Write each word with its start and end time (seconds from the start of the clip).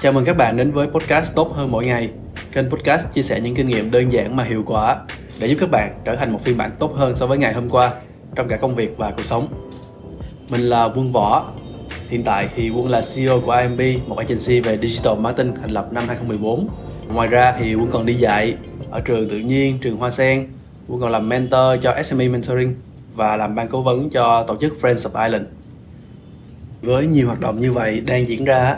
Chào 0.00 0.12
mừng 0.12 0.24
các 0.24 0.36
bạn 0.36 0.56
đến 0.56 0.72
với 0.72 0.86
podcast 0.86 1.34
Tốt 1.34 1.52
hơn 1.54 1.70
mỗi 1.70 1.84
ngày. 1.84 2.10
Kênh 2.52 2.70
podcast 2.70 3.12
chia 3.12 3.22
sẻ 3.22 3.40
những 3.40 3.54
kinh 3.54 3.68
nghiệm 3.68 3.90
đơn 3.90 4.12
giản 4.12 4.36
mà 4.36 4.44
hiệu 4.44 4.62
quả 4.66 4.96
để 5.38 5.46
giúp 5.46 5.56
các 5.60 5.70
bạn 5.70 5.94
trở 6.04 6.16
thành 6.16 6.32
một 6.32 6.44
phiên 6.44 6.56
bản 6.56 6.70
tốt 6.78 6.92
hơn 6.96 7.14
so 7.14 7.26
với 7.26 7.38
ngày 7.38 7.52
hôm 7.52 7.70
qua 7.70 7.92
trong 8.34 8.48
cả 8.48 8.56
công 8.56 8.74
việc 8.74 8.96
và 8.96 9.10
cuộc 9.10 9.22
sống. 9.24 9.48
Mình 10.50 10.60
là 10.60 10.84
Quân 10.84 11.12
Võ. 11.12 11.52
Hiện 12.08 12.24
tại 12.24 12.48
thì 12.54 12.70
Quân 12.70 12.88
là 12.88 13.02
CEO 13.14 13.40
của 13.40 13.52
IMB, 13.52 14.08
một 14.08 14.16
agency 14.18 14.60
về 14.60 14.78
digital 14.82 15.18
marketing 15.18 15.54
thành 15.54 15.70
lập 15.70 15.88
năm 15.92 16.04
2014. 16.06 16.68
Ngoài 17.08 17.28
ra 17.28 17.54
thì 17.58 17.74
Quân 17.74 17.88
còn 17.90 18.06
đi 18.06 18.14
dạy 18.14 18.56
ở 18.90 19.00
trường 19.00 19.28
tự 19.28 19.38
nhiên, 19.38 19.78
trường 19.82 19.96
Hoa 19.96 20.10
Sen. 20.10 20.48
Quân 20.88 21.00
còn 21.00 21.10
làm 21.10 21.28
mentor 21.28 21.82
cho 21.82 22.02
SME 22.02 22.28
Mentoring 22.28 22.74
và 23.14 23.36
làm 23.36 23.54
ban 23.54 23.68
cố 23.68 23.82
vấn 23.82 24.10
cho 24.10 24.44
tổ 24.48 24.56
chức 24.56 24.76
Friends 24.80 25.10
of 25.10 25.24
Ireland. 25.24 25.46
Với 26.82 27.06
nhiều 27.06 27.26
hoạt 27.26 27.40
động 27.40 27.60
như 27.60 27.72
vậy 27.72 28.00
đang 28.06 28.28
diễn 28.28 28.44
ra 28.44 28.76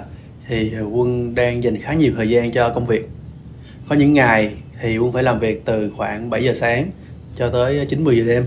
thì 0.49 0.73
ờ, 0.73 0.85
Quân 0.85 1.35
đang 1.35 1.63
dành 1.63 1.81
khá 1.81 1.95
nhiều 1.95 2.13
thời 2.17 2.29
gian 2.29 2.51
cho 2.51 2.69
công 2.69 2.87
việc. 2.87 3.09
Có 3.89 3.97
những 3.97 4.13
ngày 4.13 4.55
thì 4.81 4.99
Quân 4.99 5.13
phải 5.13 5.23
làm 5.23 5.39
việc 5.39 5.65
từ 5.65 5.91
khoảng 5.97 6.31
7 6.31 6.45
giờ 6.45 6.55
sáng 6.55 6.91
cho 7.35 7.51
tới 7.51 7.87
9 7.89 8.05
10 8.05 8.17
giờ 8.17 8.25
đêm. 8.25 8.47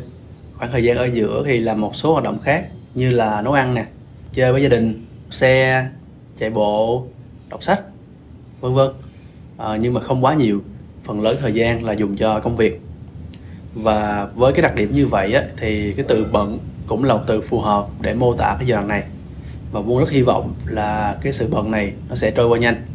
Khoảng 0.58 0.72
thời 0.72 0.84
gian 0.84 0.98
ở 0.98 1.06
giữa 1.06 1.44
thì 1.46 1.60
làm 1.60 1.82
một 1.82 1.96
số 1.96 2.12
hoạt 2.12 2.24
động 2.24 2.40
khác 2.40 2.68
như 2.96 3.12
là 3.12 3.42
nấu 3.42 3.54
ăn 3.54 3.74
nè, 3.74 3.86
chơi 4.32 4.52
với 4.52 4.62
gia 4.62 4.70
đình, 4.70 5.06
xe, 5.32 5.88
chạy 6.36 6.50
bộ, 6.50 7.06
đọc 7.50 7.64
sách, 7.64 7.82
vân 8.62 8.74
vân. 8.74 8.90
À, 9.58 9.76
nhưng 9.76 9.94
mà 9.94 10.02
không 10.02 10.26
quá 10.26 10.34
nhiều, 10.34 10.62
phần 11.04 11.22
lớn 11.22 11.38
thời 11.42 11.52
gian 11.52 11.84
là 11.84 11.94
dùng 11.94 12.16
cho 12.16 12.40
công 12.40 12.56
việc. 12.56 12.82
Và 13.74 14.28
với 14.36 14.54
cái 14.54 14.62
đặc 14.62 14.76
điểm 14.76 14.96
như 14.96 15.08
vậy 15.08 15.34
á, 15.34 15.44
thì 15.58 15.94
cái 15.94 16.06
từ 16.08 16.26
bận 16.32 16.60
cũng 16.88 17.04
là 17.04 17.14
một 17.14 17.24
từ 17.28 17.42
phù 17.42 17.60
hợp 17.60 17.88
để 18.02 18.14
mô 18.14 18.34
tả 18.34 18.56
cái 18.60 18.68
giai 18.68 18.76
đoạn 18.76 18.88
này 18.88 19.04
và 19.72 19.82
buông 19.82 20.00
rất 20.00 20.10
hy 20.10 20.22
vọng 20.22 20.54
là 20.66 21.18
cái 21.22 21.34
sự 21.34 21.48
bận 21.52 21.72
này 21.72 21.94
nó 22.10 22.16
sẽ 22.16 22.32
trôi 22.32 22.48
qua 22.48 22.60
nhanh. 22.60 22.86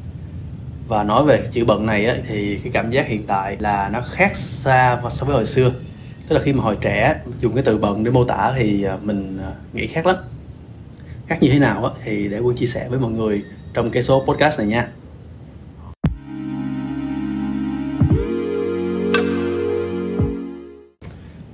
Và 0.89 1.05
nói 1.05 1.25
về 1.25 1.43
chữ 1.53 1.65
bận 1.65 1.87
này 1.87 2.07
ấy, 2.07 2.23
thì 2.29 2.59
cái 2.63 2.73
cảm 2.73 2.91
giác 2.91 3.07
hiện 3.07 3.27
tại 3.27 3.57
là 3.61 3.89
nó 3.93 4.01
khác 4.11 4.37
xa 4.37 5.01
so 5.11 5.27
với 5.27 5.35
hồi 5.35 5.47
xưa. 5.47 5.73
Tức 6.29 6.37
là 6.37 6.43
khi 6.43 6.53
mà 6.53 6.63
hồi 6.65 6.77
trẻ 6.81 7.21
dùng 7.41 7.55
cái 7.55 7.65
từ 7.65 7.79
bận 7.79 8.05
để 8.05 8.11
mô 8.11 8.25
tả 8.25 8.53
thì 8.57 8.85
à, 8.85 8.97
mình 9.03 9.39
à, 9.43 9.53
nghĩ 9.73 9.87
khác 9.87 10.07
lắm. 10.07 10.17
Khác 11.27 11.39
như 11.41 11.49
thế 11.53 11.59
nào 11.59 11.85
ấy, 11.85 11.95
thì 12.05 12.29
để 12.29 12.39
quân 12.39 12.57
chia 12.57 12.67
sẻ 12.67 12.89
với 12.89 12.99
mọi 12.99 13.11
người 13.11 13.45
trong 13.75 13.91
cái 13.91 14.03
số 14.03 14.25
podcast 14.27 14.59
này 14.59 14.69
nha. 14.69 14.89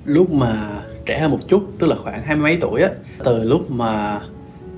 Lúc 0.05 0.31
mà 0.31 0.67
trẻ 1.05 1.19
hơn 1.19 1.31
một 1.31 1.39
chút 1.47 1.63
tức 1.79 1.87
là 1.87 1.95
khoảng 1.95 2.23
hai 2.23 2.35
mấy 2.35 2.57
tuổi 2.61 2.81
á 2.81 2.89
từ 3.23 3.43
lúc 3.43 3.71
mà 3.71 4.19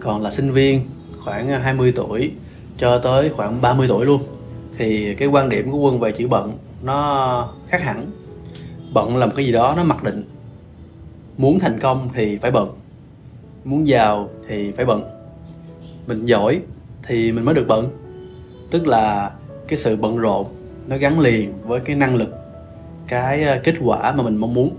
còn 0.03 0.21
là 0.21 0.31
sinh 0.31 0.51
viên, 0.51 0.81
khoảng 1.19 1.49
à, 1.49 1.59
20 1.59 1.91
tuổi 1.95 2.31
cho 2.77 2.97
tới 2.97 3.29
khoảng 3.29 3.61
30 3.61 3.87
tuổi 3.89 4.05
luôn. 4.05 4.23
Thì 4.77 5.15
cái 5.15 5.27
quan 5.27 5.49
điểm 5.49 5.71
của 5.71 5.77
quân 5.77 5.99
về 5.99 6.11
chữ 6.11 6.27
bận 6.27 6.51
nó 6.83 7.53
khác 7.67 7.81
hẳn. 7.81 8.11
Bận 8.93 9.17
là 9.17 9.25
một 9.25 9.31
cái 9.35 9.45
gì 9.45 9.51
đó 9.51 9.73
nó 9.77 9.83
mặc 9.83 10.03
định. 10.03 10.23
Muốn 11.37 11.59
thành 11.59 11.79
công 11.79 12.09
thì 12.13 12.37
phải 12.37 12.51
bận. 12.51 12.69
Muốn 13.65 13.87
giàu 13.87 14.29
thì 14.47 14.71
phải 14.71 14.85
bận. 14.85 15.03
Mình 16.07 16.25
giỏi 16.25 16.59
thì 17.07 17.31
mình 17.31 17.45
mới 17.45 17.55
được 17.55 17.65
bận. 17.67 17.89
Tức 18.71 18.87
là 18.87 19.31
cái 19.67 19.77
sự 19.77 19.95
bận 19.95 20.17
rộn 20.17 20.47
nó 20.87 20.97
gắn 20.97 21.19
liền 21.19 21.53
với 21.63 21.79
cái 21.79 21.95
năng 21.95 22.15
lực, 22.15 22.35
cái 23.07 23.43
à, 23.43 23.61
kết 23.63 23.75
quả 23.83 24.11
mà 24.11 24.23
mình 24.23 24.37
mong 24.37 24.53
muốn. 24.53 24.77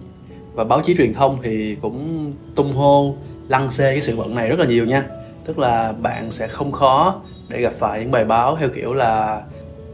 Và 0.55 0.65
báo 0.65 0.81
chí 0.85 0.95
truyền 0.97 1.15
thông 1.15 1.39
thì 1.43 1.77
cũng 1.81 2.33
tung 2.55 2.73
hô 2.73 3.15
lăng 3.49 3.71
xê 3.71 3.93
cái 3.93 4.03
sự 4.03 4.17
bận 4.17 4.35
này 4.35 4.49
rất 4.49 4.59
là 4.59 4.67
nhiều 4.67 4.87
nha. 4.87 5.05
Tức 5.45 5.59
là 5.59 5.93
bạn 5.93 6.31
sẽ 6.31 6.49
không 6.49 6.73
khó 6.73 7.21
để 7.49 7.61
gặp 7.61 7.73
phải 7.79 8.01
những 8.01 8.11
bài 8.11 8.25
báo 8.25 8.57
theo 8.57 8.69
kiểu 8.69 8.95
là 8.95 9.43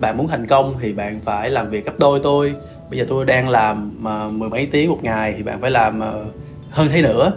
bạn 0.00 0.16
muốn 0.16 0.28
thành 0.28 0.46
công 0.46 0.74
thì 0.80 0.92
bạn 0.92 1.20
phải 1.24 1.50
làm 1.50 1.70
việc 1.70 1.84
gấp 1.84 1.98
đôi 1.98 2.20
tôi. 2.22 2.54
Bây 2.90 2.98
giờ 2.98 3.04
tôi 3.08 3.24
đang 3.24 3.48
làm, 3.48 3.92
mà 3.98 4.28
mười 4.28 4.48
mấy 4.48 4.66
tiếng 4.66 4.90
một 4.90 4.98
ngày 5.02 5.34
thì 5.36 5.42
bạn 5.42 5.60
phải 5.60 5.70
làm 5.70 6.00
ờ, 6.00 6.24
hơn 6.70 6.88
thế 6.92 7.02
nữa. 7.02 7.32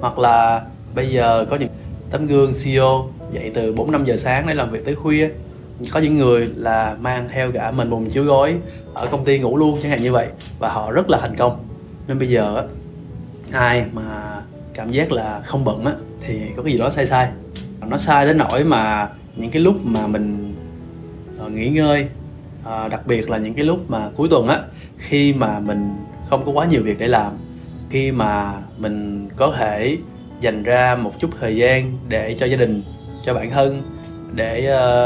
Hoặc 0.00 0.18
là 0.18 0.62
bây 0.94 1.08
giờ 1.08 1.46
có 1.50 1.56
những 1.56 1.68
tấm 2.10 2.26
gương 2.26 2.52
CEO 2.64 3.08
dậy 3.30 3.50
từ 3.54 3.72
4 3.72 3.92
năm 3.92 4.04
giờ 4.04 4.16
sáng 4.16 4.46
để 4.46 4.54
làm 4.54 4.70
việc 4.70 4.84
tới 4.84 4.94
khuya. 4.94 5.30
Có 5.92 6.00
những 6.00 6.18
người 6.18 6.50
là 6.56 6.96
mang 7.00 7.28
theo 7.32 7.52
cả 7.52 7.70
mình 7.70 7.90
mùng 7.90 8.08
chiếu 8.08 8.24
gối 8.24 8.54
ở 8.94 9.06
công 9.06 9.24
ty 9.24 9.38
ngủ 9.38 9.56
luôn, 9.56 9.78
chẳng 9.82 9.90
hạn 9.90 10.02
như 10.02 10.12
vậy. 10.12 10.26
Và 10.58 10.68
họ 10.68 10.90
rất 10.90 11.10
là 11.10 11.18
thành 11.20 11.36
công. 11.36 11.64
Nên 12.06 12.18
bây 12.18 12.28
giờ 12.28 12.66
ai 13.52 13.84
mà 13.92 14.40
cảm 14.78 14.90
giác 14.90 15.12
là 15.12 15.40
không 15.44 15.64
bận 15.64 15.84
á 15.84 15.92
thì 16.20 16.40
có 16.56 16.62
cái 16.62 16.72
gì 16.72 16.78
đó 16.78 16.90
sai 16.90 17.06
sai. 17.06 17.28
Nó 17.88 17.96
sai 17.96 18.26
đến 18.26 18.38
nỗi 18.38 18.64
mà 18.64 19.08
những 19.36 19.50
cái 19.50 19.62
lúc 19.62 19.76
mà 19.84 20.06
mình 20.06 20.54
ờ, 21.38 21.48
nghỉ 21.48 21.68
ngơi 21.68 22.06
ờ, 22.64 22.88
đặc 22.88 23.06
biệt 23.06 23.30
là 23.30 23.38
những 23.38 23.54
cái 23.54 23.64
lúc 23.64 23.90
mà 23.90 24.10
cuối 24.14 24.28
tuần 24.30 24.48
á 24.48 24.58
khi 24.98 25.32
mà 25.32 25.60
mình 25.60 25.90
không 26.28 26.44
có 26.46 26.52
quá 26.52 26.66
nhiều 26.66 26.82
việc 26.82 26.98
để 26.98 27.08
làm 27.08 27.32
khi 27.90 28.12
mà 28.12 28.52
mình 28.76 29.28
có 29.36 29.54
thể 29.58 29.98
dành 30.40 30.62
ra 30.62 30.96
một 30.96 31.12
chút 31.18 31.30
thời 31.40 31.56
gian 31.56 31.98
để 32.08 32.34
cho 32.38 32.46
gia 32.46 32.56
đình 32.56 32.82
cho 33.24 33.34
bản 33.34 33.50
thân 33.50 33.82
để 34.34 34.60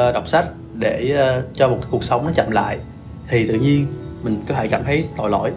uh, 0.08 0.14
đọc 0.14 0.28
sách 0.28 0.46
để 0.74 1.16
uh, 1.38 1.54
cho 1.54 1.68
một 1.68 1.76
cái 1.80 1.88
cuộc 1.90 2.04
sống 2.04 2.24
nó 2.24 2.32
chậm 2.32 2.50
lại 2.50 2.78
thì 3.28 3.46
tự 3.46 3.54
nhiên 3.54 3.86
mình 4.22 4.36
có 4.48 4.54
thể 4.54 4.68
cảm 4.68 4.84
thấy 4.84 5.04
tội 5.16 5.30
lỗi. 5.30 5.52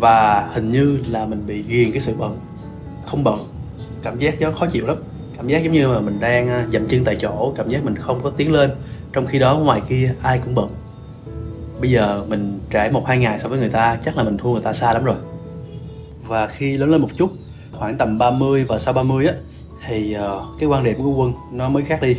Và 0.00 0.48
hình 0.54 0.70
như 0.70 0.98
là 1.08 1.26
mình 1.26 1.46
bị 1.46 1.62
ghiền 1.62 1.92
cái 1.92 2.00
sự 2.00 2.14
bận 2.18 2.38
không 3.14 3.24
bận. 3.24 3.48
Cảm 4.02 4.18
giác 4.18 4.40
nó 4.40 4.50
khó 4.50 4.66
chịu 4.66 4.86
lắm. 4.86 4.96
Cảm 5.36 5.48
giác 5.48 5.62
giống 5.62 5.72
như 5.72 5.88
mà 5.88 6.00
mình 6.00 6.20
đang 6.20 6.48
à, 6.48 6.66
dậm 6.68 6.88
chân 6.88 7.04
tại 7.04 7.16
chỗ 7.16 7.52
cảm 7.56 7.68
giác 7.68 7.84
mình 7.84 7.96
không 7.96 8.20
có 8.22 8.30
tiến 8.30 8.52
lên. 8.52 8.70
Trong 9.12 9.26
khi 9.26 9.38
đó 9.38 9.58
ngoài 9.58 9.80
kia 9.88 10.14
ai 10.22 10.40
cũng 10.44 10.54
bận. 10.54 10.68
Bây 11.80 11.90
giờ 11.90 12.24
mình 12.28 12.60
trễ 12.72 12.90
một 12.90 13.06
hai 13.06 13.18
ngày 13.18 13.38
so 13.40 13.48
với 13.48 13.58
người 13.58 13.68
ta 13.68 13.98
chắc 14.00 14.16
là 14.16 14.22
mình 14.22 14.36
thua 14.38 14.52
người 14.52 14.62
ta 14.62 14.72
xa 14.72 14.92
lắm 14.92 15.04
rồi. 15.04 15.16
Và 16.26 16.46
khi 16.46 16.76
lớn 16.76 16.90
lên 16.90 17.00
một 17.00 17.08
chút 17.16 17.30
khoảng 17.72 17.98
tầm 17.98 18.18
30 18.18 18.64
và 18.64 18.78
sau 18.78 18.94
30 18.94 19.26
á 19.26 19.34
thì 19.88 20.16
uh, 20.16 20.60
cái 20.60 20.68
quan 20.68 20.84
điểm 20.84 20.98
của 20.98 21.10
quân 21.10 21.32
nó 21.52 21.68
mới 21.68 21.82
khác 21.82 22.02
đi. 22.02 22.16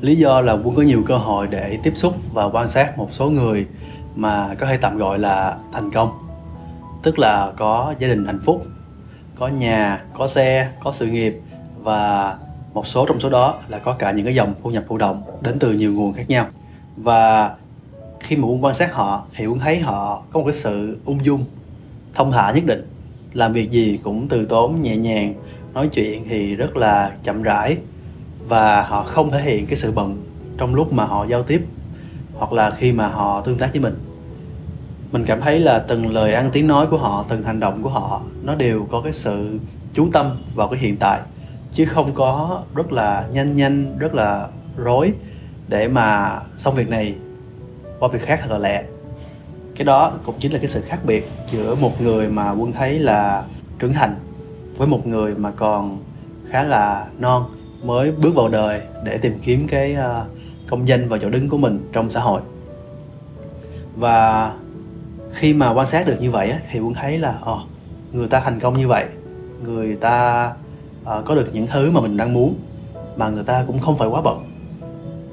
Lý 0.00 0.16
do 0.16 0.40
là 0.40 0.52
quân 0.52 0.74
có 0.74 0.82
nhiều 0.82 1.02
cơ 1.06 1.16
hội 1.16 1.48
để 1.50 1.78
tiếp 1.82 1.92
xúc 1.94 2.14
và 2.32 2.44
quan 2.44 2.68
sát 2.68 2.98
một 2.98 3.08
số 3.12 3.30
người 3.30 3.66
mà 4.16 4.54
có 4.58 4.66
thể 4.66 4.76
tạm 4.76 4.98
gọi 4.98 5.18
là 5.18 5.56
thành 5.72 5.90
công. 5.90 6.18
Tức 7.02 7.18
là 7.18 7.52
có 7.56 7.94
gia 7.98 8.08
đình 8.08 8.26
hạnh 8.26 8.40
phúc 8.44 8.62
có 9.38 9.48
nhà, 9.48 10.04
có 10.14 10.26
xe, 10.26 10.70
có 10.80 10.92
sự 10.92 11.06
nghiệp 11.06 11.40
và 11.82 12.36
một 12.74 12.86
số 12.86 13.06
trong 13.06 13.20
số 13.20 13.30
đó 13.30 13.60
là 13.68 13.78
có 13.78 13.92
cả 13.92 14.12
những 14.12 14.24
cái 14.24 14.34
dòng 14.34 14.54
thu 14.62 14.70
nhập 14.70 14.84
thụ 14.88 14.98
động 14.98 15.22
đến 15.40 15.58
từ 15.58 15.72
nhiều 15.72 15.92
nguồn 15.92 16.12
khác 16.12 16.28
nhau. 16.28 16.46
Và 16.96 17.54
khi 18.20 18.36
mà 18.36 18.48
quân 18.48 18.64
quan 18.64 18.74
sát 18.74 18.94
họ 18.94 19.24
thì 19.36 19.46
quân 19.46 19.58
thấy 19.58 19.78
họ 19.78 20.22
có 20.30 20.40
một 20.40 20.46
cái 20.46 20.52
sự 20.52 20.98
ung 21.04 21.24
dung, 21.24 21.44
thông 22.14 22.32
thả 22.32 22.52
nhất 22.52 22.64
định. 22.66 22.90
Làm 23.32 23.52
việc 23.52 23.70
gì 23.70 23.98
cũng 24.02 24.28
từ 24.28 24.46
tốn, 24.46 24.82
nhẹ 24.82 24.96
nhàng, 24.96 25.34
nói 25.74 25.88
chuyện 25.88 26.24
thì 26.28 26.54
rất 26.54 26.76
là 26.76 27.12
chậm 27.22 27.42
rãi 27.42 27.76
và 28.48 28.82
họ 28.82 29.02
không 29.02 29.30
thể 29.30 29.40
hiện 29.40 29.66
cái 29.66 29.76
sự 29.76 29.92
bận 29.92 30.22
trong 30.58 30.74
lúc 30.74 30.92
mà 30.92 31.04
họ 31.04 31.26
giao 31.26 31.42
tiếp 31.42 31.66
hoặc 32.34 32.52
là 32.52 32.70
khi 32.70 32.92
mà 32.92 33.08
họ 33.08 33.40
tương 33.40 33.58
tác 33.58 33.70
với 33.72 33.80
mình 33.80 34.05
mình 35.16 35.26
cảm 35.26 35.40
thấy 35.40 35.60
là 35.60 35.78
từng 35.78 36.14
lời 36.14 36.34
ăn 36.34 36.50
tiếng 36.52 36.66
nói 36.66 36.86
của 36.86 36.96
họ, 36.96 37.24
từng 37.28 37.42
hành 37.42 37.60
động 37.60 37.82
của 37.82 37.88
họ, 37.88 38.20
nó 38.42 38.54
đều 38.54 38.86
có 38.90 39.00
cái 39.00 39.12
sự 39.12 39.58
chú 39.92 40.08
tâm 40.12 40.36
vào 40.54 40.68
cái 40.68 40.80
hiện 40.80 40.96
tại. 40.96 41.20
Chứ 41.72 41.84
không 41.84 42.14
có 42.14 42.62
rất 42.74 42.92
là 42.92 43.26
nhanh 43.32 43.54
nhanh, 43.54 43.98
rất 43.98 44.14
là 44.14 44.48
rối 44.76 45.12
để 45.68 45.88
mà 45.88 46.40
xong 46.58 46.74
việc 46.74 46.88
này 46.88 47.14
qua 47.98 48.08
việc 48.12 48.22
khác 48.22 48.40
thật 48.42 48.50
là 48.50 48.58
lẹ. 48.58 48.82
Cái 49.76 49.84
đó 49.84 50.12
cũng 50.24 50.34
chính 50.38 50.52
là 50.52 50.58
cái 50.58 50.68
sự 50.68 50.80
khác 50.80 50.98
biệt 51.04 51.30
giữa 51.46 51.74
một 51.74 52.00
người 52.00 52.28
mà 52.28 52.50
quân 52.50 52.72
thấy 52.72 52.98
là 52.98 53.44
trưởng 53.78 53.92
thành 53.92 54.14
với 54.76 54.88
một 54.88 55.06
người 55.06 55.34
mà 55.34 55.50
còn 55.50 55.98
khá 56.48 56.62
là 56.62 57.06
non 57.18 57.44
mới 57.82 58.12
bước 58.12 58.34
vào 58.34 58.48
đời 58.48 58.80
để 59.04 59.18
tìm 59.18 59.32
kiếm 59.42 59.66
cái 59.68 59.94
ờ, 59.94 60.26
công 60.68 60.88
danh 60.88 61.08
và 61.08 61.18
chỗ 61.18 61.30
đứng 61.30 61.48
của 61.48 61.58
mình 61.58 61.90
trong 61.92 62.10
xã 62.10 62.20
hội. 62.20 62.40
Và 63.96 64.52
khi 65.36 65.54
mà 65.54 65.72
quan 65.72 65.86
sát 65.86 66.06
được 66.06 66.20
như 66.20 66.30
vậy 66.30 66.52
thì 66.70 66.80
quân 66.80 66.94
thấy 66.94 67.18
là 67.18 67.38
oh, 67.52 67.60
người 68.12 68.28
ta 68.28 68.40
thành 68.40 68.60
công 68.60 68.78
như 68.78 68.88
vậy. 68.88 69.04
Người 69.64 69.96
ta 69.96 70.46
uh, 71.02 71.24
có 71.24 71.34
được 71.34 71.50
những 71.52 71.66
thứ 71.66 71.90
mà 71.90 72.00
mình 72.00 72.16
đang 72.16 72.32
muốn 72.32 72.54
mà 73.16 73.28
người 73.28 73.44
ta 73.44 73.64
cũng 73.66 73.78
không 73.78 73.98
phải 73.98 74.08
quá 74.08 74.20
bận. 74.20 74.44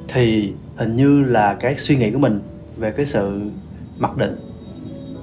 Thì 0.07 0.53
hình 0.75 0.95
như 0.95 1.23
là 1.23 1.57
cái 1.59 1.77
suy 1.77 1.95
nghĩ 1.95 2.11
của 2.11 2.19
mình 2.19 2.39
về 2.77 2.91
cái 2.91 3.05
sự 3.05 3.41
mặc 3.97 4.17
định 4.17 4.35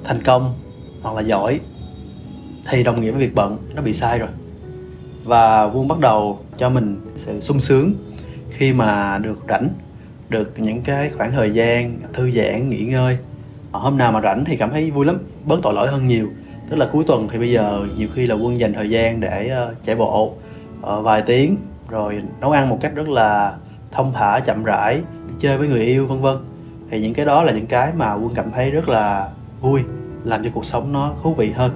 thành 0.05 0.23
công 0.23 0.55
hoặc 1.03 1.15
là 1.17 1.21
giỏi 1.21 1.61
thì 2.69 2.83
đồng 2.83 3.00
nghĩa 3.00 3.11
với 3.11 3.21
việc 3.21 3.35
bận 3.35 3.59
nó 3.75 3.83
bị 3.83 3.93
sai 3.93 4.19
rồi. 4.19 4.29
Và 5.25 5.65
quân 5.65 5.88
bắt 5.88 5.99
đầu 5.99 6.38
cho 6.56 6.71
mình 6.71 7.00
sự 7.17 7.41
sung 7.41 7.61
sướng 7.61 7.94
khi 8.50 8.73
mà 8.73 9.19
được 9.19 9.38
rảnh 9.49 9.69
được 10.29 10.53
những 10.59 10.83
cái 10.83 11.11
khoảng 11.11 11.33
thời 11.33 11.50
gian 11.50 11.99
thư 12.12 12.31
giãn 12.31 12.71
nghỉ 12.71 12.85
ngơi. 12.85 13.19
Ờ, 13.72 13.81
hôm 13.81 13.99
nào 13.99 14.12
mà 14.12 14.20
rảnh 14.20 14.44
thì 14.44 14.56
cảm 14.56 14.70
thấy 14.70 14.90
vui 14.90 15.06
lắm 15.06 15.19
bớt 15.44 15.56
tội 15.62 15.75
lỗi 15.75 15.88
hơn 15.88 16.06
nhiều. 16.06 16.28
Tức 16.69 16.76
là 16.76 16.87
cuối 16.93 17.05
tuần 17.06 17.28
thì 17.28 17.38
bây 17.38 17.50
giờ 17.50 17.87
nhiều 17.96 18.08
khi 18.14 18.26
là 18.26 18.34
quân 18.34 18.61
dành 18.61 18.72
thời 18.72 18.90
gian 18.90 19.20
để 19.20 19.50
uh, 19.70 19.82
chạy 19.82 19.96
bộ 19.96 20.34
uh, 20.81 21.05
vài 21.05 21.22
tiếng 21.22 21.56
rồi 21.88 22.22
nấu 22.40 22.50
ăn 22.50 22.69
một 22.69 22.78
cách 22.81 22.93
rất 22.94 23.08
là 23.08 23.55
thông 23.93 24.12
thả 24.12 24.40
chậm 24.40 24.64
rãi 24.64 25.00
đi 25.28 25.34
chơi 25.38 25.58
với 25.58 25.69
người 25.69 25.84
yêu 25.84 26.06
vân 26.06 26.20
vân. 26.20 26.37
Thì 26.90 27.00
những 27.00 27.14
cái 27.14 27.26
đó 27.26 27.43
là 27.43 27.52
những 27.52 27.67
cái 27.67 27.93
mà 27.96 28.14
quân 28.14 28.31
cảm 28.34 28.50
thấy 28.50 28.70
rất 28.70 28.88
là 28.88 29.31
vui 29.61 29.82
làm 30.25 30.44
cho 30.44 30.50
cuộc 30.52 30.64
sống 30.64 30.93
nó 30.93 31.12
thú 31.23 31.34
vị 31.34 31.50
hơn. 31.50 31.73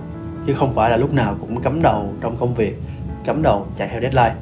Chứ 0.46 0.54
không 0.54 0.72
phải 0.72 0.90
là 0.90 0.96
lúc 0.96 1.14
nào 1.14 1.36
cũng 1.40 1.60
cắm 1.60 1.82
đầu 1.82 2.12
trong 2.20 2.36
công 2.36 2.54
việc 2.54 2.78
cắm 3.24 3.42
đầu 3.42 3.66
chạy 3.76 3.88
theo 3.88 4.00
deadline. 4.00 4.34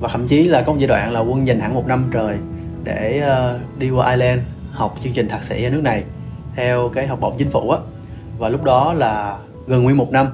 Và 0.00 0.08
thậm 0.08 0.26
chí 0.26 0.44
là 0.44 0.62
có 0.62 0.72
một 0.72 0.78
giai 0.78 0.88
đoạn 0.88 1.12
là 1.12 1.20
quân 1.20 1.46
dành 1.46 1.60
hẳn 1.60 1.74
một 1.74 1.86
năm 1.86 2.04
trời 2.12 2.36
để 2.84 3.22
uh, 3.54 3.78
đi 3.78 3.90
qua 3.90 4.10
Ireland 4.10 4.40
học 4.70 4.94
chương 5.00 5.12
trình 5.12 5.28
thạc 5.28 5.44
sĩ 5.44 5.64
ở 5.64 5.70
nước 5.70 5.82
này 5.82 6.04
theo 6.60 6.88
cái 6.88 7.06
học 7.06 7.20
bổng 7.20 7.34
chính 7.38 7.50
phủ 7.50 7.70
á. 7.70 7.78
Và 8.38 8.48
lúc 8.48 8.64
đó 8.64 8.92
là 8.92 9.38
gần 9.66 9.82
nguyên 9.82 9.96
một 9.96 10.10
năm 10.10 10.26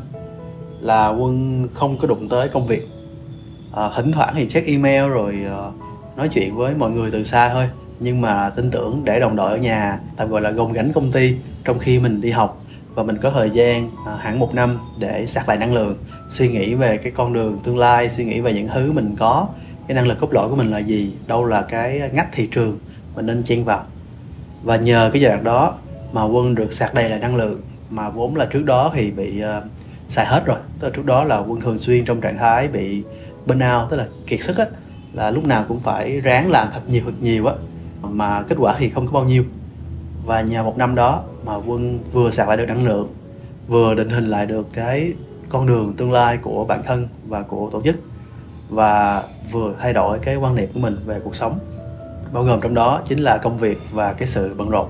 là 0.80 1.08
quân 1.08 1.64
không 1.72 1.98
có 1.98 2.08
đụng 2.08 2.28
tới 2.28 2.48
công 2.48 2.66
việc. 2.66 2.88
À, 3.72 3.90
thỉnh 3.96 4.12
thoảng 4.12 4.34
thì 4.36 4.48
check 4.48 4.66
email 4.66 5.08
rồi 5.08 5.38
uh, 5.68 5.74
nói 6.16 6.28
chuyện 6.28 6.56
với 6.56 6.74
mọi 6.74 6.90
người 6.90 7.10
từ 7.10 7.24
xa 7.24 7.48
thôi. 7.48 7.68
Nhưng 8.00 8.20
mà 8.20 8.50
tin 8.50 8.70
tưởng 8.70 9.00
để 9.04 9.20
đồng 9.20 9.36
đội 9.36 9.50
ở 9.50 9.56
nhà 9.56 10.00
tạm 10.16 10.28
gọi 10.28 10.40
là 10.40 10.50
gồng 10.50 10.72
gánh 10.72 10.92
công 10.92 11.12
ty 11.12 11.34
trong 11.64 11.78
khi 11.78 11.98
mình 11.98 12.20
đi 12.20 12.30
học. 12.30 12.62
Và 12.94 13.02
mình 13.02 13.16
có 13.16 13.30
thời 13.30 13.50
gian 13.50 13.90
à, 14.06 14.16
hẳn 14.18 14.38
một 14.38 14.54
năm 14.54 14.78
để 15.00 15.26
sạc 15.26 15.48
lại 15.48 15.56
năng 15.58 15.74
lượng 15.74 15.96
suy 16.28 16.48
nghĩ 16.48 16.74
về 16.74 16.96
cái 16.96 17.12
con 17.12 17.32
đường 17.32 17.58
tương 17.64 17.78
lai 17.78 18.10
suy 18.10 18.24
nghĩ 18.24 18.40
về 18.40 18.54
những 18.54 18.68
thứ 18.74 18.92
mình 18.92 19.14
có. 19.18 19.48
Cái 19.88 19.94
năng 19.94 20.06
lực 20.06 20.18
cốt 20.18 20.32
lõi 20.32 20.48
của 20.48 20.56
mình 20.56 20.70
là 20.70 20.78
gì? 20.78 21.12
Đâu 21.26 21.44
là 21.44 21.62
cái 21.62 22.10
ngách 22.12 22.28
thị 22.32 22.48
trường 22.52 22.78
mình 23.14 23.26
nên 23.26 23.42
chen 23.42 23.64
vào. 23.64 23.82
Và 24.62 24.76
nhờ 24.76 25.10
cái 25.12 25.22
giai 25.22 25.32
đoạn 25.32 25.44
đó 25.44 25.74
mà 26.12 26.24
quân 26.24 26.54
được 26.54 26.72
sạc 26.72 26.94
đầy 26.94 27.10
lại 27.10 27.18
năng 27.18 27.36
lượng 27.36 27.60
mà 27.90 28.10
vốn 28.10 28.36
là 28.36 28.44
trước 28.44 28.64
đó 28.64 28.92
thì 28.94 29.10
bị 29.10 29.42
uh, 29.58 29.64
xài 30.08 30.26
hết 30.26 30.42
rồi. 30.46 30.58
Tức 30.80 30.88
là 30.88 30.92
trước 30.96 31.04
đó 31.04 31.24
là 31.24 31.38
quân 31.38 31.60
thường 31.60 31.78
xuyên 31.78 32.04
trong 32.04 32.20
trạng 32.20 32.38
thái 32.38 32.68
bị 32.68 33.02
burnout 33.46 33.90
tức 33.90 33.96
là 33.96 34.06
kiệt 34.26 34.42
sức 34.42 34.58
á 34.58 34.66
là 35.12 35.30
lúc 35.30 35.44
nào 35.44 35.64
cũng 35.68 35.80
phải 35.80 36.20
ráng 36.20 36.50
làm 36.50 36.68
thật 36.74 36.80
nhiều 36.86 37.02
thật 37.04 37.12
nhiều 37.20 37.46
á 37.46 37.54
mà 38.02 38.42
kết 38.42 38.56
quả 38.58 38.74
thì 38.78 38.90
không 38.90 39.06
có 39.06 39.12
bao 39.12 39.24
nhiêu. 39.24 39.44
Và 40.26 40.40
nhờ 40.40 40.62
một 40.62 40.78
năm 40.78 40.94
đó 40.94 41.22
mà 41.44 41.56
quân 41.56 41.98
vừa 42.12 42.30
sạc 42.30 42.48
lại 42.48 42.56
được 42.56 42.66
năng 42.68 42.86
lượng 42.86 43.08
vừa 43.68 43.94
định 43.94 44.08
hình 44.08 44.30
lại 44.30 44.46
được 44.46 44.66
cái 44.72 45.12
con 45.48 45.66
đường 45.66 45.94
tương 45.96 46.12
lai 46.12 46.36
của 46.36 46.64
bản 46.64 46.82
thân 46.86 47.08
và 47.26 47.42
của 47.42 47.68
tổ 47.72 47.82
chức 47.82 47.96
và 48.68 49.22
vừa 49.52 49.74
thay 49.80 49.92
đổi 49.92 50.18
cái 50.18 50.36
quan 50.36 50.54
niệm 50.54 50.68
của 50.74 50.80
mình 50.80 50.96
về 51.06 51.20
cuộc 51.24 51.34
sống. 51.34 51.58
Bao 52.32 52.44
gồm 52.44 52.60
trong 52.60 52.74
đó 52.74 53.02
chính 53.04 53.18
là 53.18 53.36
công 53.36 53.58
việc 53.58 53.78
và 53.92 54.12
cái 54.12 54.28
sự 54.28 54.54
bận 54.56 54.68
rộn 54.68 54.86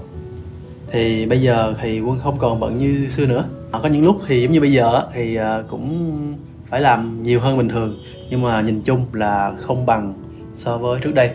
thì 0.93 1.27
bây 1.27 1.43
giờ 1.43 1.75
thì 1.81 2.01
quân 2.01 2.19
không 2.19 2.39
còn 2.39 2.61
bận 2.61 2.79
như 2.79 3.09
xưa 3.09 3.27
nữa. 3.27 3.45
Ờ, 3.71 3.81
có 3.83 3.89
những 3.89 4.05
lúc 4.05 4.21
thì 4.27 4.43
giống 4.43 4.53
như 4.53 4.61
bây 4.61 4.73
giờ 4.73 5.03
thì 5.15 5.37
ờ, 5.37 5.65
cũng 5.69 6.17
phải 6.69 6.81
làm 6.81 7.23
nhiều 7.23 7.41
hơn 7.41 7.59
bình 7.59 7.69
thường. 7.69 7.99
Nhưng 8.31 8.43
mà 8.43 8.61
nhìn 8.61 8.83
chung 8.83 9.07
là 9.13 9.53
không 9.61 9.87
bằng 9.87 10.15
so 10.55 10.79
với 10.79 11.01
trước 11.01 11.15
đây. 11.15 11.31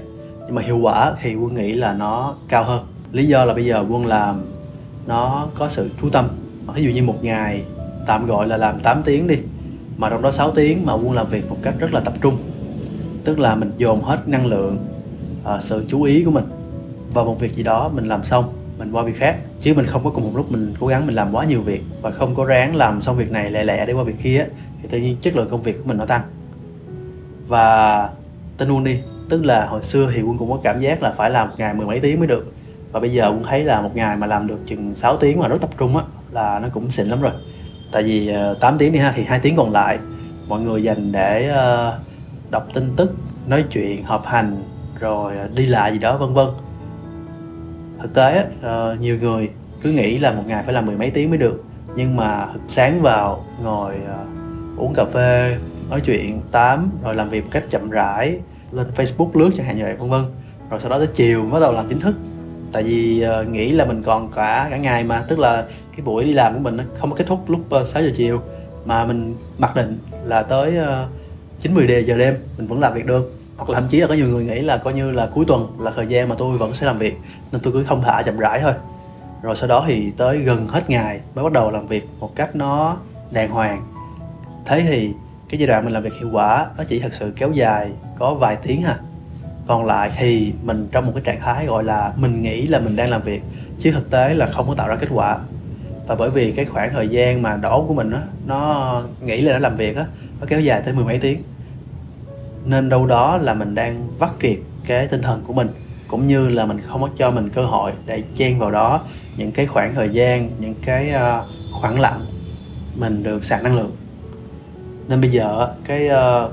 Nhưng 0.45 0.56
mà 0.56 0.62
hiệu 0.62 0.77
quả 0.77 1.13
thì 1.21 1.36
quân 1.36 1.56
nghĩ 1.56 1.74
là 1.74 1.94
nó 1.94 2.36
cao 2.50 2.63
hơn. 2.63 2.86
Lý 3.12 3.27
do 3.27 3.45
là 3.45 3.53
bây 3.53 3.65
giờ 3.65 3.86
quân 3.89 4.06
làm, 4.06 4.36
nó 5.07 5.48
có 5.56 5.69
sự 5.69 5.89
chú 6.01 6.09
tâm. 6.09 6.27
Ờ, 6.68 6.74
Ví 6.74 6.83
dụ 6.83 6.89
như 6.89 7.03
một 7.03 7.24
ngày 7.24 7.63
tạm 8.07 8.27
gọi 8.27 8.48
là 8.48 8.57
làm 8.57 8.80
8 8.80 9.01
tiếng 9.06 9.27
đi, 9.27 9.36
mà 9.98 10.09
trong 10.09 10.21
đó 10.21 10.31
6 10.31 10.51
tiếng 10.51 10.86
mà 10.86 10.94
quân 10.94 11.12
làm 11.12 11.27
việc 11.27 11.50
một 11.50 11.57
cách 11.62 11.74
rất 11.80 11.94
là 11.94 12.00
tập 12.00 12.13
trung. 12.21 12.38
Tức 13.24 13.39
là 13.39 13.56
mình 13.56 13.71
dồn 13.77 14.01
hết 14.01 14.27
năng 14.27 14.45
lượng 14.45 14.77
sự 15.59 15.86
chú 15.88 16.03
ý 16.03 16.24
của 16.24 16.31
mình 16.31 16.44
vào 17.13 17.25
một 17.25 17.39
việc 17.39 17.53
gì 17.53 17.63
đó, 17.63 17.89
mình 17.94 18.07
làm 18.07 18.24
xong 18.24 18.45
mình 18.81 18.92
qua 18.92 19.04
việc 19.04 19.18
khác. 19.18 19.38
Chứ 19.60 19.74
mình 19.74 19.86
không 19.86 20.04
có 20.04 20.10
cùng 20.10 20.24
một 20.24 20.31
lúc 20.36 20.51
mình 20.51 20.74
cố 20.80 20.88
gắng 20.88 21.06
mình 21.06 21.16
làm 21.16 21.36
quá 21.36 21.45
nhiều 21.45 21.62
việc 21.62 21.83
và 22.01 22.12
không 22.12 22.36
có 22.36 22.45
ráng 22.45 22.75
làm 22.75 23.01
xong 23.01 23.18
việc 23.18 23.31
này 23.31 23.51
lẹ 23.51 23.63
lẹ 23.63 23.86
để 23.86 23.94
qua 23.94 24.04
việc 24.04 24.19
kia 24.24 24.45
thì 24.81 24.88
tự 24.89 24.98
nhiên 24.98 25.18
chất 25.19 25.36
lượng 25.36 25.48
công 25.50 25.62
việc 25.62 25.78
của 25.78 25.83
mình 25.86 25.98
nó 25.98 26.06
tăng. 26.06 26.22
Và 27.48 28.10
tin 28.57 28.68
luôn 28.68 28.83
đi 28.83 29.00
tức 29.30 29.45
là 29.45 29.66
hồi 29.66 29.83
xưa 29.83 30.12
thì 30.13 30.22
quân 30.22 30.38
cũng 30.38 30.51
có 30.51 30.60
cảm 30.63 30.80
giác 30.80 31.04
là 31.04 31.13
phải 31.18 31.30
làm 31.30 31.50
một 31.50 31.56
ngày 31.57 31.74
mười 31.74 31.88
mấy 31.88 32.00
tiếng 32.00 32.19
mới 32.19 32.28
được. 32.28 32.54
Và 32.92 33.00
bây 33.00 33.13
giờ 33.13 33.28
quân 33.28 33.44
thấy 33.44 33.63
là 33.63 33.81
một 33.81 33.92
ngày 33.94 34.18
mà 34.18 34.28
làm 34.28 34.48
được 34.48 34.60
chừng 34.66 34.95
6 34.95 35.18
tiếng 35.18 35.39
mà 35.39 35.48
rất 35.48 35.62
tập 35.62 35.69
trung 35.77 35.98
á 35.98 36.04
là 36.31 36.60
nó 36.60 36.68
cũng 36.74 36.92
xịn 36.92 37.07
lắm 37.07 37.22
rồi. 37.22 37.31
Tại 37.92 38.04
vì 38.04 38.27
ờ, 38.27 38.54
8 38.60 38.77
tiếng 38.77 38.94
đi 38.94 39.00
ha 39.00 39.13
thì 39.16 39.24
hai 39.24 39.39
tiếng 39.39 39.56
còn 39.56 39.72
lại. 39.72 40.00
Mọi 40.48 40.62
người 40.62 40.84
dành 40.84 41.12
để 41.12 41.51
uh, 41.51 41.94
đọc 42.51 42.68
tin 42.74 42.94
tức 42.95 43.16
nói 43.48 43.63
chuyện 43.72 44.04
họp 44.04 44.25
hành 44.25 44.63
rồi 45.00 45.38
ờ, 45.38 45.50
đi 45.56 45.66
lại 45.66 45.92
gì 45.92 46.00
đó 46.00 46.18
vân 46.18 46.34
vân 46.34 46.48
thực 48.01 48.13
tế 48.13 48.45
uh, 48.59 49.00
nhiều 49.00 49.18
người 49.21 49.50
cứ 49.81 49.92
nghĩ 49.92 50.18
là 50.18 50.31
một 50.31 50.44
ngày 50.48 50.63
phải 50.63 50.74
làm 50.74 50.86
mười 50.86 50.98
mấy 50.98 51.12
tiếng 51.12 51.30
mới 51.30 51.38
được. 51.38 51.63
Nhưng 51.95 52.15
mà 52.15 52.48
sáng 52.68 53.01
vào 53.01 53.45
ngồi 53.63 53.95
uh, 53.95 54.80
uống 54.80 54.94
cà 54.94 55.06
phê 55.06 55.57
nói 55.89 56.01
chuyện 56.01 56.42
tám 56.51 56.89
rồi 57.03 57.15
làm 57.15 57.30
việc 57.30 57.42
một 57.42 57.50
cách 57.51 57.63
chậm 57.69 57.89
rãi 57.89 58.39
lên 58.71 58.88
facebook 58.95 59.30
lướt 59.33 59.50
chẳng 59.56 59.65
hạn 59.65 59.77
như 59.77 59.83
vậy 59.83 59.95
vân 59.95 60.09
vân. 60.09 60.24
Rồi 60.69 60.80
sau 60.80 60.89
đó 60.89 60.98
tới 60.98 61.07
chiều 61.13 61.44
bắt 61.44 61.59
đầu 61.59 61.74
làm 61.74 61.88
chính 61.88 62.00
thức. 62.00 62.15
Tại 62.71 62.83
vì 62.83 63.25
uh, 63.42 63.48
nghĩ 63.48 63.71
là 63.71 63.86
mình 63.86 64.03
còn 64.03 64.31
cả 64.31 64.68
cả 64.71 64.77
ngày 64.77 65.03
mà 65.03 65.25
tức 65.27 65.39
là 65.39 65.65
cái 65.98 66.06
buổi 66.06 66.24
đi 66.24 66.33
làm 66.33 66.53
của 66.53 66.59
mình 66.59 66.77
nó 66.77 66.83
không 66.95 67.09
có 67.09 67.15
kết 67.15 67.27
thúc 67.27 67.50
lúc 67.50 67.59
uh, 67.81 67.88
6 67.88 68.03
giờ 68.03 68.09
chiều. 68.13 68.42
Mà 68.86 69.06
mình 69.06 69.36
mặc 69.57 69.75
định 69.75 70.00
là 70.25 70.44
tới 70.44 70.74
chín 71.59 71.71
uh, 71.71 71.77
10 71.77 72.03
giờ 72.03 72.18
đêm 72.18 72.36
mình 72.57 72.68
vẫn 72.68 72.80
làm 72.80 72.94
việc 72.94 73.06
được 73.06 73.40
hoặc 73.62 73.69
là 73.69 73.80
thậm 73.80 73.90
chí 73.90 74.00
là 74.00 74.08
có 74.08 74.13
nhiều 74.13 74.28
người 74.28 74.46
nghĩ 74.46 74.60
là 74.62 74.78
coi 74.78 74.94
như 74.94 75.12
là 75.12 75.30
cuối 75.34 75.46
tuần 75.48 75.68
là 75.80 75.92
thời 75.96 76.08
gian 76.08 76.30
mà 76.30 76.36
tôi 76.38 76.58
vẫn 76.58 76.74
sẽ 76.74 76.86
làm 76.86 76.98
việc, 76.98 77.18
nên 77.52 77.62
tôi 77.62 77.74
cứ 77.74 77.84
không 77.84 78.02
thả 78.02 78.22
chậm 78.22 78.38
rãi 78.38 78.60
thôi. 78.60 78.74
Rồi 79.42 79.56
sau 79.56 79.69
đó 79.69 79.86
thì 79.88 80.12
tới 80.18 80.38
gần 80.38 80.68
hết 80.68 80.90
ngày 80.90 81.19
mới 81.36 81.44
bắt 81.44 81.52
đầu 81.54 81.72
làm 81.72 81.88
việc 81.88 82.08
một 82.19 82.36
cách 82.36 82.56
nó 82.56 82.98
đàng 83.31 83.52
hoàng. 83.52 83.81
Thế 84.66 84.81
thì 84.81 85.13
cái 85.50 85.60
giai 85.60 85.68
đoạn 85.68 85.84
mình 85.84 85.94
làm 85.94 86.04
việc 86.04 86.13
hiệu 86.19 86.30
quả 86.31 86.68
nó 86.78 86.84
chỉ 86.84 87.00
thật 87.00 87.13
sự 87.13 87.34
kéo 87.36 87.52
dài 87.52 87.92
có 88.18 88.34
vài 88.34 88.56
tiếng 88.56 88.81
ha 88.81 88.96
còn 89.68 89.86
lại 89.86 90.12
thì 90.18 90.54
mình 90.63 90.88
trong 90.92 91.06
một 91.06 91.12
cái 91.16 91.24
trạng 91.25 91.40
thái 91.40 91.66
gọi 91.66 91.84
là 91.84 92.13
mình 92.16 92.42
nghĩ 92.42 92.68
là 92.68 92.80
mình 92.80 92.96
đang 92.96 93.10
làm 93.10 93.22
việc, 93.22 93.42
chứ 93.80 93.92
thực 93.92 94.10
tế 94.10 94.34
là 94.34 94.48
không 94.48 94.68
có 94.68 94.75
tạo 94.75 94.88
ra 94.88 94.96
kết 94.96 95.10
quả. 95.13 95.38
Và 96.08 96.16
bởi 96.16 96.30
vì 96.30 96.52
cái 96.52 96.66
khoảng 96.66 96.94
thời 96.94 97.08
gian 97.08 97.42
mà 97.42 97.58
đó 97.58 97.84
của 97.88 97.94
mình 97.94 98.12
á, 98.12 98.22
nó 98.46 99.04
nghĩ 99.22 99.42
là 99.42 99.54
nó 99.54 99.60
làm 99.60 99.78
việc 99.78 99.98
á, 99.98 100.06
nó 100.40 100.46
kéo 100.50 100.60
dài 100.60 100.81
tới 100.86 100.94
mười 100.94 101.06
mấy 101.06 101.19
tiếng 101.19 101.44
nên 102.66 102.90
đâu 102.90 103.06
đó 103.06 103.38
là 103.38 103.54
mình 103.54 103.75
đang 103.75 104.08
vắt 104.19 104.30
kiệt 104.40 104.58
cái 104.86 105.08
tinh 105.08 105.22
thần 105.22 105.42
của 105.48 105.54
mình 105.54 105.68
cũng 106.08 106.28
như 106.28 106.50
là 106.50 106.66
mình 106.66 106.81
không 106.81 107.02
có 107.02 107.10
cho 107.18 107.31
mình 107.31 107.50
cơ 107.50 107.66
hội 107.66 107.92
để 108.06 108.24
chen 108.36 108.60
vào 108.60 108.72
đó 108.72 109.02
những 109.38 109.52
cái 109.52 109.68
khoảng 109.68 109.96
thời 109.96 110.10
gian 110.10 110.50
những 110.60 110.74
cái 110.81 111.13
uh, 111.16 111.46
khoảng 111.81 112.00
lặng 112.00 112.25
mình 112.96 113.24
được 113.24 113.46
sạc 113.46 113.63
năng 113.63 113.75
lượng. 113.75 113.92
Nên 115.08 115.22
bây 115.22 115.31
giờ 115.31 115.74
cái 115.86 116.10
uh, 116.10 116.52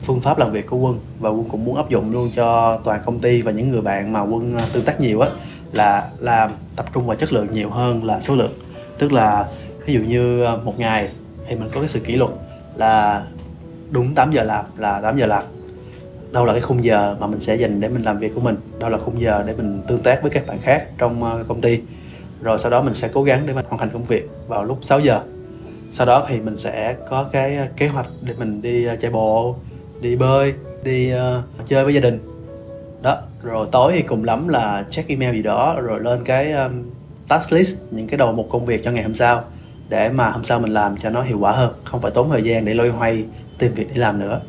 phương 0.00 0.20
pháp 0.20 0.38
làm 0.38 0.52
việc 0.52 0.66
của 0.66 0.76
quân 0.76 1.00
và 1.20 1.30
quân 1.30 1.44
cũng 1.50 1.64
muốn 1.64 1.76
áp 1.76 1.90
dụng 1.90 2.12
luôn 2.12 2.30
cho 2.34 2.78
toàn 2.84 3.00
công 3.04 3.18
ty 3.18 3.42
và 3.42 3.52
những 3.52 3.68
người 3.68 3.80
bạn 3.80 4.12
mà 4.12 4.20
quân 4.22 4.58
ờ, 4.58 4.64
tương 4.72 4.84
tác 4.84 5.00
nhiều 5.00 5.20
á 5.20 5.28
là 5.72 6.08
làm 6.18 6.50
tập 6.76 6.86
trung 6.92 7.06
vào 7.06 7.16
chất 7.16 7.32
lượng 7.32 7.46
nhiều 7.50 7.70
hơn 7.70 8.04
là 8.04 8.20
số 8.20 8.34
lượng. 8.34 8.52
Tức 8.98 9.12
là 9.12 9.46
ví 9.86 9.94
dụ 9.94 10.00
như 10.00 10.46
một 10.64 10.78
ngày 10.78 11.08
thì 11.48 11.56
mình 11.56 11.70
có 11.74 11.80
cái 11.80 11.88
sự 11.88 12.00
kỷ 12.00 12.16
luật 12.16 12.30
là 12.76 13.22
đúng 13.90 14.14
8 14.14 14.30
giờ 14.32 14.42
làm 14.42 14.64
là 14.76 15.00
8 15.00 15.18
giờ 15.18 15.26
làm. 15.26 15.44
Đâu 16.32 16.44
là 16.44 16.52
cái 16.52 16.62
khung 16.62 16.84
giờ 16.84 17.16
mà 17.20 17.26
mình 17.26 17.40
sẽ 17.40 17.54
dành 17.54 17.80
để 17.80 17.88
mình 17.88 18.02
làm 18.02 18.18
việc 18.18 18.34
của 18.34 18.40
mình 18.40 18.56
đâu 18.78 18.90
là 18.90 18.98
khung 18.98 19.20
giờ 19.20 19.42
để 19.46 19.54
mình 19.54 19.82
tương 19.88 20.02
tác 20.02 20.22
với 20.22 20.30
các 20.30 20.46
bạn 20.46 20.58
khác 20.60 20.88
trong 20.98 21.24
ờ, 21.24 21.44
công 21.48 21.60
ty. 21.60 21.80
Rồi 22.42 22.58
sau 22.58 22.70
đó 22.70 22.82
mình 22.82 22.94
sẽ 22.94 23.08
cố 23.12 23.22
gắng 23.22 23.42
để 23.46 23.52
mình 23.52 23.64
hoàn 23.68 23.80
thành 23.80 23.90
công 23.92 24.04
việc 24.04 24.28
vào 24.48 24.64
lúc 24.64 24.78
6 24.82 25.00
giờ. 25.00 25.20
Sau 25.90 26.06
đó 26.06 26.26
thì 26.28 26.40
mình 26.40 26.56
sẽ 26.56 26.96
có 27.08 27.28
cái 27.32 27.56
ờ, 27.56 27.66
kế 27.76 27.88
hoạch 27.88 28.06
để 28.22 28.34
mình 28.38 28.62
đi 28.62 28.84
ờ, 28.84 28.96
chạy 28.96 29.10
bộ 29.10 29.56
đi 30.00 30.16
bơi 30.16 30.54
đi 30.82 31.12
uh, 31.14 31.66
chơi 31.66 31.84
với 31.84 31.94
gia 31.94 32.00
đình. 32.00 32.18
Đó 33.02 33.18
rồi 33.42 33.66
tối 33.72 33.92
thì 33.96 34.02
cùng 34.02 34.24
lắm 34.24 34.48
là 34.48 34.84
check 34.90 35.08
email 35.08 35.34
gì 35.34 35.42
đó 35.42 35.80
rồi 35.80 36.00
lên 36.00 36.24
cái 36.24 36.52
um, 36.52 36.82
task 37.28 37.52
list 37.52 37.76
những 37.90 38.06
cái 38.06 38.18
đầu 38.18 38.32
một 38.32 38.46
công 38.50 38.66
việc 38.66 38.84
cho 38.84 38.90
ngày 38.90 39.02
hôm 39.02 39.14
sau 39.14 39.44
để 39.88 40.08
mà 40.08 40.30
hôm 40.30 40.44
sau 40.44 40.60
mình 40.60 40.72
làm 40.72 40.96
cho 40.96 41.10
nó 41.10 41.22
hiệu 41.22 41.38
quả 41.38 41.52
hơn. 41.52 41.74
Không 41.84 42.00
phải 42.00 42.10
tốn 42.10 42.30
thời 42.30 42.42
gian 42.42 42.64
để 42.64 42.74
loay 42.74 42.88
hoay 42.88 43.24
tìm 43.60 43.74
việc 43.74 43.88
để 43.88 43.96
làm 43.96 44.18
nữa. 44.18 44.40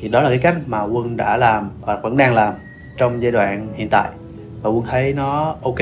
Thì 0.00 0.08
đó 0.08 0.22
là 0.22 0.28
cái 0.28 0.38
cách 0.38 0.56
mà 0.66 0.82
quân 0.82 1.16
đã 1.16 1.36
làm 1.36 1.70
và 1.80 1.96
vẫn 1.96 2.16
đang 2.16 2.34
làm 2.34 2.54
trong 2.96 3.22
giai 3.22 3.32
đoạn 3.32 3.68
hiện 3.74 3.88
tại. 3.88 4.10
Và 4.62 4.70
quân 4.70 4.84
thấy 4.90 5.12
nó 5.12 5.56
ok 5.62 5.78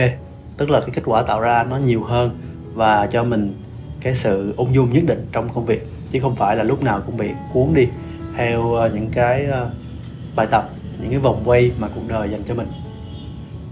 tức 0.60 0.70
là 0.70 0.80
cái 0.80 0.90
kết 0.94 1.02
quả 1.04 1.22
tạo 1.22 1.40
ra 1.40 1.64
nó 1.64 1.76
nhiều 1.76 2.04
hơn 2.04 2.38
và 2.74 3.06
cho 3.06 3.24
mình 3.24 3.54
cái 4.00 4.14
sự 4.14 4.54
ung 4.56 4.74
dung 4.74 4.92
nhất 4.92 5.04
định 5.06 5.26
trong 5.32 5.48
công 5.48 5.66
việc 5.66 5.86
chứ 6.10 6.20
không 6.20 6.36
phải 6.36 6.56
là 6.56 6.62
lúc 6.62 6.82
nào 6.82 7.00
cũng 7.06 7.16
bị 7.16 7.30
cuốn 7.52 7.68
đi 7.74 7.88
theo 8.36 8.74
ờ, 8.74 8.90
những 8.94 9.08
cái 9.12 9.44
ờ, 9.44 9.70
bài 10.36 10.46
tập 10.50 10.70
những 11.00 11.10
cái 11.10 11.18
vòng 11.18 11.42
quay 11.44 11.72
mà 11.78 11.88
cuộc 11.94 12.00
đời 12.08 12.30
dành 12.30 12.42
cho 12.44 12.54
mình. 12.54 12.68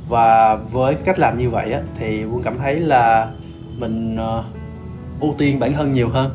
Và 0.08 0.54
với 0.54 0.94
cách 0.94 1.18
làm 1.18 1.38
như 1.38 1.50
vậy 1.50 1.72
á, 1.72 1.80
thì 1.98 2.24
quân 2.24 2.42
cảm 2.42 2.58
thấy 2.58 2.80
là 2.80 3.30
mình 3.76 4.16
uh, 4.16 4.44
ưu 5.20 5.34
tiên 5.38 5.58
bản 5.60 5.72
thân 5.72 5.92
nhiều 5.92 6.08
hơn 6.08 6.30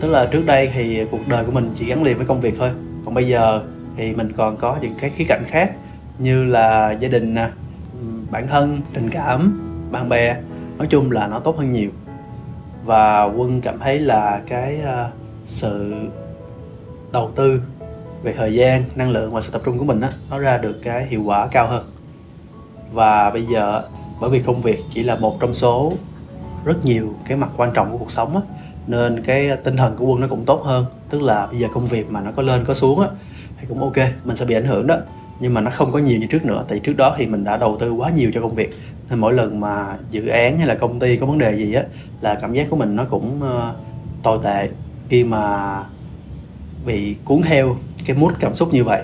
tức 0.00 0.08
là 0.08 0.26
trước 0.26 0.46
đây 0.46 0.70
thì 0.74 1.04
cuộc 1.10 1.28
đời 1.28 1.44
của 1.44 1.52
mình 1.52 1.70
chỉ 1.74 1.86
gắn 1.86 2.02
liền 2.02 2.16
với 2.16 2.26
công 2.26 2.40
việc 2.40 2.54
thôi. 2.58 2.70
Còn 3.04 3.14
bây 3.14 3.28
giờ 3.28 3.62
thì 3.96 4.14
mình 4.14 4.32
còn 4.32 4.56
có 4.56 4.76
những 4.80 4.94
cái 4.98 5.10
khía 5.10 5.24
cạnh 5.28 5.44
khác 5.48 5.72
như 6.18 6.44
là 6.44 6.92
gia 6.92 7.08
đình 7.08 7.34
nè 7.34 7.48
bản 8.30 8.48
thân, 8.48 8.80
tình 8.92 9.10
cảm, 9.10 9.62
bạn 9.92 10.08
bè. 10.08 10.36
Nói 10.78 10.86
chung 10.90 11.10
là 11.10 11.26
nó 11.26 11.40
tốt 11.40 11.58
hơn 11.58 11.72
nhiều. 11.72 11.90
Và 12.84 13.24
quân 13.24 13.60
cảm 13.60 13.78
thấy 13.78 13.98
là 13.98 14.40
cái 14.46 14.80
ờ, 14.84 15.10
sự 15.44 15.94
đầu 17.12 17.30
tư 17.34 17.62
về 18.22 18.34
thời 18.36 18.54
gian, 18.54 18.82
năng 18.94 19.10
lượng 19.10 19.32
và 19.32 19.40
sự 19.40 19.52
tập 19.52 19.62
trung 19.64 19.78
của 19.78 19.84
mình 19.84 20.00
á, 20.00 20.10
nó 20.30 20.38
ra 20.38 20.58
được 20.58 20.80
cái 20.82 21.06
hiệu 21.06 21.22
quả 21.22 21.46
cao 21.46 21.68
hơn. 21.68 21.90
Và 22.92 23.30
bây 23.30 23.46
giờ, 23.46 23.82
bởi 24.20 24.30
vì 24.30 24.38
công 24.38 24.62
việc 24.62 24.80
chỉ 24.90 25.02
là 25.02 25.16
một 25.16 25.40
trong 25.40 25.54
số 25.54 25.92
rất 26.64 26.84
nhiều 26.84 27.14
cái 27.26 27.36
mặt 27.38 27.50
quan 27.56 27.70
trọng 27.74 27.92
của 27.92 27.98
cuộc 27.98 28.10
sống 28.10 28.36
á 28.36 28.42
nên 28.86 29.22
cái 29.22 29.56
tinh 29.64 29.76
thần 29.76 29.96
của 29.96 30.06
quân 30.06 30.20
nó 30.20 30.26
cũng 30.28 30.44
tốt 30.44 30.62
hơn. 30.62 30.84
Tức 31.10 31.22
là 31.22 31.46
bây 31.46 31.58
giờ 31.58 31.68
công 31.72 31.86
việc 31.86 32.10
mà 32.10 32.20
nó 32.20 32.32
có 32.32 32.42
lên 32.42 32.64
có 32.64 32.74
xuống 32.74 33.00
á 33.00 33.08
thì 33.60 33.66
cũng 33.68 33.80
ok 33.80 33.96
mình 34.24 34.36
sẽ 34.36 34.44
bị 34.44 34.54
ảnh 34.54 34.66
hưởng 34.66 34.86
đó. 34.86 34.96
Nhưng 35.40 35.54
mà 35.54 35.60
nó 35.60 35.70
không 35.70 35.92
có 35.92 35.98
nhiều 35.98 36.18
như 36.18 36.26
trước 36.26 36.44
nữa 36.44 36.64
tại 36.68 36.78
trước 36.78 36.96
đó 36.96 37.14
thì 37.18 37.26
mình 37.26 37.44
đã 37.44 37.56
đầu 37.56 37.76
tư 37.80 37.90
quá 37.90 38.10
nhiều 38.10 38.30
cho 38.34 38.40
công 38.40 38.54
việc. 38.54 38.76
Nên 39.10 39.18
mỗi 39.18 39.32
lần 39.32 39.60
mà 39.60 39.96
dự 40.10 40.26
án 40.26 40.58
hay 40.58 40.66
là 40.66 40.74
công 40.74 41.00
ty 41.00 41.16
có 41.16 41.26
vấn 41.26 41.38
đề 41.38 41.56
gì 41.56 41.74
á 41.74 41.82
là 42.20 42.34
cảm 42.40 42.52
giác 42.52 42.66
của 42.70 42.76
mình 42.76 42.96
nó 42.96 43.04
cũng 43.04 43.40
uh, 43.42 43.76
tồi 44.22 44.38
tệ. 44.42 44.68
Khi 45.08 45.24
mà 45.24 45.76
bị 46.86 47.16
cuốn 47.24 47.42
theo 47.42 47.76
cái 48.06 48.16
mút 48.16 48.32
cảm 48.40 48.54
xúc 48.54 48.74
như 48.74 48.84
vậy. 48.84 49.02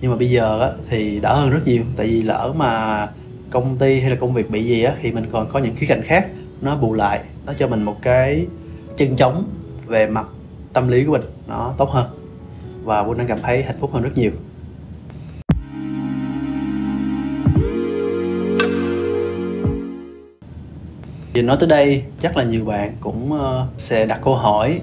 Nhưng 0.00 0.10
mà 0.10 0.16
bây 0.16 0.30
giờ 0.30 0.60
á, 0.60 0.70
thì 0.88 1.20
đỡ 1.20 1.34
hơn 1.34 1.50
rất 1.50 1.66
nhiều. 1.66 1.82
Tại 1.96 2.06
vì 2.06 2.22
lỡ 2.22 2.52
mà 2.56 3.06
công 3.50 3.76
ty 3.76 4.00
hay 4.00 4.10
là 4.10 4.16
công 4.16 4.34
việc 4.34 4.50
bị 4.50 4.64
gì 4.64 4.82
á 4.82 4.94
thì 5.02 5.12
mình 5.12 5.26
còn 5.30 5.48
có 5.48 5.58
những 5.58 5.74
khía 5.74 5.86
cạnh 5.86 6.02
khác 6.02 6.28
nó 6.60 6.76
bù 6.76 6.94
lại 6.94 7.20
nó 7.46 7.52
cho 7.52 7.68
mình 7.68 7.82
một 7.82 7.96
cái 8.02 8.46
chân 8.96 9.16
chống 9.16 9.44
về 9.86 10.06
mặt 10.06 10.26
tâm 10.72 10.88
lý 10.88 11.04
của 11.04 11.12
mình 11.12 11.22
nó 11.46 11.74
tốt 11.76 11.90
hơn. 11.90 12.06
Và 12.84 13.00
Quân 13.00 13.18
đang 13.18 13.26
cảm 13.26 13.38
thấy 13.42 13.62
hạnh 13.62 13.76
phúc 13.80 13.90
hơn 13.92 14.02
rất 14.02 14.10
nhiều. 14.14 14.30
Thì 21.34 21.42
nói 21.42 21.56
tới 21.60 21.68
đây 21.68 22.02
chắc 22.18 22.36
là 22.36 22.44
nhiều 22.44 22.64
bạn 22.64 22.92
cũng 23.00 23.32
ờ, 23.32 23.66
sẽ 23.78 24.06
đặt 24.06 24.20
câu 24.24 24.34
hỏi 24.34 24.80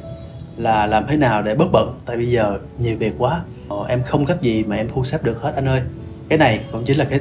là 0.57 0.87
làm 0.87 1.03
thế 1.07 1.17
nào 1.17 1.41
để 1.43 1.55
bớt 1.55 1.71
bận? 1.71 1.93
Tại 2.05 2.17
bây 2.17 2.29
giờ 2.29 2.59
nhiều 2.79 2.97
việc 2.97 3.13
quá. 3.17 3.43
Ờ, 3.69 3.85
em 3.87 4.03
không 4.03 4.25
cách 4.25 4.41
gì 4.41 4.63
mà 4.63 4.75
em 4.75 4.87
thu 4.93 5.03
xếp 5.03 5.23
được 5.23 5.41
hết 5.41 5.53
anh 5.55 5.65
ơi. 5.65 5.81
Cái 6.29 6.37
này 6.37 6.59
cũng 6.71 6.83
chính 6.85 6.97
là 6.97 7.05
cái 7.05 7.19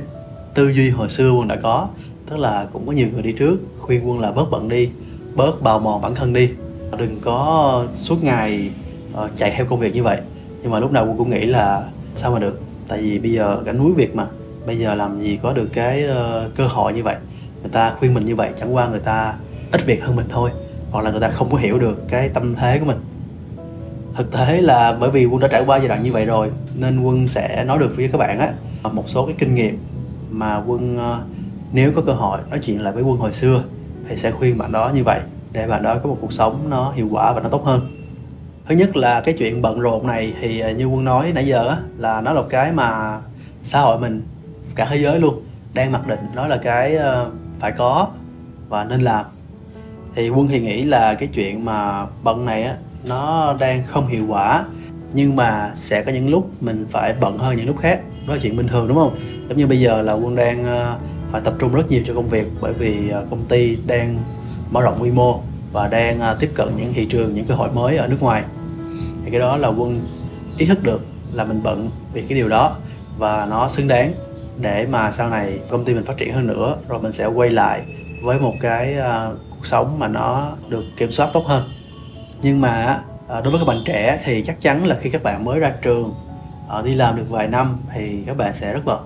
tư 0.54 0.68
duy 0.68 0.90
hồi 0.90 1.08
xưa 1.08 1.32
quân 1.32 1.49
đã 1.49 1.56
có. 1.62 1.88
Tức 2.30 2.38
là 2.38 2.66
cũng 2.72 2.87
có 2.87 2.92
nhiều 2.92 3.08
người 3.12 3.22
đi 3.22 3.32
trước 3.32 3.56
khuyên 3.78 4.08
quân 4.08 4.20
là 4.20 4.32
bớt 4.32 4.50
bận 4.50 4.68
đi 4.68 4.90
bớt 5.34 5.62
bào 5.62 5.78
mòn 5.78 6.02
bản 6.02 6.14
thân 6.14 6.32
đi 6.32 6.50
đừng 6.99 7.18
có 7.20 7.84
suốt 7.94 8.25
ngày 8.25 8.70
uh, 9.12 9.30
chạy 9.37 9.52
theo 9.56 9.66
công 9.66 9.78
việc 9.78 9.94
như 9.94 10.02
vậy. 10.02 10.20
Nhưng 10.62 10.70
mà 10.70 10.78
lúc 10.78 10.92
nào 10.92 11.06
quân 11.06 11.16
cũng 11.16 11.30
nghĩ 11.30 11.46
là 11.46 11.88
sao 12.14 12.30
mà 12.32 12.38
được. 12.38 12.61
Tại 12.88 13.02
vì 13.02 13.18
bây 13.18 13.32
giờ 13.32 13.62
gánh 13.64 13.78
núi 13.78 13.92
việc 13.92 14.16
mà. 14.16 14.26
Bây 14.66 14.78
giờ 14.78 14.94
làm 14.94 15.20
gì 15.20 15.38
có 15.42 15.52
được 15.52 15.68
cái 15.72 16.04
uh, 16.04 16.54
cơ 16.54 16.66
hội 16.66 16.92
như 16.92 17.02
vậy. 17.02 17.16
Người 17.62 17.70
ta 17.70 17.94
khuyên 17.99 18.14
mình 18.14 18.25
như 18.25 18.37
vậy 18.37 18.50
chẳng 18.56 18.75
qua 18.75 18.88
người 18.88 19.00
ta 19.00 19.34
ít 19.72 19.87
việc 19.87 20.04
hơn 20.04 20.16
mình 20.16 20.26
thôi. 20.28 20.50
Hoặc 20.90 21.04
là 21.04 21.11
người 21.11 21.20
ta 21.20 21.28
không 21.28 21.50
có 21.50 21.58
hiểu 21.58 21.78
được 21.78 22.08
cái 22.08 22.28
tâm 22.28 22.54
thế 22.54 22.78
của 22.78 22.84
mình. 22.84 22.99
Thực 24.16 24.32
tế 24.32 24.61
là 24.62 24.92
bởi 24.92 25.11
vì 25.11 25.26
quân 25.26 25.40
đã 25.40 25.49
trải 25.49 25.64
qua 25.66 25.78
giai 25.78 25.88
đoạn 25.88 26.02
như 26.02 26.12
vậy 26.12 26.25
rồi 26.25 26.50
nên 26.75 27.02
quân 27.02 27.28
sẽ 27.28 27.64
nói 27.66 27.78
được 27.78 27.96
với 27.96 28.08
các 28.08 28.18
bạn 28.18 28.38
á. 28.38 28.52
Một 28.92 29.04
số 29.06 29.26
cái 29.26 29.34
kinh 29.38 29.54
nghiệm 29.54 29.78
mà 30.30 30.62
quân 30.66 30.99
ờ, 30.99 31.20
nếu 31.72 31.92
có 31.94 32.02
cơ 32.02 32.12
hội 32.12 32.38
nói 32.50 32.61
chuyện 32.62 32.82
lại 32.82 32.92
với 32.92 33.02
quân 33.02 33.18
hồi 33.18 33.32
xưa 33.32 33.62
thì 34.08 34.16
sẽ 34.16 34.30
khuyên 34.30 34.58
bạn 34.58 34.72
đó 34.72 34.90
như 34.94 35.04
vậy 35.04 35.20
để 35.52 35.66
bạn 35.66 35.82
đó 35.82 35.99
có 36.02 36.09
một 36.09 36.16
cuộc 36.21 36.32
sống 36.32 36.66
nó 36.71 36.92
hiệu 36.92 37.09
quả 37.11 37.32
và 37.32 37.40
nó 37.40 37.49
tốt 37.49 37.64
hơn. 37.64 37.99
Thứ 38.68 38.75
nhất 38.75 38.97
là 38.97 39.21
cái 39.21 39.35
chuyện 39.38 39.62
bận 39.62 39.80
rộn 39.80 40.06
này 40.06 40.35
thì 40.40 40.61
à, 40.61 40.71
như 40.71 40.87
quân 40.87 41.04
nói 41.04 41.32
nãy 41.35 41.47
giờ 41.47 41.68
á, 41.68 41.76
là 41.99 42.21
nó 42.21 42.32
là 42.32 42.40
một 42.40 42.47
cái 42.50 42.73
mà 42.73 43.21
xã 43.62 43.80
hội 43.80 43.99
mình, 43.99 44.23
cả 44.75 44.87
thế 44.90 44.99
giới 44.99 45.21
luôn, 45.21 45.42
đang 45.75 45.92
mặc 45.92 46.06
định 46.06 46.21
nó 46.35 46.47
là 46.47 46.56
cái 46.56 46.97
à, 46.97 47.25
phải 47.61 47.73
có 47.73 48.09
và 48.68 48.85
nên 48.85 49.00
làm. 49.00 49.26
Thì 50.14 50.28
quân 50.28 50.49
thì 50.49 50.61
nghĩ 50.61 50.82
là 50.82 51.14
cái 51.14 51.28
chuyện 51.32 51.64
mà 51.64 52.06
bận 52.23 52.44
này 52.44 52.62
á, 52.62 52.76
nó 53.04 53.56
đang 53.61 53.82
không 53.87 54.06
hiệu 54.06 54.25
quả, 54.28 54.64
nhưng 55.12 55.37
mà 55.37 55.71
sẽ 55.75 56.02
có 56.02 56.12
những 56.12 56.30
lúc 56.30 56.50
mình 56.61 56.87
phải 56.90 57.14
bận 57.21 57.38
hơn 57.38 57.56
những 57.56 57.66
lúc 57.66 57.78
khác. 57.78 58.00
Đó 58.26 58.35
là 58.35 58.40
chuyện 58.42 58.56
bình 58.56 58.68
thường, 58.68 58.88
đúng 58.88 58.97
không? 58.97 59.16
Giống 59.49 59.59
như 59.59 59.66
bây 59.66 59.80
giờ 59.80 60.02
là 60.02 60.12
quân 60.12 60.37
đang 60.37 60.64
à, 60.64 60.97
phải 61.30 61.40
tập 61.40 61.54
trung 61.59 61.75
rất 61.75 61.90
nhiều 61.90 62.02
cho 62.06 62.14
công 62.14 62.28
việc 62.28 62.47
bởi 62.61 62.73
vì 62.73 63.12
công 63.30 63.44
ty 63.49 63.78
đang 63.87 64.18
mở 64.73 64.81
rộng 64.81 64.99
quy 65.00 65.11
mô 65.11 65.41
và 65.73 65.88
đang 65.88 66.21
à, 66.21 66.37
tiếp 66.41 66.50
cận 66.55 66.69
những 66.76 66.93
thị 66.95 67.07
trường 67.11 67.35
những 67.35 67.45
cơ 67.45 67.55
hội 67.55 67.71
mới 67.75 67.97
ở 67.97 68.07
nước 68.07 68.17
ngoài. 68.21 68.43
Thì 69.25 69.31
cái 69.31 69.41
đó 69.41 69.57
là 69.57 69.69
quân 69.69 70.00
ý 70.59 70.67
thức 70.67 70.79
được 70.83 71.07
là 71.33 71.45
mình 71.45 71.62
bận 71.62 71.88
vì 72.12 72.23
cái 72.23 72.38
điều 72.38 72.49
đó 72.49 72.76
và 73.19 73.47
nó 73.50 73.69
xứng 73.69 73.88
đáng 73.88 74.12
để 74.61 74.87
mà 74.87 75.11
sau 75.11 75.29
này 75.29 75.59
công 75.71 75.85
ty 75.85 75.95
mình 75.95 76.05
phát 76.05 76.17
triển 76.17 76.35
hơn 76.35 76.47
nữa 76.47 76.76
rồi 76.88 77.00
mình 77.02 77.12
sẽ 77.12 77.26
quay 77.26 77.50
lại 77.50 77.83
với 78.23 78.41
một 78.41 78.55
cái 78.61 78.97
uh, 78.99 79.38
cuộc 79.50 79.67
sống 79.67 79.99
mà 79.99 80.09
nó 80.09 80.52
được 80.69 80.85
kiểm 80.97 81.11
soát 81.11 81.31
tốt 81.33 81.47
hơn. 81.47 81.69
Nhưng 82.43 82.61
mà 82.61 83.02
uh, 83.25 83.45
đối 83.45 83.50
với 83.50 83.59
các 83.59 83.67
bạn 83.67 83.83
trẻ 83.87 84.21
thì 84.25 84.43
chắc 84.45 84.61
chắn 84.61 84.87
là 84.87 84.97
khi 85.00 85.11
các 85.11 85.23
bạn 85.23 85.45
mới 85.45 85.61
ra 85.61 85.73
trường 85.83 86.14
uh, 86.79 86.85
đi 86.85 86.95
làm 86.95 87.17
được 87.17 87.26
vài 87.29 87.49
năm 87.49 87.76
thì 87.95 88.23
các 88.26 88.37
bạn 88.37 88.55
sẽ 88.55 88.73
rất 88.73 88.85
bận. 88.85 89.00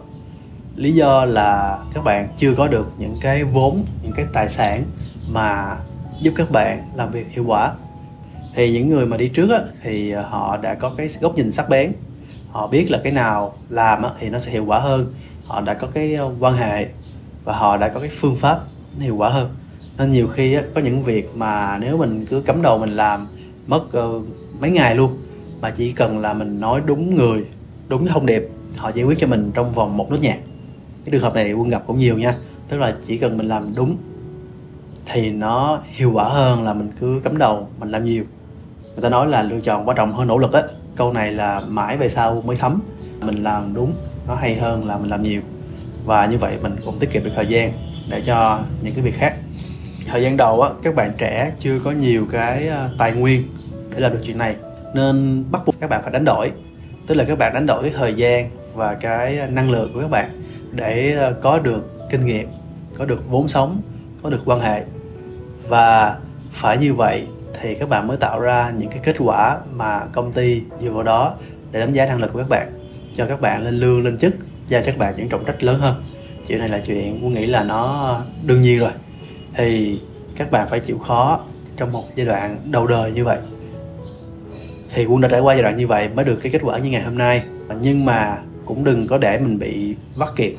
Lý 0.76 0.92
do 0.92 1.24
là 1.24 1.78
các 1.94 2.04
bạn 2.04 2.28
chưa 2.36 2.54
có 2.54 2.66
được 2.66 2.92
những 2.98 3.16
cái 3.20 3.44
vốn 3.44 3.84
những 4.02 4.12
cái 4.12 4.26
tài 4.32 4.48
sản 4.48 4.82
mà 5.28 5.76
giúp 6.20 6.32
các 6.36 6.50
bạn 6.50 6.82
làm 6.94 7.10
việc 7.10 7.26
hiệu 7.30 7.44
quả. 7.46 7.72
Thì 8.54 8.72
những 8.72 8.88
người 8.88 9.06
mà 9.06 9.16
đi 9.16 9.28
trước 9.28 9.50
á, 9.50 9.60
thì 9.82 10.10
ờ, 10.10 10.22
họ 10.22 10.56
đã 10.56 10.74
có 10.74 10.94
cái 10.96 11.08
góc 11.20 11.36
nhìn 11.36 11.52
sắc 11.52 11.68
bén. 11.68 11.92
Họ 12.50 12.66
biết 12.66 12.90
là 12.90 13.00
cái 13.04 13.12
nào 13.12 13.54
làm 13.68 14.02
á, 14.02 14.10
thì 14.20 14.30
nó 14.30 14.38
sẽ 14.38 14.52
hiệu 14.52 14.64
quả 14.64 14.78
hơn. 14.78 15.14
Họ 15.44 15.60
đã 15.60 15.74
có 15.74 15.86
cái 15.94 16.14
ờ, 16.14 16.30
quan 16.40 16.56
hệ 16.56 16.86
và 17.44 17.56
họ 17.56 17.76
đã 17.76 17.88
có 17.88 18.00
cái 18.00 18.10
phương 18.12 18.36
pháp 18.36 18.60
nó 18.98 19.04
hiệu 19.04 19.16
quả 19.16 19.28
hơn. 19.28 19.54
Nên 19.98 20.12
nhiều 20.12 20.28
khi 20.28 20.54
á, 20.54 20.62
có 20.74 20.80
những 20.80 21.02
việc 21.02 21.36
mà 21.36 21.78
nếu 21.78 21.96
mình 21.96 22.26
cứ 22.26 22.40
cắm 22.40 22.62
đầu 22.62 22.78
mình 22.78 22.90
làm 22.90 23.26
mất 23.66 23.82
uh, 23.98 24.24
mấy 24.60 24.70
ngày 24.70 24.94
luôn 24.94 25.18
mà 25.60 25.70
chỉ 25.70 25.92
cần 25.92 26.18
là 26.18 26.34
mình 26.34 26.60
nói 26.60 26.80
đúng 26.86 27.14
người 27.14 27.44
đúng 27.88 28.06
thông 28.06 28.26
điệp 28.26 28.48
họ 28.76 28.92
giải 28.94 29.04
quyết 29.04 29.18
cho 29.18 29.26
mình 29.26 29.50
trong 29.54 29.72
vòng 29.72 29.96
một 29.96 30.10
nốt 30.10 30.20
nhạc. 30.20 30.38
Cái 31.04 31.10
trường 31.12 31.22
hợp 31.22 31.34
này 31.34 31.52
quân 31.52 31.68
gặp 31.68 31.82
cũng 31.86 31.98
nhiều 31.98 32.18
nha. 32.18 32.34
Tức 32.68 32.78
là 32.78 32.94
chỉ 33.06 33.18
cần 33.18 33.38
mình 33.38 33.46
làm 33.46 33.74
đúng 33.74 33.96
thì 35.06 35.30
nó 35.30 35.82
hiệu 35.84 36.12
quả 36.14 36.24
hơn 36.24 36.64
là 36.64 36.74
mình 36.74 36.88
cứ 37.00 37.20
cắm 37.24 37.38
đầu, 37.38 37.68
mình 37.78 37.90
làm 37.90 38.04
nhiều. 38.04 38.24
Người 38.94 39.02
ta 39.02 39.08
nói 39.08 39.26
là 39.26 39.42
lựa 39.42 39.60
chọn 39.60 39.88
quan 39.88 39.96
trọng 39.96 40.12
hơn 40.12 40.28
nỗ 40.28 40.38
lực 40.38 40.52
á. 40.52 40.62
Câu 40.96 41.12
này 41.12 41.32
là 41.32 41.60
mãi 41.60 41.96
về 41.96 42.08
sau 42.08 42.42
mới 42.46 42.56
thấm. 42.56 42.80
Mình 43.20 43.42
làm 43.42 43.74
đúng, 43.74 43.94
nó 44.28 44.34
hay 44.34 44.54
hơn 44.54 44.86
là 44.86 44.98
mình 44.98 45.10
làm 45.10 45.22
nhiều. 45.22 45.40
Và 46.04 46.26
như 46.26 46.38
vậy 46.38 46.58
mình 46.62 46.76
cũng 46.84 46.98
tiết 46.98 47.10
kiệm 47.10 47.24
được 47.24 47.30
thời 47.34 47.46
gian 47.46 47.72
để 48.10 48.20
cho 48.20 48.60
những 48.82 48.94
cái 48.94 49.04
việc 49.04 49.14
khác. 49.14 49.36
Thời 50.06 50.22
gian 50.22 50.36
đầu 50.36 50.62
á, 50.62 50.70
các 50.82 50.94
bạn 50.94 51.12
trẻ 51.18 51.52
chưa 51.58 51.78
có 51.78 51.90
nhiều 51.90 52.26
cái 52.30 52.68
ờ, 52.68 52.88
tài 52.98 53.12
nguyên 53.12 53.42
để 53.90 54.00
làm 54.00 54.12
được 54.12 54.20
chuyện 54.24 54.38
này, 54.38 54.56
nên 54.94 55.44
bắt 55.50 55.62
buộc 55.66 55.80
các 55.80 55.90
bạn 55.90 56.02
phải 56.02 56.12
đánh 56.12 56.24
đổi. 56.24 56.50
Tức 57.06 57.14
là 57.14 57.24
các 57.24 57.38
bạn 57.38 57.54
đánh 57.54 57.66
đổi 57.66 57.82
cái 57.82 57.92
thời 57.96 58.14
gian 58.14 58.50
và 58.74 58.94
cái 58.94 59.38
ờ, 59.38 59.46
năng 59.46 59.70
lượng 59.70 59.90
của 59.94 60.00
các 60.00 60.10
bạn 60.10 60.42
để 60.72 61.14
ờ, 61.18 61.34
có 61.42 61.58
được 61.58 62.08
kinh 62.10 62.24
nghiệm, 62.24 62.48
có 62.98 63.04
được 63.04 63.22
vốn 63.30 63.48
sống, 63.48 63.80
có 64.22 64.30
được 64.30 64.40
quan 64.44 64.60
hệ 64.60 64.84
và 65.68 66.16
phải 66.52 66.78
như 66.78 66.94
vậy 66.94 67.26
thì 67.60 67.74
các 67.74 67.88
bạn 67.88 68.06
mới 68.06 68.16
tạo 68.16 68.40
ra 68.40 68.72
những 68.78 68.90
cái 68.90 69.00
kết 69.02 69.16
quả 69.18 69.58
mà 69.74 70.00
công 70.12 70.32
ty 70.32 70.62
dựa 70.80 70.90
vào 70.90 71.02
đó 71.02 71.34
để 71.70 71.80
đánh 71.80 71.92
giá 71.92 72.06
năng 72.06 72.20
lực 72.20 72.32
của 72.32 72.38
các 72.38 72.48
bạn. 72.48 72.68
Cho 73.12 73.26
các 73.26 73.40
bạn 73.40 73.64
lên 73.64 73.74
lương, 73.74 74.04
lên 74.04 74.18
chức, 74.18 74.34
giao 74.66 74.80
cho 74.80 74.86
các 74.86 74.98
bạn 74.98 75.14
những 75.16 75.28
trọng 75.28 75.44
trách 75.44 75.62
lớn 75.62 75.80
hơn. 75.80 76.04
Chuyện 76.48 76.58
này 76.58 76.68
là 76.68 76.80
chuyện 76.86 77.18
tôi 77.22 77.30
nghĩ 77.30 77.46
là 77.46 77.64
nó 77.64 78.20
đương 78.42 78.60
nhiên 78.60 78.78
rồi. 78.78 78.90
Thì 79.56 80.00
các 80.36 80.50
bạn 80.50 80.68
phải 80.68 80.80
chịu 80.80 80.98
khó 80.98 81.40
trong 81.76 81.92
một 81.92 82.04
giai 82.14 82.26
đoạn 82.26 82.56
đầu 82.64 82.86
đời 82.86 83.12
như 83.12 83.24
vậy. 83.24 83.38
Thì 84.94 85.04
quân 85.06 85.20
đã 85.20 85.28
trải 85.28 85.40
qua 85.40 85.54
giai 85.54 85.62
đoạn 85.62 85.76
như 85.76 85.86
vậy 85.86 86.08
mới 86.08 86.24
được 86.24 86.36
cái 86.42 86.52
kết 86.52 86.60
quả 86.64 86.78
như 86.78 86.90
ngày 86.90 87.02
hôm 87.02 87.18
nay. 87.18 87.42
Nhưng 87.80 88.04
mà 88.04 88.38
cũng 88.64 88.84
đừng 88.84 89.06
có 89.06 89.18
để 89.18 89.38
mình 89.38 89.58
bị 89.58 89.96
vắt 90.16 90.28
kiệt, 90.36 90.52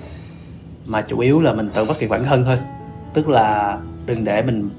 mà 0.85 1.01
chủ 1.01 1.19
yếu 1.19 1.41
là 1.41 1.53
mình 1.53 1.69
tự 1.73 1.83
vắt 1.83 1.99
kiệt 1.99 2.09
bản 2.09 2.23
thân 2.23 2.43
thôi. 2.45 2.57
Tức 3.13 3.29
là 3.29 3.77
đừng 4.05 4.25
để 4.25 4.41
mình 4.41 4.69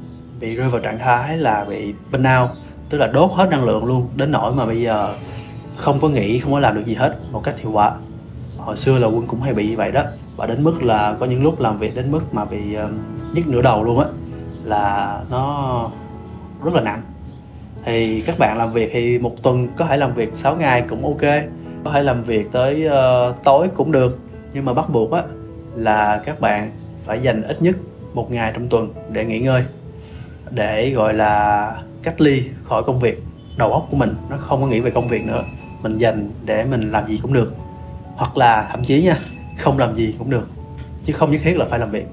bị 0.41 0.55
rơi 0.55 0.69
vào 0.69 0.81
trạng 0.81 0.99
thái 0.99 1.39
là 1.39 1.67
bị 1.69 1.95
burnout 2.13 2.51
tức 2.89 2.99
là 2.99 3.07
đốt 3.07 3.31
hết 3.31 3.49
năng 3.51 3.65
lượng 3.65 3.85
luôn 3.85 4.09
đến 4.17 4.31
nỗi 4.31 4.55
mà 4.55 4.67
bây 4.67 4.83
giờ 4.83 5.15
không 5.77 6.01
có 6.01 6.09
nghĩ 6.09 6.39
không 6.39 6.53
có 6.53 6.59
làm 6.59 6.75
được 6.75 6.87
gì 6.87 6.95
hết 6.95 7.19
một 7.33 7.45
cách 7.45 7.59
hiệu 7.59 7.71
quả. 7.73 7.93
Hồi 8.57 8.77
xưa 8.77 8.99
là 8.99 9.07
quân 9.07 9.27
cũng 9.27 9.41
hay 9.41 9.55
bị 9.55 9.69
như 9.69 9.77
vậy 9.77 9.93
đó 9.93 10.03
và 10.37 10.47
đến 10.47 10.65
mức 10.65 10.83
là 10.83 11.17
có 11.21 11.27
những 11.27 11.43
lúc 11.43 11.61
làm 11.61 11.79
việc 11.79 11.95
đến 11.95 12.13
mức 12.13 12.35
mà 12.35 12.45
bị 12.45 12.77
uh, 12.85 12.91
nhức 13.35 13.49
nửa 13.49 13.63
đầu 13.63 13.85
luôn 13.85 13.99
á 13.99 14.07
là 14.65 15.21
nó 15.31 15.91
rất 16.65 16.75
là 16.75 16.81
nặng. 16.81 17.03
Thì 17.85 18.21
các 18.21 18.39
bạn 18.39 18.59
làm 18.59 18.73
việc 18.73 18.91
thì 18.93 19.19
một 19.19 19.43
tuần 19.43 19.69
có 19.77 19.85
thể 19.85 19.97
làm 19.97 20.15
việc 20.15 20.31
6 20.35 20.57
ngày 20.57 20.85
cũng 20.89 21.03
ok 21.03 21.33
có 21.85 21.91
thể 21.91 22.03
làm 22.03 22.23
việc 22.23 22.53
tới 22.53 22.87
uh, 22.89 23.45
tối 23.45 23.69
cũng 23.75 23.93
được. 23.93 24.19
Nhưng 24.53 24.65
mà 24.65 24.75
bắt 24.75 24.91
buộc 24.91 25.13
á 25.13 25.23
là 25.75 26.23
các 26.25 26.41
bạn 26.41 26.71
phải 27.05 27.21
dành 27.21 27.43
ít 27.43 27.63
nhất 27.63 27.77
một 28.15 28.31
ngày 28.31 28.53
trong 28.55 28.69
tuần 28.69 28.95
để 29.13 29.25
nghỉ 29.25 29.41
ngơi 29.41 29.65
để 30.51 30.91
gọi 30.91 31.15
là 31.15 31.73
cách 32.03 32.21
ly 32.21 32.43
khỏi 32.65 32.83
công 32.87 33.01
việc. 33.01 33.23
Đầu 33.57 33.73
óc 33.73 33.87
của 33.91 33.97
mình 33.97 34.15
nó 34.31 34.37
không 34.37 34.61
có 34.61 34.67
nghĩ 34.67 34.81
về 34.81 34.91
công 34.91 35.09
việc 35.09 35.25
nữa. 35.25 35.43
Mình 35.83 35.99
dành 35.99 36.31
để 36.45 36.65
mình 36.65 36.93
làm 36.93 37.07
gì 37.07 37.19
cũng 37.23 37.33
được. 37.33 37.55
Hoặc 38.17 38.37
là 38.37 38.69
thậm 38.71 38.85
chí 38.85 39.03
nha 39.03 39.19
không 39.59 39.79
làm 39.79 39.95
gì 39.95 40.15
cũng 40.19 40.31
được. 40.31 40.49
Chứ 41.05 41.13
không 41.13 41.33
nhất 41.33 41.41
thiết 41.45 41.57
là 41.57 41.65
phải 41.65 41.79
làm 41.79 41.91
việc. 41.91 42.07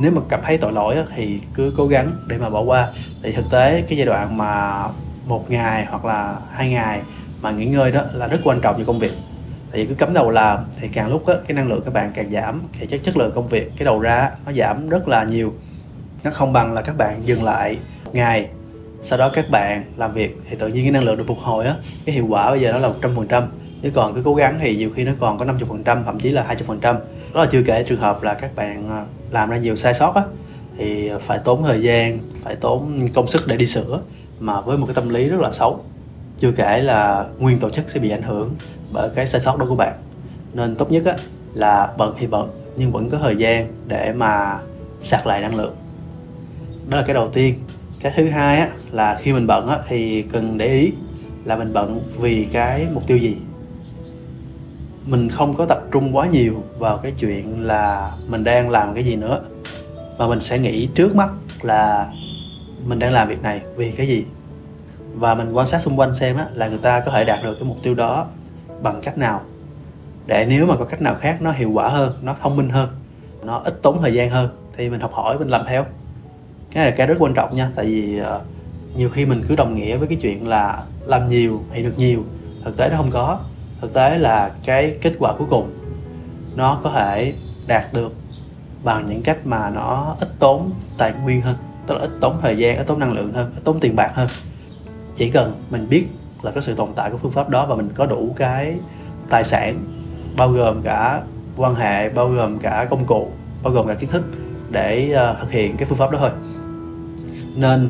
Nếu 0.00 0.12
mà 0.12 0.20
cảm 0.28 0.40
thấy 0.42 0.58
tội 0.58 0.72
lỗi 0.72 0.96
thì 1.16 1.40
cứ 1.54 1.74
cố 1.76 1.86
gắng 1.86 2.10
để 2.26 2.38
mà 2.38 2.50
bỏ 2.50 2.60
qua. 2.60 2.88
Thì 3.22 3.32
thực 3.32 3.50
tế 3.50 3.82
cái 3.88 3.98
giai 3.98 4.06
đoạn 4.06 4.36
mà 4.36 4.82
một 5.26 5.50
ngày 5.50 5.86
hoặc 5.90 6.04
là 6.04 6.36
hai 6.52 6.70
ngày 6.70 7.00
mà 7.42 7.50
nghỉ 7.50 7.66
ngơi 7.66 7.92
đó 7.92 8.02
là 8.12 8.26
rất 8.26 8.40
quan 8.44 8.60
trọng 8.60 8.78
cho 8.78 8.84
công 8.84 8.98
việc. 8.98 9.12
Tại 9.72 9.80
vì 9.80 9.86
cứ 9.86 9.94
cấm 9.94 10.14
đầu 10.14 10.30
làm 10.30 10.58
thì 10.80 10.88
càng 10.88 11.08
lúc 11.08 11.26
á, 11.26 11.34
cái 11.46 11.54
năng 11.54 11.68
lượng 11.68 11.82
các 11.84 11.94
bạn 11.94 12.10
càng 12.14 12.30
giảm 12.30 12.62
thì 12.72 12.86
chất 12.86 13.00
chất 13.02 13.16
lượng 13.16 13.32
công 13.34 13.48
việc 13.48 13.72
cái 13.76 13.84
đầu 13.84 14.00
ra 14.00 14.30
nó 14.46 14.52
giảm 14.52 14.88
rất 14.88 15.08
là 15.08 15.24
nhiều 15.24 15.54
nó 16.24 16.30
không 16.30 16.52
bằng 16.52 16.72
là 16.72 16.82
các 16.82 16.96
bạn 16.96 17.20
dừng 17.24 17.44
lại 17.44 17.78
ngày, 18.12 18.48
sau 19.02 19.18
đó 19.18 19.30
các 19.32 19.50
bạn 19.50 19.84
làm 19.96 20.12
việc 20.12 20.36
thì 20.50 20.56
tự 20.56 20.68
nhiên 20.68 20.84
cái 20.84 20.92
năng 20.92 21.04
lượng 21.04 21.16
được 21.16 21.24
phục 21.26 21.38
hồi 21.38 21.66
á, 21.66 21.76
cái 22.04 22.14
hiệu 22.14 22.26
quả 22.28 22.50
bây 22.50 22.60
giờ 22.60 22.72
nó 22.72 22.78
là 22.78 22.88
một 22.88 22.94
trăm 23.02 23.10
phần 23.16 23.28
trăm, 23.28 23.42
chứ 23.82 23.90
còn 23.94 24.14
cứ 24.14 24.22
cố 24.24 24.34
gắng 24.34 24.58
thì 24.60 24.76
nhiều 24.76 24.90
khi 24.94 25.04
nó 25.04 25.12
còn 25.20 25.38
có 25.38 25.44
50 25.44 25.66
phần 25.68 25.84
trăm, 25.84 26.04
thậm 26.04 26.18
chí 26.18 26.30
là 26.30 26.42
20 26.42 26.64
phần 26.66 26.80
trăm. 26.80 26.96
Đó 27.34 27.40
là 27.40 27.46
chưa 27.50 27.62
kể 27.66 27.84
trường 27.88 28.00
hợp 28.00 28.22
là 28.22 28.34
các 28.34 28.56
bạn 28.56 28.90
à, 28.90 29.04
làm 29.30 29.50
ra 29.50 29.56
nhiều 29.56 29.76
sai 29.76 29.94
sót 29.94 30.14
á, 30.14 30.22
thì 30.78 31.10
phải 31.20 31.38
tốn 31.38 31.62
thời 31.62 31.82
gian, 31.82 32.18
phải 32.42 32.56
tốn 32.56 33.00
công 33.14 33.28
sức 33.28 33.46
để 33.46 33.56
đi 33.56 33.66
sửa, 33.66 34.00
mà 34.40 34.60
với 34.60 34.78
một 34.78 34.86
cái 34.86 34.94
tâm 34.94 35.08
lý 35.08 35.28
rất 35.28 35.40
là 35.40 35.52
xấu. 35.52 35.84
Chưa 36.38 36.52
kể 36.52 36.80
là 36.80 37.26
nguyên 37.38 37.58
tổ 37.58 37.70
chức 37.70 37.90
sẽ 37.90 38.00
bị 38.00 38.10
ảnh 38.10 38.22
hưởng 38.22 38.54
bởi 38.92 39.10
cái 39.14 39.26
sai 39.26 39.40
sót 39.40 39.58
đó 39.58 39.66
của 39.68 39.74
bạn. 39.74 39.94
Nên 40.52 40.76
tốt 40.76 40.92
nhất 40.92 41.04
á 41.04 41.14
là 41.54 41.88
bận 41.98 42.14
thì 42.18 42.26
bận, 42.26 42.50
nhưng 42.76 42.92
vẫn 42.92 43.08
có 43.08 43.18
thời 43.18 43.36
gian 43.36 43.66
để 43.86 44.12
mà 44.12 44.58
sạc 45.00 45.26
lại 45.26 45.40
năng 45.40 45.54
lượng 45.54 45.76
đó 46.90 46.96
là 46.96 47.02
cái 47.06 47.14
đầu 47.14 47.28
tiên. 47.28 47.54
Cái 48.00 48.12
thứ 48.16 48.28
hai 48.28 48.58
á 48.58 48.68
là 48.90 49.18
khi 49.20 49.32
mình 49.32 49.46
bận 49.46 49.68
á 49.68 49.78
thì 49.88 50.22
cần 50.22 50.58
để 50.58 50.66
ý 50.66 50.92
là 51.44 51.56
mình 51.56 51.72
bận 51.72 52.00
vì 52.18 52.48
cái 52.52 52.86
mục 52.92 53.06
tiêu 53.06 53.18
gì. 53.18 53.36
Mình 55.06 55.28
không 55.28 55.54
có 55.54 55.66
tập 55.66 55.82
trung 55.92 56.16
quá 56.16 56.26
nhiều 56.26 56.62
vào 56.78 56.96
cái 56.96 57.12
chuyện 57.18 57.66
là 57.66 58.12
mình 58.26 58.44
đang 58.44 58.70
làm 58.70 58.94
cái 58.94 59.04
gì 59.04 59.16
nữa. 59.16 59.40
Mà 60.18 60.28
mình 60.28 60.40
sẽ 60.40 60.58
nghĩ 60.58 60.88
trước 60.94 61.16
mắt 61.16 61.30
là 61.62 62.12
mình 62.84 62.98
đang 62.98 63.12
làm 63.12 63.28
việc 63.28 63.42
này 63.42 63.60
vì 63.76 63.90
cái 63.90 64.06
gì. 64.06 64.24
Và 65.14 65.34
mình 65.34 65.52
quan 65.52 65.66
sát 65.66 65.80
xung 65.80 65.98
quanh 65.98 66.14
xem 66.14 66.36
á, 66.36 66.46
là 66.54 66.68
người 66.68 66.78
ta 66.78 67.00
có 67.00 67.10
thể 67.10 67.24
đạt 67.24 67.42
được 67.42 67.54
cái 67.54 67.68
mục 67.68 67.76
tiêu 67.82 67.94
đó 67.94 68.26
bằng 68.82 69.00
cách 69.02 69.18
nào. 69.18 69.40
Để 70.26 70.46
nếu 70.48 70.66
mà 70.66 70.76
có 70.76 70.84
cách 70.84 71.02
nào 71.02 71.14
khác 71.20 71.42
nó 71.42 71.52
hiệu 71.52 71.70
quả 71.70 71.88
hơn 71.88 72.12
nó 72.22 72.36
thông 72.42 72.56
minh 72.56 72.68
hơn 72.70 72.88
nó 73.44 73.62
ít 73.64 73.74
tốn 73.82 74.02
thời 74.02 74.14
gian 74.14 74.30
hơn 74.30 74.48
thì 74.76 74.90
mình 74.90 75.00
học 75.00 75.12
hỏi 75.12 75.38
mình 75.38 75.48
làm 75.48 75.66
theo 75.68 75.84
cái 76.70 76.82
này 76.82 76.90
là 76.90 76.96
cái 76.96 77.06
rất 77.06 77.16
quan 77.18 77.34
trọng 77.34 77.56
nha 77.56 77.70
tại 77.74 77.86
vì 77.86 78.20
uh, 78.20 78.26
nhiều 78.96 79.10
khi 79.10 79.26
mình 79.26 79.44
cứ 79.48 79.56
đồng 79.56 79.74
nghĩa 79.74 79.96
với 79.96 80.08
cái 80.08 80.18
chuyện 80.20 80.48
là 80.48 80.82
làm 81.06 81.26
nhiều 81.26 81.60
thì 81.72 81.82
được 81.82 81.94
nhiều 81.96 82.24
thực 82.64 82.76
tế 82.76 82.88
nó 82.90 82.96
không 82.96 83.10
có. 83.10 83.40
Thực 83.80 83.94
tế 83.94 84.18
là 84.18 84.50
cái 84.64 84.96
kết 85.02 85.12
quả 85.18 85.34
cuối 85.38 85.46
cùng 85.50 85.70
nó 86.56 86.80
có 86.82 86.90
thể 86.90 87.34
đạt 87.66 87.92
được 87.92 88.12
bằng 88.84 89.06
những 89.06 89.22
cách 89.22 89.46
mà 89.46 89.70
nó 89.70 90.16
ít 90.20 90.28
tốn 90.38 90.70
tài 90.98 91.12
nguyên 91.24 91.40
hơn 91.40 91.56
tức 91.86 91.94
là 91.94 92.00
ít 92.00 92.10
tốn 92.20 92.36
thời 92.42 92.58
gian 92.58 92.76
ít 92.76 92.86
tốn 92.86 92.98
năng 92.98 93.12
lượng 93.12 93.32
hơn 93.32 93.52
ít 93.56 93.60
tốn 93.64 93.80
tiền 93.80 93.96
bạc 93.96 94.10
hơn. 94.14 94.28
Chỉ 95.16 95.30
cần 95.30 95.52
mình 95.70 95.88
biết 95.88 96.06
là 96.42 96.50
cái 96.50 96.62
sự 96.62 96.74
tồn 96.74 96.88
tại 96.96 97.10
của 97.10 97.16
phương 97.16 97.32
pháp 97.32 97.48
đó 97.48 97.66
và 97.66 97.74
mình 97.76 97.88
có 97.94 98.06
đủ 98.06 98.32
cái 98.36 98.74
tài 99.30 99.44
sản 99.44 99.84
bao 100.36 100.48
gồm 100.48 100.82
cả 100.82 101.20
quan 101.56 101.74
hệ 101.74 102.08
bao 102.08 102.28
gồm 102.28 102.58
cả 102.58 102.86
công 102.90 103.06
cụ 103.06 103.30
bao 103.62 103.72
gồm 103.72 103.86
cả 103.86 103.94
kiến 103.94 104.10
thức 104.10 104.24
để 104.70 105.14
uh, 105.30 105.40
thực 105.40 105.50
hiện 105.50 105.76
cái 105.76 105.88
phương 105.88 105.98
pháp 105.98 106.10
đó 106.10 106.18
thôi 106.18 106.30
nên 107.60 107.88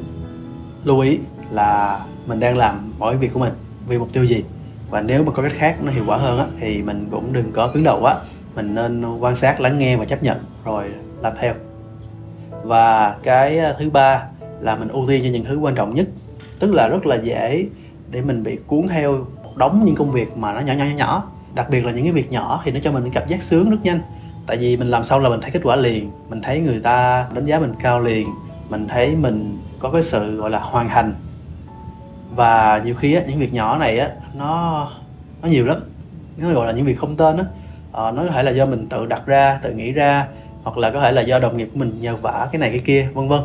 lưu 0.84 1.00
ý 1.00 1.18
là 1.50 2.00
mình 2.26 2.40
đang 2.40 2.56
làm 2.56 2.92
mỗi 2.98 3.16
việc 3.16 3.32
của 3.32 3.40
mình 3.40 3.52
vì 3.86 3.98
mục 3.98 4.08
tiêu 4.12 4.24
gì? 4.24 4.44
Và 4.90 5.00
nếu 5.00 5.24
mà 5.24 5.32
có 5.32 5.42
cách 5.42 5.52
khác 5.54 5.76
nó 5.82 5.92
hiệu 5.92 6.04
quả 6.06 6.16
hơn 6.16 6.38
á, 6.38 6.46
thì 6.60 6.82
mình 6.82 7.08
cũng 7.10 7.32
đừng 7.32 7.52
có 7.52 7.70
cứng 7.74 7.84
đầu 7.84 7.98
quá. 8.00 8.16
Mình 8.54 8.74
nên 8.74 9.18
quan 9.20 9.34
sát 9.34 9.60
lắng 9.60 9.78
nghe 9.78 9.96
và 9.96 10.04
chấp 10.04 10.22
nhận 10.22 10.38
rồi 10.64 10.84
làm 11.22 11.32
theo. 11.40 11.54
Và 12.64 13.16
cái 13.22 13.58
ờ, 13.58 13.76
thứ 13.78 13.90
ba 13.90 14.22
là 14.60 14.76
mình 14.76 14.88
ưu 14.88 15.06
tiên 15.06 15.20
cho 15.24 15.30
những 15.30 15.44
thứ 15.44 15.58
quan 15.58 15.74
trọng 15.74 15.94
nhất 15.94 16.08
tức 16.58 16.74
là 16.74 16.88
rất 16.88 17.06
là 17.06 17.16
dễ 17.16 17.66
để 18.10 18.22
mình 18.22 18.42
bị 18.42 18.58
cuốn 18.66 18.88
theo 18.88 19.26
một 19.42 19.56
đống 19.56 19.82
những 19.84 19.94
công 19.94 20.12
việc 20.12 20.36
mà 20.36 20.54
nó 20.54 20.60
nhỏ 20.60 20.72
nhỏ 20.72 20.84
nhỏ 20.84 20.96
nhỏ. 20.96 21.30
Đặc 21.54 21.70
biệt 21.70 21.84
là 21.84 21.92
những 21.92 22.04
cái 22.04 22.12
việc 22.12 22.32
nhỏ 22.32 22.62
thì 22.64 22.72
nó 22.72 22.80
cho 22.82 22.92
mình 22.92 23.10
cảm 23.12 23.28
giác 23.28 23.42
sướng 23.42 23.70
rất 23.70 23.76
nhanh. 23.82 24.00
Tại 24.46 24.56
vì 24.56 24.76
mình 24.76 24.88
làm 24.88 25.04
xong 25.04 25.22
là 25.22 25.28
mình 25.28 25.40
thấy 25.40 25.50
kết 25.50 25.60
quả 25.62 25.76
liền 25.76 26.10
mình 26.28 26.40
thấy 26.42 26.60
người 26.60 26.80
ta 26.80 27.26
đánh 27.34 27.44
giá 27.44 27.58
mình 27.58 27.74
cao 27.80 28.00
liền 28.00 28.28
mình 28.70 28.88
thấy 28.88 29.16
mình 29.16 29.58
có 29.78 29.90
cái 29.90 30.02
sự 30.02 30.36
gọi 30.36 30.50
là 30.50 30.58
hoàn 30.58 30.88
thành 30.88 31.14
và 32.34 32.82
nhiều 32.84 32.94
khi 32.94 33.14
á, 33.14 33.22
những 33.28 33.38
việc 33.38 33.52
nhỏ 33.52 33.78
này 33.78 33.98
á 33.98 34.08
nó 34.34 34.90
nó 35.42 35.48
nhiều 35.48 35.66
lắm. 35.66 35.76
Nó 36.36 36.52
gọi 36.52 36.66
là 36.66 36.72
những 36.72 36.86
việc 36.86 36.98
không 36.98 37.16
tên 37.16 37.36
á. 37.36 37.44
Ờ, 37.92 38.12
nó 38.12 38.22
có 38.22 38.30
thể 38.30 38.42
là 38.42 38.50
do 38.50 38.66
mình 38.66 38.88
tự 38.88 39.06
đặt 39.06 39.26
ra 39.26 39.58
tự 39.62 39.72
nghĩ 39.72 39.92
ra 39.92 40.26
hoặc 40.62 40.78
là 40.78 40.90
có 40.90 41.00
thể 41.00 41.12
là 41.12 41.22
do 41.22 41.38
đồng 41.38 41.56
nghiệp 41.56 41.68
của 41.72 41.78
mình 41.78 41.98
nhờ 41.98 42.16
vả 42.16 42.48
cái 42.52 42.58
này 42.58 42.70
cái 42.70 42.78
kia 42.78 43.08
vân 43.14 43.28
vân. 43.28 43.40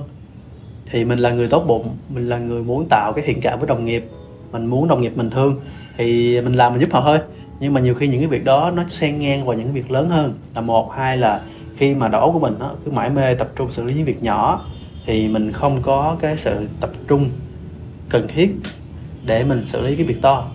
Thì 0.91 1.05
mình 1.05 1.19
là 1.19 1.31
người 1.31 1.47
tốt 1.47 1.63
bụng 1.67 1.89
mình 2.09 2.29
là 2.29 2.37
người 2.37 2.63
muốn 2.63 2.87
tạo 2.89 3.13
cái 3.13 3.23
thiện 3.27 3.41
cảm 3.41 3.59
với 3.59 3.67
đồng 3.67 3.85
nghiệp. 3.85 4.09
Mình 4.51 4.65
muốn 4.65 4.87
đồng 4.87 5.01
nghiệp 5.01 5.13
mình 5.15 5.29
thương. 5.29 5.59
Thì 5.97 6.41
mình 6.41 6.53
làm 6.53 6.73
mình 6.73 6.81
giúp 6.81 6.89
họ 6.93 7.01
thôi. 7.01 7.19
Nhưng 7.59 7.73
mà 7.73 7.81
nhiều 7.81 7.95
khi 7.95 8.07
những 8.07 8.19
cái 8.19 8.27
việc 8.27 8.45
đó 8.45 8.71
nó 8.75 8.83
xen 8.87 9.19
ngang 9.19 9.45
vào 9.45 9.57
những 9.57 9.65
cái 9.65 9.73
việc 9.73 9.91
lớn 9.91 10.09
hơn. 10.09 10.33
Là 10.55 10.61
một 10.61 10.91
hai 10.95 11.17
là 11.17 11.41
khi 11.77 11.95
mà 11.95 12.07
đầu 12.07 12.31
của 12.31 12.39
mình 12.39 12.55
nó 12.59 12.71
cứ 12.85 12.91
mãi 12.91 13.09
mê 13.09 13.35
tập 13.35 13.49
trung 13.55 13.71
xử 13.71 13.83
lý 13.83 13.93
những 13.93 14.05
việc 14.05 14.23
nhỏ 14.23 14.65
thì 15.05 15.27
mình 15.27 15.51
không 15.51 15.81
có 15.81 16.17
cái 16.19 16.37
sự 16.37 16.67
tập 16.81 16.89
trung 17.07 17.29
cần 18.09 18.27
thiết 18.27 18.55
để 19.25 19.43
mình 19.43 19.65
xử 19.65 19.81
lý 19.81 19.95
cái 19.95 20.05
việc 20.05 20.21
to. 20.21 20.47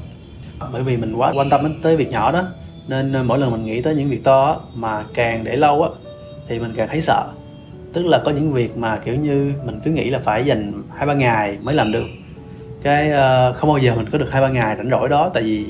Bởi 0.72 0.82
vì 0.82 0.96
mình 0.96 1.14
quá 1.14 1.32
quan 1.36 1.50
tâm 1.50 1.62
đến 1.62 1.74
tới 1.82 1.96
việc 1.96 2.10
nhỏ 2.10 2.32
đó 2.32 2.44
nên 2.88 3.26
mỗi 3.26 3.38
lần 3.38 3.50
mình 3.50 3.64
nghĩ 3.64 3.82
tới 3.82 3.94
những 3.94 4.10
việc 4.10 4.24
to 4.24 4.60
mà 4.74 5.04
càng 5.14 5.44
để 5.44 5.56
lâu 5.56 5.82
á 5.82 5.88
thì 6.48 6.58
mình 6.58 6.72
càng 6.76 6.88
thấy 6.88 7.00
sợ. 7.00 7.26
Tức 7.92 8.06
là 8.06 8.22
có 8.24 8.30
những 8.30 8.52
việc 8.52 8.76
mà 8.76 8.96
kiểu 8.96 9.14
như 9.14 9.52
mình 9.64 9.80
cứ 9.84 9.90
nghĩ 9.90 10.10
là 10.10 10.18
phải 10.18 10.44
dành 10.44 10.72
hai 10.96 11.06
ba 11.06 11.14
ngày 11.14 11.58
mới 11.62 11.74
làm 11.74 11.92
được. 11.92 12.06
Cái 12.82 13.08
uh, 13.08 13.56
không 13.56 13.70
bao 13.70 13.78
giờ 13.78 13.94
mình 13.94 14.08
có 14.10 14.18
được 14.18 14.30
hai 14.30 14.42
ba 14.42 14.48
ngày 14.48 14.76
rảnh 14.76 14.90
rỗi 14.90 15.08
đó 15.08 15.30
tại 15.34 15.42
vì 15.42 15.66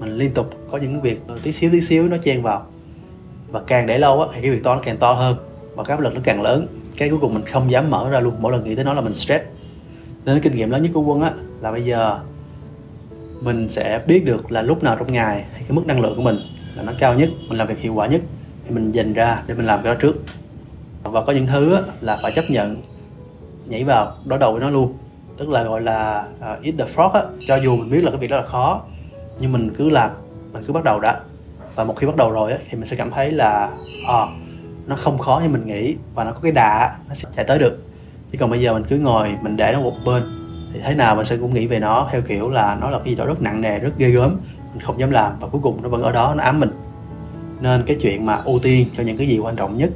mình 0.00 0.18
liên 0.18 0.30
tục 0.30 0.50
có 0.70 0.78
những 0.78 1.00
việc 1.00 1.22
tí 1.42 1.52
xíu 1.52 1.70
tí 1.70 1.80
xíu 1.80 2.08
nó 2.08 2.16
chen 2.16 2.42
vào. 2.42 2.66
Và 3.50 3.60
càng 3.66 3.86
để 3.86 3.98
lâu 3.98 4.22
á 4.22 4.28
thì 4.34 4.40
cái 4.40 4.50
việc 4.50 4.62
to 4.62 4.74
nó 4.74 4.80
càng 4.84 4.96
to 4.96 5.12
hơn 5.12 5.36
và 5.74 5.84
cái 5.84 5.96
áp 5.96 6.02
lực 6.02 6.14
nó 6.14 6.20
càng 6.24 6.42
lớn 6.42 6.66
cái 6.98 7.08
cuối 7.10 7.18
cùng 7.20 7.34
mình 7.34 7.44
không 7.44 7.70
dám 7.70 7.90
mở 7.90 8.10
ra 8.10 8.20
luôn. 8.20 8.34
Mỗi 8.40 8.52
lần 8.52 8.64
nghĩ 8.64 8.74
tới 8.74 8.84
nó 8.84 8.92
là 8.92 9.00
mình 9.00 9.14
stress. 9.14 9.44
Nên 10.24 10.36
cái 10.36 10.40
kinh 10.40 10.56
nghiệm 10.56 10.70
lớn 10.70 10.82
nhất 10.82 10.90
của 10.94 11.00
quân 11.00 11.20
á 11.20 11.32
là 11.60 11.72
bây 11.72 11.84
giờ 11.84 12.18
mình 13.40 13.68
sẽ 13.68 14.02
biết 14.06 14.24
được 14.24 14.52
là 14.52 14.62
lúc 14.62 14.82
nào 14.82 14.96
trong 14.96 15.12
ngày 15.12 15.44
hay 15.52 15.62
cái 15.68 15.70
mức 15.70 15.86
năng 15.86 16.00
lượng 16.00 16.16
của 16.16 16.22
mình 16.22 16.36
là 16.76 16.82
nó 16.82 16.92
cao 16.98 17.14
nhất 17.14 17.30
mình 17.48 17.58
làm 17.58 17.68
việc 17.68 17.78
hiệu 17.78 17.94
quả 17.94 18.06
nhất 18.06 18.20
thì 18.64 18.74
mình 18.74 18.92
dành 18.92 19.12
ra 19.12 19.42
để 19.46 19.54
mình 19.54 19.66
làm 19.66 19.82
cái 19.82 19.94
đó 19.94 20.00
trước. 20.00 20.16
Và 21.02 21.24
có 21.24 21.32
những 21.32 21.46
thứ 21.46 21.74
á, 21.74 21.82
là 22.00 22.18
phải 22.22 22.32
chấp 22.34 22.50
nhận 22.50 22.76
nhảy 23.68 23.84
vào 23.84 24.14
đối 24.24 24.38
đầu 24.38 24.52
với 24.52 24.60
nó 24.60 24.70
luôn. 24.70 24.94
Tức 25.36 25.48
là 25.48 25.62
gọi 25.62 25.80
là 25.80 26.24
uh, 26.38 26.64
eat 26.64 26.74
the 26.78 26.84
frog 26.94 27.10
á 27.10 27.22
cho 27.46 27.56
dù 27.56 27.76
mình 27.76 27.90
biết 27.90 28.04
là 28.04 28.10
cái 28.10 28.20
việc 28.20 28.30
đó 28.30 28.36
là 28.36 28.46
khó 28.46 28.82
nhưng 29.40 29.52
mình 29.52 29.70
cứ 29.76 29.90
làm 29.90 30.10
mình 30.52 30.62
cứ 30.66 30.72
bắt 30.72 30.84
đầu 30.84 31.00
đã. 31.00 31.20
Và 31.74 31.84
một 31.84 31.96
khi 31.96 32.06
bắt 32.06 32.16
đầu 32.16 32.30
rồi 32.30 32.52
á, 32.52 32.58
thì 32.68 32.78
mình 32.78 32.86
sẽ 32.86 32.96
cảm 32.96 33.10
thấy 33.10 33.32
là 33.32 33.70
à, 34.08 34.26
nó 34.88 34.96
không 34.96 35.18
khó 35.18 35.40
như 35.42 35.48
mình 35.48 35.66
nghĩ 35.66 35.96
và 36.14 36.24
nó 36.24 36.32
có 36.32 36.40
cái 36.42 36.52
đà, 36.52 36.96
nó 37.08 37.14
sẽ 37.14 37.28
chạy 37.32 37.44
tới 37.44 37.58
được. 37.58 37.84
Chứ 38.32 38.38
còn 38.40 38.50
bây 38.50 38.60
giờ 38.60 38.72
mình 38.72 38.84
cứ 38.88 38.98
ngồi, 38.98 39.34
mình 39.42 39.56
để 39.56 39.72
nó 39.72 39.80
một 39.80 39.94
bên, 40.04 40.22
thì 40.74 40.80
thế 40.84 40.94
nào 40.94 41.16
mình 41.16 41.24
sẽ 41.24 41.36
cũng 41.36 41.54
nghĩ 41.54 41.66
về 41.66 41.80
nó 41.80 42.08
theo 42.12 42.20
kiểu 42.20 42.50
là 42.50 42.76
nó 42.80 42.90
là 42.90 42.98
cái 42.98 43.08
gì 43.08 43.14
đó 43.14 43.26
rất 43.26 43.42
nặng 43.42 43.60
nề, 43.60 43.78
rất 43.78 43.90
ghê 43.98 44.10
gớm, 44.10 44.40
mình 44.72 44.82
không 44.82 45.00
dám 45.00 45.10
làm 45.10 45.32
và 45.40 45.48
cuối 45.48 45.60
cùng 45.64 45.82
nó 45.82 45.88
vẫn 45.88 46.02
ở 46.02 46.12
đó, 46.12 46.34
nó 46.36 46.44
ám 46.44 46.60
mình. 46.60 46.70
Nên 47.60 47.82
cái 47.86 47.96
chuyện 48.00 48.26
mà 48.26 48.34
ưu 48.34 48.58
tiên 48.58 48.88
cho 48.92 49.02
những 49.02 49.16
cái 49.16 49.26
gì 49.26 49.38
quan 49.38 49.56
trọng 49.56 49.76
nhất, 49.76 49.90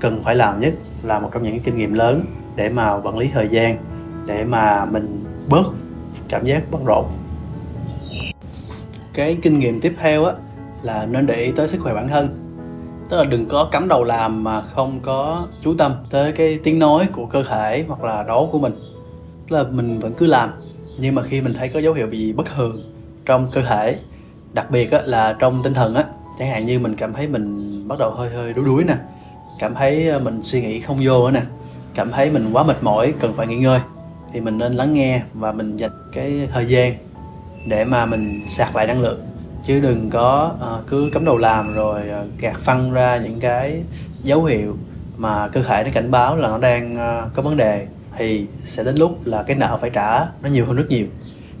cần 0.00 0.22
phải 0.24 0.34
làm 0.34 0.60
nhất 0.60 0.74
là 1.02 1.20
một 1.20 1.30
trong 1.32 1.42
những 1.42 1.52
cái 1.52 1.60
kinh 1.64 1.76
nghiệm 1.76 1.94
lớn 1.94 2.24
để 2.56 2.68
mà 2.68 2.92
quản 2.92 3.18
lý 3.18 3.30
thời 3.32 3.48
gian, 3.48 3.76
để 4.26 4.44
mà 4.44 4.84
mình 4.84 5.24
bớt 5.48 5.66
cảm 6.28 6.44
giác 6.44 6.62
bận 6.70 6.84
rộn. 6.84 7.04
Cái 9.14 9.38
kinh 9.42 9.58
nghiệm 9.58 9.80
tiếp 9.80 9.94
theo 9.98 10.24
á, 10.24 10.32
là 10.82 11.06
nên 11.06 11.26
để 11.26 11.34
ý 11.34 11.52
tới 11.56 11.68
sức 11.68 11.80
khỏe 11.80 11.94
bản 11.94 12.08
thân 12.08 12.43
tức 13.08 13.16
là 13.16 13.24
đừng 13.24 13.46
có 13.46 13.64
cắm 13.64 13.88
đầu 13.88 14.04
làm 14.04 14.44
mà 14.44 14.62
không 14.62 15.00
có 15.02 15.46
chú 15.62 15.74
tâm 15.78 15.92
tới 16.10 16.32
cái 16.32 16.58
tiếng 16.62 16.78
nói 16.78 17.06
của 17.12 17.26
cơ 17.26 17.42
thể 17.42 17.84
hoặc 17.88 18.04
là 18.04 18.22
đấu 18.22 18.48
của 18.52 18.58
mình. 18.58 18.72
Tức 19.48 19.56
là 19.56 19.62
mình 19.62 19.98
vẫn 20.00 20.14
cứ 20.14 20.26
làm 20.26 20.50
nhưng 20.98 21.14
mà 21.14 21.22
khi 21.22 21.40
mình 21.40 21.54
thấy 21.54 21.68
có 21.68 21.80
dấu 21.80 21.94
hiệu 21.94 22.10
gì 22.10 22.32
bất 22.32 22.46
thường 22.46 22.76
trong 23.26 23.48
cơ 23.52 23.62
thể 23.62 23.98
đặc 24.52 24.70
biệt 24.70 24.90
á, 24.90 25.00
là 25.04 25.36
trong 25.38 25.60
tinh 25.64 25.74
thần 25.74 25.94
á 25.94 26.04
chẳng 26.38 26.50
hạn 26.50 26.66
như 26.66 26.78
mình 26.78 26.94
cảm 26.96 27.12
thấy 27.12 27.28
mình 27.28 27.88
bắt 27.88 27.98
đầu 27.98 28.10
hơi 28.10 28.30
hơi 28.30 28.52
đuối 28.52 28.64
đuối 28.64 28.84
nè 28.84 28.94
cảm 29.58 29.74
thấy 29.74 30.08
ờ, 30.08 30.18
mình 30.18 30.42
suy 30.42 30.62
nghĩ 30.62 30.80
không 30.80 30.98
vô 31.02 31.30
nữa 31.30 31.40
nè 31.40 31.46
cảm 31.94 32.10
thấy 32.10 32.30
mình 32.30 32.50
quá 32.52 32.64
mệt 32.64 32.82
mỏi 32.82 33.14
cần 33.20 33.32
phải 33.36 33.46
nghỉ 33.46 33.56
ngơi 33.56 33.80
thì 34.32 34.40
mình 34.40 34.58
nên 34.58 34.72
lắng 34.72 34.92
nghe 34.92 35.22
và 35.34 35.52
mình 35.52 35.76
dành 35.76 35.90
cái 36.12 36.48
thời 36.52 36.66
gian 36.66 36.94
để 37.66 37.84
mà 37.84 38.06
mình 38.06 38.40
sạc 38.48 38.76
lại 38.76 38.86
năng 38.86 39.00
lượng 39.00 39.20
chứ 39.66 39.80
đừng 39.80 40.10
có 40.10 40.52
uh, 40.54 40.86
cứ 40.86 41.10
cắm 41.12 41.24
đầu 41.24 41.36
làm 41.36 41.74
rồi 41.74 42.02
uh, 42.08 42.40
gạt 42.40 42.56
phăng 42.58 42.92
ra 42.92 43.16
những 43.16 43.40
cái 43.40 43.82
dấu 44.22 44.44
hiệu 44.44 44.76
mà 45.16 45.48
cơ 45.48 45.62
thể 45.62 45.84
nó 45.84 45.90
cảnh 45.92 46.10
báo 46.10 46.36
là 46.36 46.48
nó 46.48 46.58
đang 46.58 46.90
uh, 46.90 47.34
có 47.34 47.42
vấn 47.42 47.56
đề. 47.56 47.86
Thì 48.18 48.46
sẽ 48.64 48.84
đến 48.84 48.96
lúc 48.96 49.18
là 49.24 49.42
cái 49.42 49.56
nợ 49.56 49.78
phải 49.80 49.90
trả 49.90 50.18
nó 50.42 50.48
nhiều 50.48 50.66
hơn 50.66 50.76
rất 50.76 50.84
nhiều. 50.88 51.06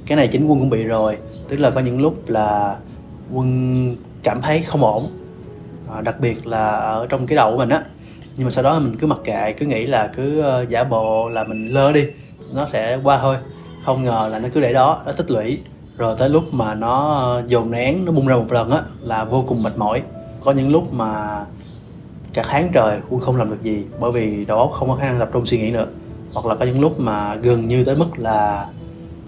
Cái 0.06 0.16
này 0.16 0.28
chính 0.28 0.46
quân 0.46 0.58
cũng 0.60 0.70
bị 0.70 0.84
rồi 0.84 1.16
tức 1.48 1.56
là 1.56 1.70
có 1.70 1.80
những 1.80 2.00
lúc 2.00 2.28
là 2.28 2.76
quân 3.32 3.96
cảm 4.22 4.40
thấy 4.40 4.62
không 4.62 4.84
ổn 4.84 5.10
à, 5.94 6.00
đặc 6.00 6.20
biệt 6.20 6.46
là 6.46 6.66
ở 6.70 7.06
trong 7.06 7.26
cái 7.26 7.36
đầu 7.36 7.50
của 7.50 7.58
mình 7.58 7.68
á. 7.68 7.82
Nhưng 8.36 8.44
mà 8.44 8.50
sau 8.50 8.64
đó 8.64 8.78
mình 8.78 8.96
cứ 8.96 9.06
mặc 9.06 9.18
kệ 9.24 9.52
cứ 9.52 9.66
nghĩ 9.66 9.86
là 9.86 10.10
cứ 10.16 10.44
uh, 10.62 10.68
giả 10.68 10.84
bộ 10.84 11.28
là 11.28 11.44
mình 11.44 11.68
lơ 11.68 11.92
đi 11.92 12.06
nó 12.52 12.66
sẽ 12.66 12.98
qua 13.02 13.18
thôi. 13.22 13.36
Không 13.84 14.04
ngờ 14.04 14.28
là 14.32 14.38
nó 14.38 14.48
cứ 14.52 14.60
để 14.60 14.72
đó 14.72 15.02
nó 15.06 15.12
tích 15.12 15.30
lũy 15.30 15.60
rồi 15.96 16.14
tới 16.18 16.28
lúc 16.28 16.54
mà 16.54 16.74
nó 16.74 17.42
dồn 17.46 17.70
nén 17.70 18.04
nó 18.04 18.12
bung 18.12 18.26
ra 18.26 18.36
một 18.36 18.52
lần 18.52 18.70
á 18.70 18.82
là 19.00 19.24
vô 19.24 19.44
cùng 19.48 19.62
mệt 19.62 19.76
mỏi. 19.76 20.02
Có 20.44 20.52
những 20.52 20.72
lúc 20.72 20.92
mà 20.92 21.44
cả 22.32 22.42
tháng 22.46 22.70
trời 22.72 22.98
quân 23.10 23.20
không 23.20 23.36
làm 23.36 23.50
được 23.50 23.62
gì 23.62 23.84
bởi 24.00 24.12
vì 24.12 24.44
đầu 24.44 24.58
óc 24.58 24.70
không 24.72 24.88
có 24.88 24.96
khả 24.96 25.06
năng 25.06 25.18
tập 25.18 25.30
trung 25.32 25.46
suy 25.46 25.58
nghĩ 25.58 25.70
nữa. 25.70 25.86
Hoặc 26.32 26.46
là 26.46 26.54
có 26.54 26.64
những 26.64 26.80
lúc 26.80 27.00
mà 27.00 27.34
gần 27.34 27.62
như 27.62 27.84
tới 27.84 27.96
mức 27.96 28.18
là 28.18 28.66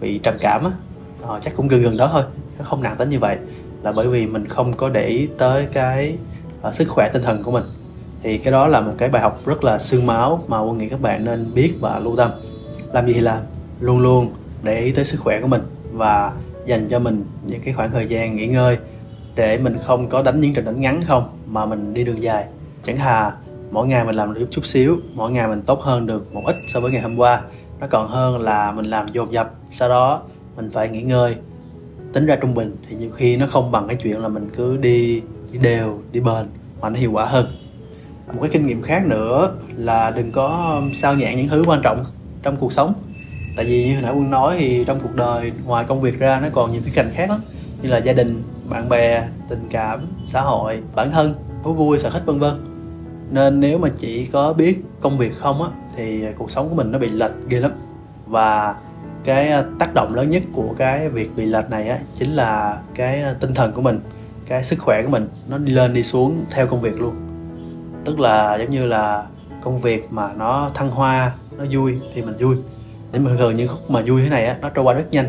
bị 0.01 0.19
trầm 0.19 0.35
cảm 0.41 0.65
á 0.65 0.71
ờ, 1.23 1.39
chắc 1.41 1.57
cũng 1.57 1.69
gần 1.69 1.83
gần 1.83 1.97
đó 1.97 2.09
thôi 2.13 2.23
nó 2.59 2.65
không 2.65 2.83
nặng 2.83 2.97
tính 2.99 3.11
như 3.11 3.19
vậy. 3.19 3.37
Là 3.83 3.93
bởi 3.93 4.09
vì 4.09 4.27
mình 4.27 4.47
không 4.49 4.73
có 4.73 4.89
để 4.89 5.07
ý 5.07 5.29
tới 5.39 5.67
cái 5.73 6.19
uh, 6.69 6.75
sức 6.75 6.89
khỏe 6.89 7.09
tinh 7.13 7.23
thần 7.23 7.43
của 7.43 7.51
mình. 7.51 7.65
Thì 8.23 8.39
cái 8.39 8.53
đó 8.53 8.67
là 8.67 8.81
một 8.81 8.93
cái 8.99 9.09
bài 9.09 9.23
học 9.23 9.41
rất 9.47 9.65
là 9.65 9.79
xương 9.79 10.07
máu 10.07 10.45
mà 10.49 10.61
quân 10.61 10.79
nghĩ 10.79 10.89
các 10.89 11.01
bạn 11.01 11.25
nên 11.25 11.55
biết 11.55 11.75
và 11.81 11.99
lưu 11.99 12.17
tâm. 12.17 12.31
Làm 12.93 13.07
gì 13.07 13.13
thì 13.13 13.21
làm 13.21 13.39
luôn 13.81 13.99
luôn 13.99 14.31
để 14.63 14.81
ý 14.81 14.93
tới 14.93 15.05
sức 15.05 15.21
khỏe 15.21 15.41
của 15.41 15.47
mình. 15.47 15.63
Và 15.93 16.33
dành 16.67 16.89
cho 16.89 16.99
mình 16.99 17.25
những 17.47 17.61
cái 17.61 17.75
khoảng 17.75 17.91
thời 17.91 18.07
gian 18.07 18.37
nghỉ 18.37 18.47
ngơi 18.47 18.79
để 19.35 19.59
mình 19.59 19.77
không 19.79 20.09
có 20.09 20.23
đánh 20.23 20.41
những 20.41 20.55
trận 20.55 20.65
đánh 20.65 20.81
ngắn 20.81 21.03
không, 21.05 21.39
mà 21.47 21.67
mình 21.67 21.95
đi 21.95 22.05
đường 22.05 22.23
dài. 22.23 22.45
Chẳng 22.85 22.97
hà, 22.97 23.33
mỗi 23.71 23.89
ngày 23.89 24.05
mình 24.05 24.15
làm 24.15 24.35
được 24.35 24.47
chút 24.51 24.67
xíu, 24.67 24.97
mỗi 25.15 25.31
ngày 25.31 25.49
mình 25.49 25.63
tốt 25.63 25.81
hơn 25.81 26.07
được 26.07 26.35
một 26.35 26.43
ít 26.47 26.57
so 26.67 26.81
với 26.81 26.91
ngày 26.91 27.03
hôm 27.03 27.17
qua. 27.17 27.41
Nó 27.81 27.87
còn 27.87 28.09
hơn 28.09 28.41
là 28.41 28.73
mình 28.73 28.85
làm 28.85 29.07
dồn 29.13 29.33
dập, 29.33 29.55
sau 29.71 29.89
đó 29.89 30.23
mình 30.57 30.71
phải 30.71 30.89
nghỉ 30.89 31.03
ngơi. 31.03 31.37
Tính 32.13 32.27
ra 32.27 32.37
trung 32.37 32.55
bình 32.55 32.77
thì 32.89 32.97
nhiều 32.97 33.11
khi 33.11 33.37
nó 33.37 33.47
không 33.47 33.73
bằng 33.73 33.87
cái 33.87 33.97
chuyện 34.03 34.19
là 34.19 34.29
mình 34.29 34.51
cứ 34.57 34.77
đi 34.77 35.23
đi 35.53 35.59
đều, 35.59 36.01
đi 36.13 36.21
bền, 36.21 36.47
mà 36.81 36.89
nó 36.89 36.99
hiệu 36.99 37.13
quả 37.13 37.25
hơn. 37.25 37.47
Một 38.27 38.39
cái 38.41 38.51
kinh 38.53 38.67
nghiệm 38.67 38.83
khác 38.83 39.07
nữa 39.07 39.55
là 39.77 40.11
đừng 40.11 40.33
có 40.33 40.81
sao 40.93 41.15
nhãn 41.15 41.37
những 41.37 41.49
thứ 41.49 41.65
quan 41.67 41.81
trọng 41.83 42.05
trong 42.43 42.57
cuộc 42.57 42.73
sống 42.73 42.95
tại 43.57 43.64
vì 43.64 43.85
như 43.85 43.95
hồi 43.95 44.03
nãy 44.03 44.12
quân 44.12 44.31
nói 44.31 44.57
thì 44.59 44.85
trong 44.87 45.01
cuộc 45.01 45.14
đời 45.14 45.53
ngoài 45.64 45.85
công 45.88 46.01
việc 46.01 46.19
ra 46.19 46.40
nó 46.40 46.49
còn 46.53 46.73
nhiều 46.73 46.81
cái 46.85 46.92
cành 46.95 47.11
khác 47.12 47.31
lắm. 47.31 47.40
Như 47.83 47.88
là 47.88 47.99
gia 47.99 48.12
đình, 48.12 48.42
bạn 48.71 48.88
bè, 48.88 49.29
tình 49.49 49.66
cảm, 49.71 50.01
xã 50.27 50.40
hội, 50.40 50.83
bản 50.95 51.11
thân, 51.11 51.35
thú 51.64 51.75
vui, 51.75 51.99
sở 51.99 52.11
thích, 52.11 52.23
vân 52.27 52.38
vân. 52.38 52.55
Nên 53.31 53.61
nếu 53.61 53.79
mà 53.79 53.88
chỉ 53.97 54.27
có 54.27 54.53
biết 54.53 54.85
công 55.01 55.19
việc 55.19 55.37
không 55.37 55.62
á, 55.62 55.69
thì 55.97 56.25
cuộc 56.38 56.51
sống 56.51 56.69
của 56.69 56.75
mình 56.75 56.92
nó 56.92 56.99
bị 56.99 57.09
lệch 57.09 57.33
ghê 57.49 57.61
lắm. 57.61 57.73
Và 58.27 58.75
cái 59.25 59.49
à, 59.49 59.64
tác 59.79 59.95
động 59.95 60.14
lớn 60.14 60.29
nhất 60.29 60.42
của 60.53 60.75
cái 60.77 61.09
việc 61.09 61.37
bị 61.37 61.47
lệch 61.47 61.71
này 61.71 61.88
á, 61.88 61.99
chính 62.14 62.31
là 62.31 62.79
cái 62.95 63.23
à, 63.23 63.35
tinh 63.40 63.55
thần 63.55 63.73
của 63.73 63.83
mình, 63.83 64.01
cái 64.47 64.64
sức 64.64 64.79
khỏe 64.79 65.03
của 65.03 65.11
mình 65.11 65.29
nó 65.49 65.59
đi 65.59 65.73
lên 65.73 65.95
đi 65.95 66.03
xuống 66.03 66.45
theo 66.51 66.66
công 66.66 66.81
việc 66.81 67.01
luôn. 67.01 67.14
Tức 68.05 68.21
là 68.21 68.57
giống 68.59 68.71
như 68.71 68.87
là 68.87 69.25
công 69.62 69.81
việc 69.81 70.12
mà 70.12 70.33
nó 70.33 70.71
thăng 70.75 70.90
hoa, 70.90 71.33
nó 71.59 71.64
vui 71.71 71.99
thì 72.14 72.23
mình 72.23 72.37
vui 72.38 72.57
nên 73.12 73.25
mà 73.25 73.31
thường 73.38 73.57
những 73.57 73.69
khúc 73.69 73.90
mà 73.90 74.03
vui 74.07 74.23
thế 74.23 74.29
này 74.29 74.47
á, 74.47 74.57
nó 74.61 74.69
trôi 74.69 74.85
qua 74.85 74.95
rất 74.95 75.05
nhanh. 75.11 75.29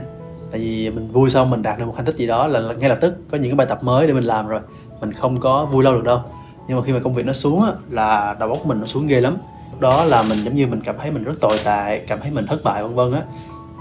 Tại 0.51 0.59
vì 0.59 0.89
mình 0.89 1.11
vui 1.11 1.29
xong 1.29 1.49
mình 1.49 1.61
đạt 1.61 1.79
được 1.79 1.85
một 1.85 1.93
thành 1.95 2.05
tích 2.05 2.15
gì 2.15 2.27
đó 2.27 2.47
là 2.47 2.73
ngay 2.73 2.89
lập 2.89 2.97
tức 3.01 3.17
có 3.31 3.37
những 3.37 3.51
cái 3.51 3.55
bài 3.55 3.67
tập 3.69 3.83
mới 3.83 4.07
để 4.07 4.13
mình 4.13 4.23
làm 4.23 4.47
rồi. 4.47 4.61
Mình 5.01 5.13
không 5.13 5.39
có 5.39 5.65
vui 5.65 5.83
lâu 5.83 5.93
được 5.93 6.03
đâu. 6.03 6.21
Nhưng 6.67 6.77
mà 6.77 6.83
khi 6.83 6.93
mà 6.93 6.99
công 6.99 7.13
việc 7.13 7.25
nó 7.25 7.33
xuống 7.33 7.63
á, 7.63 7.71
là 7.89 8.35
đầu 8.39 8.49
óc 8.49 8.65
mình 8.65 8.79
nó 8.79 8.85
xuống 8.85 9.07
ghê 9.07 9.21
lắm. 9.21 9.37
Đó 9.79 10.03
là 10.03 10.23
mình 10.23 10.43
giống 10.43 10.55
như 10.55 10.67
mình 10.67 10.81
cảm 10.81 10.95
thấy 10.97 11.11
mình 11.11 11.23
rất 11.23 11.33
tồi 11.41 11.57
tệ, 11.65 11.99
cảm 12.07 12.19
thấy 12.21 12.31
mình 12.31 12.47
thất 12.47 12.63
bại, 12.63 12.83
vân 12.83 12.95
vân 12.95 13.11
á. 13.11 13.21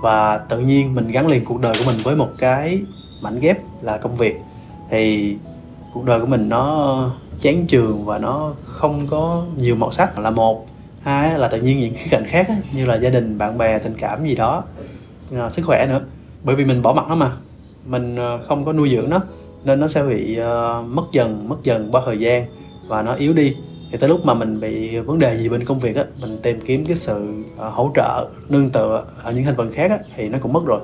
Và 0.02 0.38
tự 0.38 0.58
nhiên 0.58 0.94
mình 0.94 1.08
gắn 1.08 1.26
liền 1.26 1.44
cuộc 1.44 1.60
đời 1.60 1.74
của 1.78 1.84
mình 1.86 1.96
với 2.04 2.16
một 2.16 2.28
cái 2.38 2.80
mảnh 3.22 3.40
ghép 3.40 3.58
là 3.82 3.96
công 3.96 4.16
việc. 4.16 4.40
Thì 4.90 5.36
cuộc 5.94 6.04
đời 6.04 6.20
của 6.20 6.26
mình 6.26 6.48
nó 6.48 6.98
chán 7.40 7.66
trường 7.66 8.04
và 8.04 8.18
nó 8.18 8.52
không 8.64 9.06
có 9.06 9.44
nhiều 9.56 9.76
màu 9.76 9.90
sắc, 9.90 10.18
là 10.18 10.30
một 10.30 10.66
hai 11.06 11.38
là 11.38 11.48
tự 11.48 11.60
nhiên 11.60 11.80
những 11.80 11.94
khía 11.94 12.08
cạnh 12.10 12.24
khác 12.26 12.46
như 12.72 12.86
là 12.86 12.94
gia 12.94 13.10
đình 13.10 13.38
bạn 13.38 13.58
bè 13.58 13.78
tình 13.78 13.94
cảm 13.98 14.26
gì 14.26 14.34
đó. 14.34 14.64
À, 15.36 15.50
sức 15.50 15.62
khỏe 15.66 15.86
nữa. 15.88 16.00
Bởi 16.42 16.56
vì 16.56 16.64
mình 16.64 16.82
bỏ 16.82 16.92
mặt 16.92 17.04
nó 17.08 17.14
mà. 17.14 17.32
Mình 17.86 18.16
ờ, 18.16 18.38
không 18.42 18.64
có 18.64 18.72
nuôi 18.72 18.90
dưỡng 18.90 19.10
nó 19.10 19.20
nên 19.64 19.80
nó 19.80 19.88
sẽ 19.88 20.02
bị 20.02 20.38
uh, 20.40 20.86
mất 20.88 21.02
dần 21.12 21.48
mất 21.48 21.56
dần 21.62 21.88
qua 21.92 22.02
thời 22.06 22.18
gian 22.18 22.46
và 22.88 23.02
nó 23.02 23.14
yếu 23.14 23.32
đi. 23.32 23.56
Thì 23.92 23.98
tới 23.98 24.08
lúc 24.08 24.24
mà 24.24 24.34
mình 24.34 24.60
bị 24.60 24.98
vấn 24.98 25.18
đề 25.18 25.36
gì 25.36 25.48
bên 25.48 25.64
công 25.64 25.78
việc 25.78 25.96
á 25.96 26.04
mình 26.20 26.38
tìm 26.42 26.60
kiếm 26.60 26.84
cái 26.84 26.96
sự 26.96 27.44
uh, 27.54 27.72
hỗ 27.72 27.92
trợ 27.94 28.28
nương 28.48 28.70
tựa 28.70 29.04
ở 29.22 29.32
những 29.32 29.44
thành 29.44 29.56
phần 29.56 29.72
khác 29.72 29.90
á 29.90 29.98
thì 30.16 30.28
nó 30.28 30.38
cũng 30.42 30.52
mất 30.52 30.64
rồi. 30.66 30.80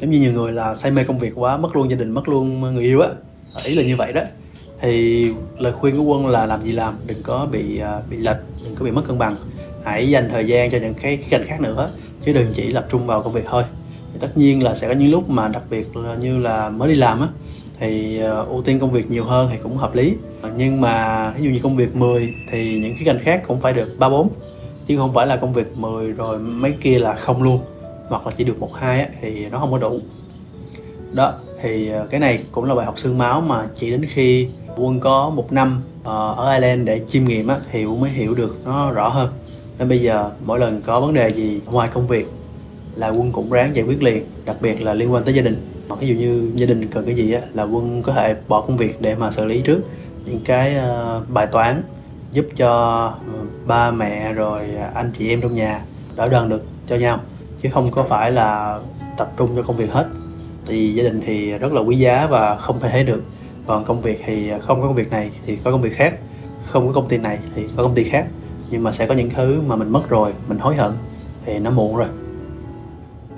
Giống 0.00 0.10
như 0.10 0.20
nhiều 0.20 0.32
người 0.32 0.52
là 0.52 0.74
say 0.74 0.92
mê 0.92 1.04
công 1.04 1.18
việc 1.18 1.32
quá 1.34 1.56
mất 1.56 1.76
luôn 1.76 1.90
gia 1.90 1.96
đình 1.96 2.10
mất 2.10 2.28
luôn 2.28 2.60
người 2.60 2.84
yêu 2.84 3.00
á. 3.00 3.08
Ý 3.64 3.74
là 3.74 3.82
như 3.82 3.96
vậy 3.96 4.12
đó 4.12 4.22
thì 4.80 5.30
lời 5.58 5.72
khuyên 5.72 5.96
của 5.96 6.02
quân 6.02 6.26
là 6.26 6.46
làm 6.46 6.62
gì 6.64 6.72
làm, 6.72 6.94
đừng 7.06 7.22
có 7.22 7.46
bị 7.52 7.78
à, 7.78 8.00
bị 8.10 8.16
lệch, 8.16 8.36
đừng 8.64 8.74
có 8.74 8.84
bị 8.84 8.90
mất 8.90 9.02
cân 9.08 9.18
bằng. 9.18 9.36
Hãy 9.84 10.10
dành 10.10 10.28
thời 10.30 10.46
gian 10.46 10.70
cho 10.70 10.78
những 10.78 10.94
cái 10.94 11.16
khía 11.16 11.28
cạnh 11.30 11.46
khác 11.46 11.60
nữa, 11.60 11.90
chứ 12.20 12.32
đừng 12.32 12.46
chỉ 12.52 12.70
tập 12.72 12.86
trung 12.90 13.06
vào 13.06 13.22
công 13.22 13.32
việc 13.32 13.44
thôi. 13.50 13.64
Thì 14.12 14.18
tất 14.20 14.36
nhiên 14.36 14.62
là 14.62 14.74
sẽ 14.74 14.88
có 14.88 14.94
những 14.94 15.10
lúc 15.10 15.30
mà 15.30 15.48
đặc 15.48 15.62
biệt 15.70 15.96
là 15.96 16.14
như 16.14 16.38
là 16.38 16.70
mới 16.70 16.88
đi 16.88 16.94
làm 16.94 17.20
á, 17.20 17.28
thì 17.80 18.20
à, 18.20 18.30
ưu 18.30 18.62
tiên 18.62 18.78
công 18.78 18.90
việc 18.90 19.10
nhiều 19.10 19.24
hơn 19.24 19.48
thì 19.52 19.58
cũng 19.62 19.76
hợp 19.76 19.94
lý. 19.94 20.14
Nhưng 20.56 20.80
mà 20.80 21.30
ví 21.30 21.44
dụ 21.44 21.50
như 21.50 21.60
công 21.62 21.76
việc 21.76 21.96
10 21.96 22.34
thì 22.50 22.78
những 22.78 22.94
khía 22.98 23.04
cạnh 23.04 23.18
khác 23.18 23.42
cũng 23.48 23.60
phải 23.60 23.72
được 23.72 23.98
ba 23.98 24.08
bốn, 24.08 24.28
chứ 24.86 24.96
không 24.96 25.14
phải 25.14 25.26
là 25.26 25.36
công 25.36 25.52
việc 25.52 25.76
10 25.76 26.12
rồi 26.12 26.38
mấy 26.38 26.72
kia 26.80 26.98
là 26.98 27.14
không 27.14 27.42
luôn, 27.42 27.60
hoặc 28.08 28.26
là 28.26 28.32
chỉ 28.36 28.44
được 28.44 28.60
một 28.60 28.74
hai 28.74 29.08
thì 29.20 29.46
nó 29.48 29.58
không 29.58 29.72
có 29.72 29.78
đủ. 29.78 30.00
Đó, 31.12 31.34
thì 31.62 31.90
à, 31.90 32.04
cái 32.10 32.20
này 32.20 32.42
cũng 32.52 32.64
là 32.64 32.74
bài 32.74 32.86
học 32.86 32.98
xương 32.98 33.18
máu 33.18 33.40
mà 33.40 33.66
chỉ 33.74 33.90
đến 33.90 34.06
khi 34.08 34.48
quân 34.76 35.00
có 35.00 35.30
một 35.30 35.52
năm 35.52 35.82
ờ, 36.04 36.34
ở 36.36 36.54
Ireland 36.54 36.86
để 36.86 37.00
chiêm 37.06 37.24
nghiệm 37.24 37.46
á, 37.46 37.56
thì 37.72 37.84
quân 37.84 38.00
mới 38.00 38.10
hiểu 38.10 38.34
được 38.34 38.56
nó 38.64 38.90
rõ 38.90 39.08
hơn. 39.08 39.28
Nên 39.78 39.88
bây 39.88 40.00
giờ 40.00 40.30
mỗi 40.44 40.58
lần 40.58 40.80
có 40.82 41.00
vấn 41.00 41.14
đề 41.14 41.32
gì 41.32 41.60
ngoài 41.66 41.88
công 41.92 42.06
việc 42.06 42.30
là 42.94 43.08
quân 43.08 43.32
cũng 43.32 43.50
ráng 43.50 43.76
giải 43.76 43.84
quyết 43.84 44.02
liền 44.02 44.24
đặc 44.44 44.56
biệt 44.60 44.82
là 44.82 44.94
liên 44.94 45.12
quan 45.12 45.24
tới 45.24 45.34
gia 45.34 45.42
đình. 45.42 45.70
Hoặc 45.88 46.00
ví 46.00 46.08
dụ 46.08 46.14
như 46.14 46.52
gia 46.54 46.66
đình 46.66 46.88
cần 46.88 47.06
cái 47.06 47.14
gì 47.14 47.32
á 47.32 47.40
là 47.54 47.62
quân 47.62 48.02
có 48.02 48.12
thể 48.12 48.36
bỏ 48.48 48.60
công 48.60 48.76
việc 48.76 49.00
để 49.00 49.14
mà 49.14 49.30
xử 49.30 49.44
lý 49.44 49.60
trước. 49.60 49.80
Những 50.24 50.40
cái 50.44 50.74
ờ, 50.74 51.22
bài 51.28 51.46
toán 51.46 51.82
giúp 52.32 52.46
cho 52.56 53.12
ừ, 53.26 53.48
ba 53.66 53.90
mẹ 53.90 54.32
rồi 54.32 54.68
anh 54.94 55.10
chị 55.18 55.28
em 55.28 55.40
trong 55.40 55.54
nhà 55.54 55.80
đỡ 56.16 56.28
đần 56.28 56.48
được 56.48 56.64
cho 56.86 56.96
nhau. 56.96 57.20
Chứ 57.62 57.68
không 57.72 57.90
có 57.90 58.02
phải 58.02 58.32
là 58.32 58.80
tập 59.16 59.32
trung 59.36 59.50
cho 59.56 59.62
công 59.62 59.76
việc 59.76 59.92
hết. 59.92 60.06
Thì 60.66 60.94
gia 60.94 61.02
đình 61.02 61.20
thì 61.26 61.58
rất 61.58 61.72
là 61.72 61.80
quý 61.80 61.96
giá 61.96 62.26
và 62.30 62.56
không 62.56 62.80
thể 62.80 62.90
thấy 62.90 63.04
được 63.04 63.22
còn 63.66 63.84
công 63.84 64.00
việc 64.00 64.22
thì 64.26 64.50
à, 64.50 64.58
không 64.58 64.80
có 64.80 64.86
công 64.86 64.96
việc 64.96 65.10
này 65.10 65.30
thì 65.46 65.56
có 65.56 65.70
công 65.70 65.82
việc 65.82 65.96
khác. 65.96 66.14
Không 66.64 66.86
có 66.86 66.92
công 66.92 67.08
ty 67.08 67.18
này 67.18 67.38
thì 67.54 67.64
có 67.76 67.82
công 67.82 67.94
ty 67.94 68.04
khác. 68.04 68.26
Nhưng 68.70 68.82
mà 68.82 68.92
sẽ 68.92 69.06
có 69.06 69.14
những 69.14 69.30
thứ 69.30 69.62
mà 69.66 69.76
mình 69.76 69.88
mất 69.88 70.08
rồi, 70.08 70.32
mình 70.48 70.58
hối 70.58 70.76
hận 70.76 70.92
thì 71.44 71.58
nó 71.58 71.70
muộn 71.70 71.96
rồi. 71.96 72.08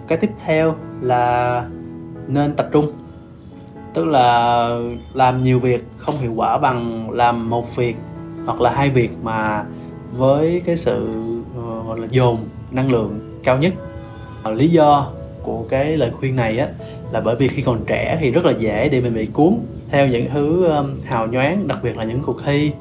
Cái 0.08 0.18
tiếp 0.18 0.30
theo 0.44 0.74
là 1.00 1.64
nên 2.28 2.54
tập 2.54 2.68
trung. 2.72 2.92
Tức 3.94 4.04
là 4.04 4.68
làm 5.14 5.42
nhiều 5.42 5.60
việc 5.60 5.86
không 5.96 6.18
hiệu 6.18 6.32
quả 6.36 6.58
bằng 6.58 7.10
làm 7.10 7.50
một 7.50 7.76
việc 7.76 7.96
hoặc 8.46 8.60
là 8.60 8.70
hai 8.70 8.90
việc 8.90 9.10
mà 9.22 9.64
với 10.12 10.62
cái 10.64 10.76
sự 10.76 11.08
ờ, 11.56 11.82
gọi 11.86 12.00
là 12.00 12.06
dồn 12.10 12.38
năng 12.70 12.90
lượng 12.90 13.38
cao 13.44 13.58
nhất. 13.58 13.72
Ờ, 14.42 14.52
lý 14.52 14.68
do 14.68 15.10
của 15.42 15.64
cái 15.68 15.96
lời 15.96 16.10
khuyên 16.10 16.36
này 16.36 16.58
á 16.58 16.68
là 17.12 17.20
bởi 17.20 17.36
vì 17.36 17.48
khi 17.48 17.62
còn 17.62 17.84
trẻ 17.86 18.18
thì 18.20 18.30
rất 18.30 18.44
là 18.44 18.52
dễ 18.58 18.88
để 18.88 19.00
mình 19.00 19.14
bị 19.14 19.26
cuốn 19.26 19.58
theo 19.90 20.08
những 20.08 20.30
thứ 20.32 20.72
hào 21.04 21.26
nhoáng 21.26 21.68
đặc 21.68 21.78
biệt 21.82 21.96
là 21.96 22.04
những 22.04 22.20
cuộc 22.22 22.44
thi 22.44 22.72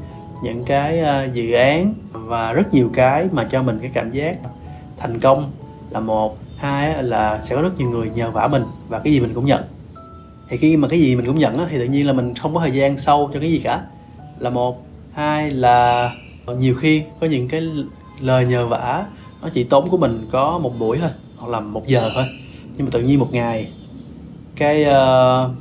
những 0.43 0.65
cái 0.65 1.03
dự 1.33 1.51
án 1.51 1.93
và 2.11 2.53
rất 2.53 2.73
nhiều 2.73 2.89
cái 2.93 3.27
mà 3.31 3.43
cho 3.43 3.63
mình 3.63 3.79
cái 3.81 3.91
cảm 3.93 4.11
giác 4.11 4.37
thành 4.97 5.19
công 5.19 5.51
là 5.89 5.99
một. 5.99 6.37
Hai 6.57 7.03
là 7.03 7.41
sẽ 7.41 7.55
có 7.55 7.61
rất 7.61 7.79
nhiều 7.79 7.89
người 7.89 8.09
nhờ 8.15 8.31
vả 8.31 8.47
mình 8.47 8.63
và 8.87 8.99
cái 8.99 9.13
gì 9.13 9.19
mình 9.19 9.33
cũng 9.33 9.45
nhận. 9.45 9.63
Thì 10.49 10.57
khi 10.57 10.77
mà 10.77 10.87
cái 10.87 10.99
gì 10.99 11.15
mình 11.15 11.25
cũng 11.25 11.37
nhận 11.37 11.53
thì 11.69 11.77
tự 11.77 11.85
nhiên 11.85 12.07
là 12.07 12.13
mình 12.13 12.35
không 12.35 12.53
có 12.53 12.59
thời 12.59 12.71
gian 12.71 12.97
sâu 12.97 13.29
cho 13.33 13.39
cái 13.39 13.51
gì 13.51 13.61
cả. 13.63 13.81
Là 14.39 14.49
một. 14.49 14.85
Hai 15.13 15.51
là 15.51 16.11
nhiều 16.57 16.75
khi 16.75 17.03
có 17.19 17.27
những 17.27 17.47
cái 17.47 17.61
lời 18.19 18.45
nhờ 18.45 18.67
vả 18.67 19.05
nó 19.41 19.49
chỉ 19.53 19.63
tốn 19.63 19.89
của 19.89 19.97
mình 19.97 20.27
có 20.31 20.59
một 20.59 20.79
buổi 20.79 20.97
thôi 20.97 21.09
hoặc 21.37 21.49
là 21.49 21.59
một 21.59 21.87
giờ 21.87 22.09
thôi. 22.15 22.25
Nhưng 22.75 22.85
mà 22.85 22.89
tự 22.91 23.01
nhiên 23.01 23.19
một 23.19 23.29
ngày 23.31 23.67
cái 24.55 24.85
uh, 24.85 25.51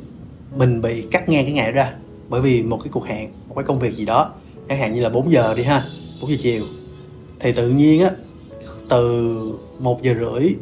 mình 0.57 0.83
bị 0.83 1.03
cắt 1.11 1.29
ngang 1.29 1.45
cái 1.45 1.53
ngày 1.53 1.73
ra 1.73 1.93
bởi 2.29 2.41
vì 2.41 2.63
một 2.63 2.79
cái 2.85 2.89
cuộc 2.93 3.07
hẹn 3.07 3.31
một 3.49 3.55
cái 3.55 3.65
công 3.65 3.79
việc 3.79 3.93
gì 3.93 4.07
đó 4.07 4.33
chẳng 4.69 4.79
hạn 4.79 4.93
như 4.93 5.01
là 5.01 5.09
4 5.09 5.33
giờ 5.33 5.55
đi 5.55 5.63
ha 5.63 5.87
4 6.21 6.31
giờ 6.31 6.37
chiều. 6.41 6.65
Thì 7.41 7.53
tự 7.53 7.69
nhiên 7.69 8.03
á 8.03 8.11
từ 8.89 9.33
một 9.79 10.03
giờ 10.03 10.15
rưỡi 10.15 10.55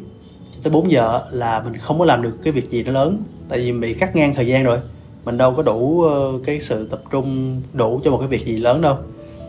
tới 0.63 0.71
4 0.71 0.91
giờ 0.91 1.21
là 1.31 1.61
mình 1.65 1.77
không 1.77 1.99
có 1.99 2.05
làm 2.05 2.21
được 2.21 2.37
cái 2.43 2.53
việc 2.53 2.69
gì 2.69 2.83
nó 2.83 2.91
lớn 2.91 3.23
tại 3.49 3.59
vì 3.59 3.71
bị 3.71 3.93
cắt 3.93 4.15
ngang 4.15 4.33
thời 4.33 4.47
gian 4.47 4.63
rồi. 4.63 4.79
Mình 5.25 5.37
đâu 5.37 5.53
có 5.53 5.63
đủ 5.63 6.01
ờ, 6.01 6.33
cái 6.43 6.59
sự 6.59 6.87
tập 6.87 7.01
trung 7.11 7.61
đủ 7.73 8.01
cho 8.03 8.11
một 8.11 8.17
cái 8.17 8.27
việc 8.27 8.45
gì 8.45 8.57
lớn 8.57 8.81
đâu. 8.81 8.97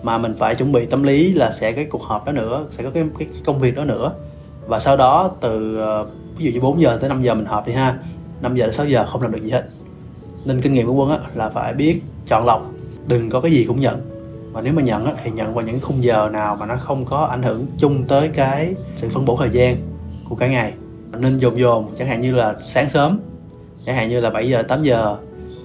Mà 0.03 0.19
mình 0.19 0.35
phải 0.39 0.55
chuẩn 0.55 0.73
bị 0.73 0.87
tâm 0.87 1.03
lý 1.03 1.33
là 1.33 1.53
sẽ 1.53 1.73
cái 1.73 1.85
cuộc 1.85 2.03
họp 2.03 2.27
đó 2.27 2.33
nữa 2.33 2.67
sẽ 2.71 2.83
có 2.83 2.91
cái, 2.91 3.05
cái, 3.19 3.29
công 3.45 3.61
việc 3.61 3.77
đó 3.77 3.85
nữa. 3.85 4.13
Và 4.67 4.79
sau 4.79 4.97
đó 4.97 5.31
từ 5.41 5.77
ờ, 5.77 6.07
ví 6.37 6.45
dụ 6.45 6.51
như 6.53 6.61
4 6.61 6.81
giờ 6.81 6.99
tới 7.01 7.09
5 7.09 7.23
giờ 7.23 7.35
mình 7.35 7.47
họp 7.47 7.67
đi 7.67 7.73
ha 7.73 7.99
5 8.41 8.57
giờ 8.57 8.65
đến 8.65 8.73
6 8.73 8.87
giờ 8.87 9.07
không 9.07 9.23
làm 9.23 9.33
được 9.33 9.43
gì 9.43 9.51
hết 9.51 9.65
nên 10.47 10.61
kinh 10.61 10.73
nghiệm 10.73 10.87
của 10.87 10.93
quân 10.93 11.11
á 11.11 11.19
là 11.35 11.49
phải 11.49 11.75
biết 11.75 12.01
chọn 12.27 12.47
lọc. 12.47 12.71
Đừng 13.09 13.31
có 13.31 13.41
cái 13.41 13.53
gì 13.53 13.65
cũng 13.65 13.81
nhận. 13.81 14.01
Và 14.53 14.61
nếu 14.61 14.73
mà 14.73 14.83
nhận 14.83 15.05
á, 15.05 15.13
thì 15.25 15.31
nhận 15.31 15.55
vào 15.55 15.65
những 15.65 15.81
khung 15.81 16.03
giờ 16.03 16.29
nào 16.33 16.57
mà 16.61 16.67
nó 16.67 16.77
không 16.77 17.05
có 17.05 17.19
ảnh 17.25 17.43
hưởng 17.43 17.67
chung 17.79 18.05
tới 18.05 18.29
cái 18.29 18.75
sự 18.97 19.09
phân 19.09 19.25
bổ 19.25 19.37
thời 19.37 19.51
gian 19.51 19.77
của 20.29 20.35
cả 20.35 20.47
ngày. 20.49 20.73
Nên 21.19 21.39
dồn 21.39 21.59
dồn 21.59 21.95
chẳng 21.97 22.09
hạn 22.09 22.21
như 22.21 22.35
là 22.35 22.55
sáng 22.61 22.89
sớm 22.89 23.21
chẳng 23.87 23.97
hạn 23.97 24.09
như 24.09 24.21
là 24.21 24.31
7 24.31 24.51
giờ 24.51 24.63
8 24.63 24.83
giờ 24.83 25.17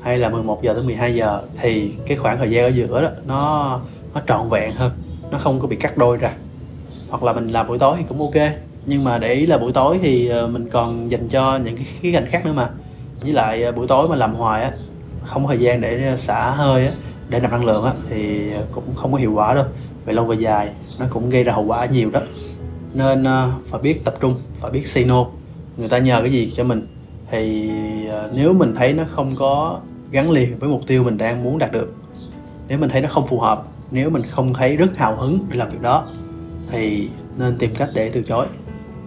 hay 0.02 0.18
là 0.18 0.30
11 0.30 0.64
giờ 0.64 0.74
tới 0.74 0.84
12 0.84 1.16
giờ 1.16 1.42
thì 1.62 1.92
cái 2.08 2.18
khoảng 2.18 2.38
thời 2.38 2.52
gian 2.52 2.64
ở 2.64 2.68
giữa 2.68 3.02
đó 3.02 3.10
nó 3.26 3.80
nó 4.14 4.22
trọn 4.28 4.50
vẹn 4.50 4.72
hơn. 4.72 4.92
Nó 5.32 5.38
không 5.38 5.60
có 5.60 5.68
bị 5.68 5.76
cắt 5.76 5.98
đôi 5.98 6.18
ra. 6.18 6.34
Hoặc 7.10 7.24
là 7.24 7.34
mình 7.34 7.48
làm 7.48 7.68
buổi 7.68 7.80
tối 7.80 7.96
thì 8.00 8.06
cũng 8.10 8.20
ok. 8.20 8.52
Nhưng 8.86 9.04
mà 9.04 9.18
để 9.18 9.34
ý 9.34 9.46
là 9.46 9.58
buổi 9.58 9.72
tối 9.74 10.00
thì 10.02 10.28
ờ, 10.28 10.48
mình 10.48 10.70
còn 10.70 11.12
dành 11.12 11.28
cho 11.28 11.58
những 11.58 11.76
cái 11.76 11.86
khía 11.86 12.12
cạnh 12.12 12.26
khác 12.28 12.46
nữa 12.46 12.54
mà 12.54 12.70
với 13.22 13.34
lại 13.34 13.64
à, 13.64 13.72
buổi 13.72 13.88
tối 13.88 14.08
mà 14.08 14.16
làm 14.16 14.34
hoài 14.34 14.64
á, 14.64 14.72
không 15.24 15.44
có 15.44 15.48
thời 15.48 15.60
gian 15.60 15.82
để 15.82 16.08
à, 16.08 16.18
xả 16.18 16.50
hơi 16.50 16.88
á, 16.88 16.94
để 17.30 17.40
nạp 17.40 17.52
năng 17.52 17.66
lượng 17.66 17.84
á, 17.84 17.94
thì 18.10 18.50
cũng 18.72 18.96
không 18.96 19.12
có 19.12 19.18
hiệu 19.18 19.34
quả 19.34 19.54
đâu. 19.54 19.66
Về 20.06 20.14
lâu 20.14 20.26
về 20.26 20.36
dài, 20.36 20.70
nó 21.00 21.06
cũng 21.10 21.30
gây 21.30 21.44
ra 21.44 21.54
hậu 21.54 21.64
quả 21.64 21.86
nhiều 21.86 22.10
đó. 22.12 22.20
Nên 22.94 23.24
à, 23.24 23.52
phải 23.66 23.82
biết 23.82 24.06
tập 24.06 24.14
trung, 24.20 24.36
phải 24.54 24.72
biết 24.72 24.88
say 24.88 25.04
no. 25.04 25.26
Người 25.78 25.90
ta 25.90 25.98
nhờ 25.98 26.22
cái 26.22 26.32
gì 26.32 26.52
cho 26.56 26.64
mình? 26.64 26.88
Thì 27.30 27.70
nếu 28.36 28.54
mình 28.54 28.76
thấy 28.76 28.94
nó 28.94 29.04
không 29.12 29.36
có 29.38 29.80
gắn 30.12 30.32
liền 30.32 30.60
với 30.60 30.70
mục 30.70 30.82
tiêu 30.88 31.04
mình 31.04 31.18
đang 31.18 31.44
muốn 31.44 31.58
đạt 31.58 31.72
được, 31.72 31.94
nếu 32.68 32.78
mình 32.78 32.90
thấy 32.90 33.02
nó 33.02 33.10
không 33.10 33.28
phù 33.28 33.40
hợp, 33.40 33.64
nếu 33.92 34.10
mình 34.10 34.24
không 34.30 34.54
thấy 34.54 34.76
rất 34.76 34.98
hào 34.98 35.16
hứng 35.16 35.40
để 35.50 35.58
làm 35.58 35.70
việc 35.70 35.82
đó, 35.82 36.06
thì 36.72 37.10
nên 37.38 37.58
tìm 37.58 37.76
cách 37.76 37.90
để 37.94 38.10
từ 38.10 38.24
chối. 38.24 38.46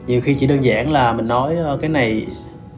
Nhiều 0.06 0.20
khi 0.20 0.34
chỉ 0.34 0.46
đơn 0.46 0.64
giản 0.64 0.92
là 0.92 1.12
mình 1.12 1.28
nói 1.28 1.56
ờ, 1.56 1.78
cái 1.80 1.90
này 1.90 2.26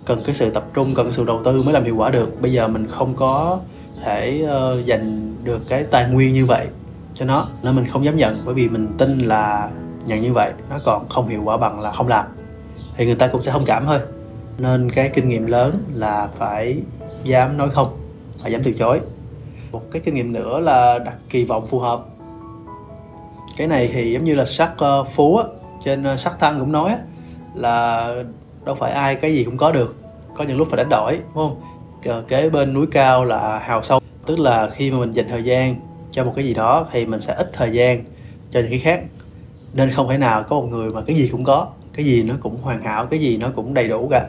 cần 0.06 0.22
cái 0.24 0.34
sự 0.34 0.50
tập 0.50 0.64
trung 0.74 0.94
cần 0.94 1.12
sự 1.12 1.24
đầu 1.24 1.40
tư 1.44 1.62
mới 1.62 1.74
làm 1.74 1.84
hiệu 1.84 1.96
quả 1.96 2.10
được. 2.10 2.40
Bây 2.40 2.52
giờ 2.52 2.68
mình 2.68 2.86
không 2.86 3.14
có 3.16 3.58
thể 4.04 4.44
ờ, 4.48 4.78
uh, 4.78 4.86
dành 4.86 5.34
được 5.44 5.58
cái 5.68 5.84
tài 5.90 6.08
nguyên 6.08 6.34
như 6.34 6.46
vậy 6.46 6.66
cho 7.14 7.24
nó 7.24 7.48
nên 7.62 7.76
mình 7.76 7.86
không 7.86 8.04
dám 8.04 8.16
nhận 8.16 8.42
bởi 8.44 8.54
vì 8.54 8.68
mình 8.68 8.88
tin 8.98 9.18
là 9.18 9.70
nhận 10.06 10.20
như 10.20 10.32
vậy 10.32 10.52
nó 10.70 10.76
còn 10.84 11.08
không 11.08 11.28
hiệu 11.28 11.42
quả 11.44 11.56
bằng 11.56 11.80
là 11.80 11.92
không 11.92 12.08
làm. 12.08 12.26
Thì 12.96 13.06
người 13.06 13.14
ta 13.14 13.28
cũng 13.28 13.42
sẽ 13.42 13.52
thông 13.52 13.64
cảm 13.66 13.86
thôi. 13.86 13.98
Nên 14.58 14.90
cái 14.90 15.10
kinh 15.14 15.28
nghiệm 15.28 15.46
lớn 15.46 15.84
là 15.92 16.28
phải 16.34 16.78
dám 17.24 17.56
nói 17.56 17.70
không 17.70 17.96
phải 18.42 18.52
dám 18.52 18.62
từ 18.62 18.72
chối. 18.72 19.00
Một 19.72 19.82
cái 19.90 20.02
kinh 20.04 20.14
nghiệm 20.14 20.32
nữa 20.32 20.60
là 20.60 20.98
đặt 20.98 21.16
kỳ 21.30 21.44
vọng 21.44 21.66
phù 21.66 21.78
hợp. 21.78 22.04
Cái 23.56 23.66
này 23.66 23.90
thì 23.92 24.12
giống 24.12 24.24
như 24.24 24.34
là 24.34 24.44
sắc 24.44 24.72
uh, 24.72 24.78
ờ, 24.78 25.04
phú 25.04 25.36
á, 25.36 25.44
trên 25.80 26.02
ờ, 26.02 26.16
sắc 26.16 26.38
thăng 26.38 26.60
cũng 26.60 26.72
nói 26.72 26.90
á, 26.90 26.98
là 27.54 28.08
đâu 28.66 28.74
phải 28.74 28.92
ai 28.92 29.14
cái 29.14 29.34
gì 29.34 29.44
cũng 29.44 29.56
có 29.56 29.72
được. 29.72 29.96
Có 30.36 30.44
những 30.44 30.56
lúc 30.56 30.68
phải 30.70 30.76
đánh 30.76 30.88
đổi 30.88 31.14
đúng 31.14 31.34
không? 31.34 31.60
Ờ, 32.04 32.22
kế 32.28 32.50
bên 32.50 32.74
núi 32.74 32.86
cao 32.86 33.24
là 33.24 33.58
hào 33.58 33.82
sâu. 33.82 34.00
Tức 34.26 34.38
là 34.38 34.70
khi 34.70 34.90
mà 34.90 34.98
mình 34.98 35.12
dành 35.12 35.28
thời 35.28 35.42
gian 35.42 35.76
cho 36.10 36.24
một 36.24 36.32
cái 36.36 36.44
gì 36.44 36.54
đó 36.54 36.86
thì 36.92 37.06
mình 37.06 37.20
sẽ 37.20 37.34
ít 37.34 37.50
thời 37.52 37.72
gian 37.72 38.04
cho 38.50 38.60
những 38.60 38.70
cái 38.70 38.78
khác. 38.78 39.00
Nên 39.74 39.90
không 39.90 40.08
thể 40.08 40.18
nào 40.18 40.42
có 40.42 40.56
một 40.56 40.66
người 40.70 40.90
mà 40.90 41.00
cái 41.00 41.16
gì 41.16 41.28
cũng 41.32 41.44
có. 41.44 41.68
Cái 41.94 42.04
gì 42.04 42.22
nó 42.22 42.34
cũng 42.40 42.56
hoàn 42.62 42.84
hảo 42.84 43.06
cái 43.06 43.20
gì 43.20 43.38
nó 43.38 43.48
cũng 43.56 43.74
đầy 43.74 43.88
đủ 43.88 44.08
cả. 44.10 44.26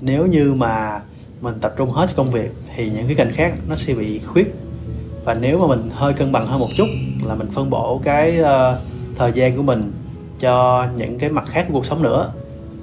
Nếu 0.00 0.26
như 0.26 0.54
mà 0.54 1.00
mình 1.40 1.54
tập 1.60 1.74
trung 1.76 1.90
hết 1.90 2.10
công 2.16 2.30
việc 2.30 2.50
thì 2.76 2.90
những 2.90 3.06
cái 3.06 3.14
cạnh 3.14 3.32
khác 3.32 3.52
nó 3.68 3.74
sẽ 3.74 3.94
bị 3.94 4.18
khuyết. 4.18 4.54
Và 5.24 5.34
nếu 5.34 5.58
mà 5.58 5.66
mình 5.66 5.90
hơi 5.92 6.12
cân 6.12 6.32
bằng 6.32 6.46
hơn 6.46 6.60
một 6.60 6.70
chút 6.76 6.86
là 7.24 7.34
mình 7.34 7.48
phân 7.52 7.70
bổ 7.70 8.00
cái 8.02 8.36
uh, 8.40 8.78
thời 9.16 9.32
gian 9.32 9.56
của 9.56 9.62
mình 9.62 9.92
cho 10.38 10.86
những 10.96 11.18
cái 11.18 11.30
mặt 11.30 11.44
khác 11.48 11.64
của 11.68 11.74
cuộc 11.74 11.86
sống 11.86 12.02
nữa 12.02 12.32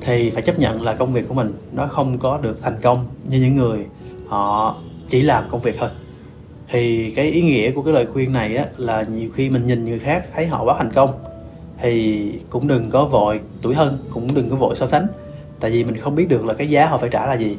thì 0.06 0.30
phải 0.30 0.42
chấp 0.42 0.60
nhận 0.60 0.82
là 0.82 0.96
công 0.96 1.14
việc 1.14 1.28
của 1.28 1.34
mình 1.34 1.54
nó 1.72 1.88
không 1.88 2.18
có 2.20 2.38
được 2.38 2.62
thành 2.62 2.76
công 2.82 3.06
như 3.30 3.40
những 3.40 3.56
người 3.56 3.86
họ 4.28 4.76
chỉ 5.08 5.22
làm 5.22 5.44
công 5.50 5.62
việc 5.62 5.76
thôi. 5.80 5.90
Thì 6.72 7.12
cái 7.16 7.32
ý 7.32 7.42
nghĩa 7.42 7.72
của 7.72 7.82
cái 7.82 7.94
lời 7.94 8.08
khuyên 8.14 8.34
này 8.34 8.58
á, 8.58 8.66
là 8.78 9.04
nhiều 9.04 9.30
khi 9.34 9.50
mình 9.50 9.66
nhìn 9.66 9.86
người 9.86 10.00
khác 10.00 10.26
thấy 10.34 10.48
họ 10.48 10.64
quá 10.64 10.76
thành 10.78 10.92
công, 10.92 11.10
thì 11.82 12.32
cũng 12.50 12.68
đừng 12.68 12.90
có 12.90 13.06
vội 13.06 13.40
tuổi 13.62 13.76
thân 13.76 13.98
cũng 14.10 14.34
đừng 14.34 14.50
có 14.50 14.56
vội 14.56 14.76
so 14.76 14.86
sánh. 14.86 15.08
Tại 15.60 15.72
vì 15.72 15.84
mình 15.84 15.98
không 15.98 16.16
biết 16.16 16.30
được 16.30 16.46
là 16.46 16.54
cái 16.54 16.70
giá 16.70 16.86
họ 16.86 16.98
phải 16.98 17.10
trả 17.10 17.26
là 17.26 17.38
gì, 17.38 17.58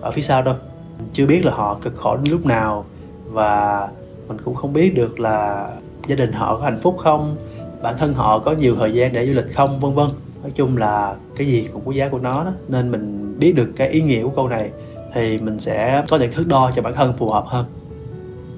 ở 0.00 0.10
phía 0.10 0.22
sau 0.22 0.42
đâu. 0.42 0.54
Mình 0.98 1.08
chưa 1.12 1.26
biết 1.26 1.44
là 1.44 1.52
họ 1.52 1.78
cực 1.82 1.94
khổ 1.94 2.16
đến 2.16 2.32
lúc 2.32 2.46
nào, 2.46 2.84
và 3.26 3.88
mình 4.28 4.36
cũng 4.44 4.54
không 4.54 4.72
biết 4.72 4.94
được 4.94 5.20
là 5.20 5.68
gia 6.06 6.16
đình 6.16 6.32
họ 6.32 6.56
có 6.56 6.64
hạnh 6.64 6.78
phúc 6.82 6.96
không, 6.98 7.36
bản 7.82 7.94
thân 7.98 8.14
họ 8.14 8.38
có 8.38 8.52
nhiều 8.52 8.76
thời 8.76 8.92
gian 8.92 9.12
để 9.12 9.26
du 9.26 9.34
lịch 9.34 9.54
không, 9.54 9.80
vân 9.80 9.94
vân 9.94 10.08
nói 10.42 10.50
chung 10.54 10.76
là 10.76 11.16
cái 11.36 11.46
gì 11.46 11.68
cũng 11.72 11.82
có 11.86 11.92
giá 11.92 12.08
của 12.08 12.18
nó 12.18 12.44
đó. 12.44 12.52
Nên 12.68 12.90
mình 12.90 13.34
biết 13.38 13.52
được 13.52 13.72
cái 13.76 13.88
ý 13.88 14.02
nghĩa 14.02 14.22
của 14.22 14.32
câu 14.36 14.48
này 14.48 14.70
thì 15.14 15.38
mình 15.38 15.58
sẽ 15.58 16.04
có 16.08 16.18
những 16.18 16.32
thước 16.32 16.46
đo 16.48 16.70
cho 16.74 16.82
bản 16.82 16.94
thân 16.94 17.12
phù 17.18 17.30
hợp 17.30 17.44
hơn. 17.46 17.66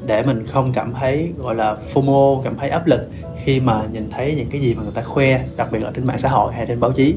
Để 0.06 0.22
mình 0.22 0.46
không 0.46 0.72
cảm 0.72 0.92
thấy, 1.00 1.32
gọi 1.38 1.54
là, 1.54 1.76
FOMO, 1.92 2.42
cảm 2.42 2.56
thấy 2.56 2.68
áp 2.70 2.86
lực 2.86 3.08
khi 3.44 3.60
mà 3.60 3.86
nhìn 3.92 4.10
thấy 4.10 4.34
những 4.34 4.46
cái 4.50 4.60
gì 4.60 4.74
mà 4.74 4.82
người 4.82 4.92
ta 4.92 5.02
khoe, 5.02 5.44
đặc 5.56 5.72
biệt 5.72 5.78
là 5.82 5.90
trên 5.94 6.06
mạng 6.06 6.18
xã 6.18 6.28
hội 6.28 6.52
hay 6.52 6.66
trên 6.66 6.80
báo 6.80 6.92
chí. 6.92 7.14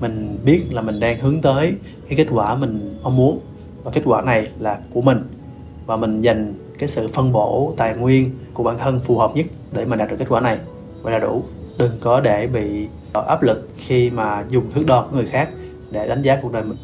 Mình 0.00 0.38
biết 0.44 0.64
là 0.70 0.82
mình 0.82 1.00
đang 1.00 1.20
hướng 1.20 1.40
tới 1.40 1.74
cái 2.08 2.16
kết 2.16 2.26
quả 2.30 2.54
mình 2.54 2.98
mong 3.02 3.16
muốn 3.16 3.40
và 3.84 3.90
kết 3.90 4.02
quả 4.04 4.22
này 4.22 4.48
là 4.58 4.78
của 4.94 5.02
mình. 5.02 5.28
Và 5.86 5.96
mình 5.96 6.20
dành 6.20 6.54
cái 6.78 6.88
sự 6.88 7.08
phân 7.12 7.32
bổ 7.32 7.74
tài 7.76 7.96
nguyên 7.96 8.30
của 8.54 8.62
bản 8.62 8.78
thân 8.78 9.00
phù 9.00 9.18
hợp 9.18 9.30
nhất 9.34 9.46
để 9.72 9.84
mà 9.84 9.96
đạt 9.96 10.10
được 10.10 10.16
kết 10.18 10.28
quả 10.28 10.40
này. 10.40 10.58
Và 11.02 11.10
là 11.10 11.18
đủ 11.18 11.42
đừng 11.78 11.92
có 12.00 12.20
để 12.20 12.46
bị 12.46 12.88
ờ, 13.12 13.24
áp 13.28 13.42
lực 13.42 13.68
khi 13.76 14.10
mà 14.10 14.44
dùng 14.48 14.70
thước 14.70 14.82
đo 14.86 15.02
của 15.02 15.16
người 15.16 15.26
khác 15.26 15.50
để 15.90 16.08
đánh 16.08 16.22
giá 16.22 16.38
cuộc 16.42 16.52
đời 16.52 16.62
mình. 16.62 16.78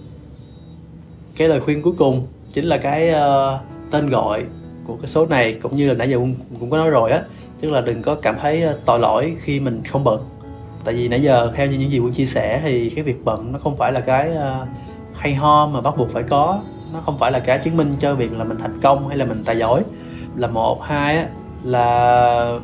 Cái 1.37 1.49
lời 1.49 1.61
khuyên 1.61 1.83
cuối 1.83 1.95
cùng 1.99 2.27
chính 2.49 2.65
là 2.65 2.79
cái 2.79 3.11
uh, 3.11 3.61
tên 3.91 4.09
gọi 4.09 4.45
của 4.87 4.97
cái 4.97 5.07
số 5.07 5.27
này 5.27 5.55
cũng 5.63 5.77
như 5.77 5.89
là 5.89 5.95
nãy 5.95 6.11
giờ 6.11 6.17
cũng, 6.17 6.35
cũng 6.61 6.71
có 6.71 6.77
nói 6.77 6.91
rồi 6.91 7.11
á 7.11 7.23
tức 7.61 7.71
là 7.71 7.81
đừng 7.81 8.03
có 8.03 8.15
cảm 8.15 8.37
thấy 8.41 8.63
ờ, 8.63 8.79
tội 8.85 8.99
lỗi 8.99 9.37
khi 9.41 9.61
mình 9.61 9.83
không 9.85 10.05
bận. 10.05 10.21
Tại 10.85 10.95
vì 10.95 11.09
nãy 11.09 11.23
giờ 11.23 11.53
theo 11.55 11.67
như 11.67 11.79
những 11.79 11.91
gì 11.91 11.99
quân 11.99 12.13
chia 12.13 12.27
sẻ 12.27 12.61
thì 12.65 12.91
cái 12.91 13.05
việc 13.05 13.25
bận 13.25 13.53
nó 13.53 13.59
không 13.59 13.77
phải 13.77 13.93
là 13.93 14.01
cái 14.01 14.31
uh, 14.31 14.69
hay 15.15 15.35
ho 15.35 15.67
mà 15.67 15.81
bắt 15.81 15.95
buộc 15.97 16.11
phải 16.11 16.23
có. 16.23 16.61
Nó 16.93 17.01
không 17.01 17.19
phải 17.19 17.33
là 17.33 17.39
cái 17.39 17.59
chứng 17.59 17.77
minh 17.77 17.95
cho 17.99 18.15
việc 18.15 18.33
là 18.33 18.45
mình 18.45 18.59
thành 18.59 18.81
công 18.81 19.09
hay 19.09 19.17
là 19.17 19.25
mình 19.25 19.43
tài 19.45 19.59
giỏi. 19.59 19.83
Là 20.37 20.47
một 20.49 20.83
hai 20.83 21.17
á 21.17 21.27
là 21.65 22.59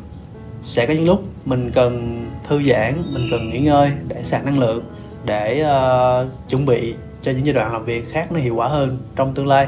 sẽ 0.66 0.87
có 0.87 0.94
những 0.94 1.07
lúc 1.07 1.22
mình 1.44 1.70
cần 1.74 2.24
thư 2.48 2.62
giãn 2.62 3.02
mình 3.12 3.29
cần 3.31 3.48
nghỉ 3.48 3.59
ngơi 3.59 3.92
để 4.09 4.22
sạc 4.22 4.44
năng 4.44 4.59
lượng 4.59 4.85
để 5.24 5.64
uh, 5.64 6.48
chuẩn 6.48 6.66
bị 6.66 6.94
cho 7.20 7.33
những 7.33 7.46
giai 7.46 7.55
đoạn 7.55 7.72
làm 7.72 7.85
việc 7.85 8.09
khác 8.11 8.33
nó 8.33 8.38
hiệu 8.38 8.55
quả 8.55 8.68
hơn 8.68 8.98
trong 9.16 9.35
tương 9.35 9.46
lai. 9.46 9.66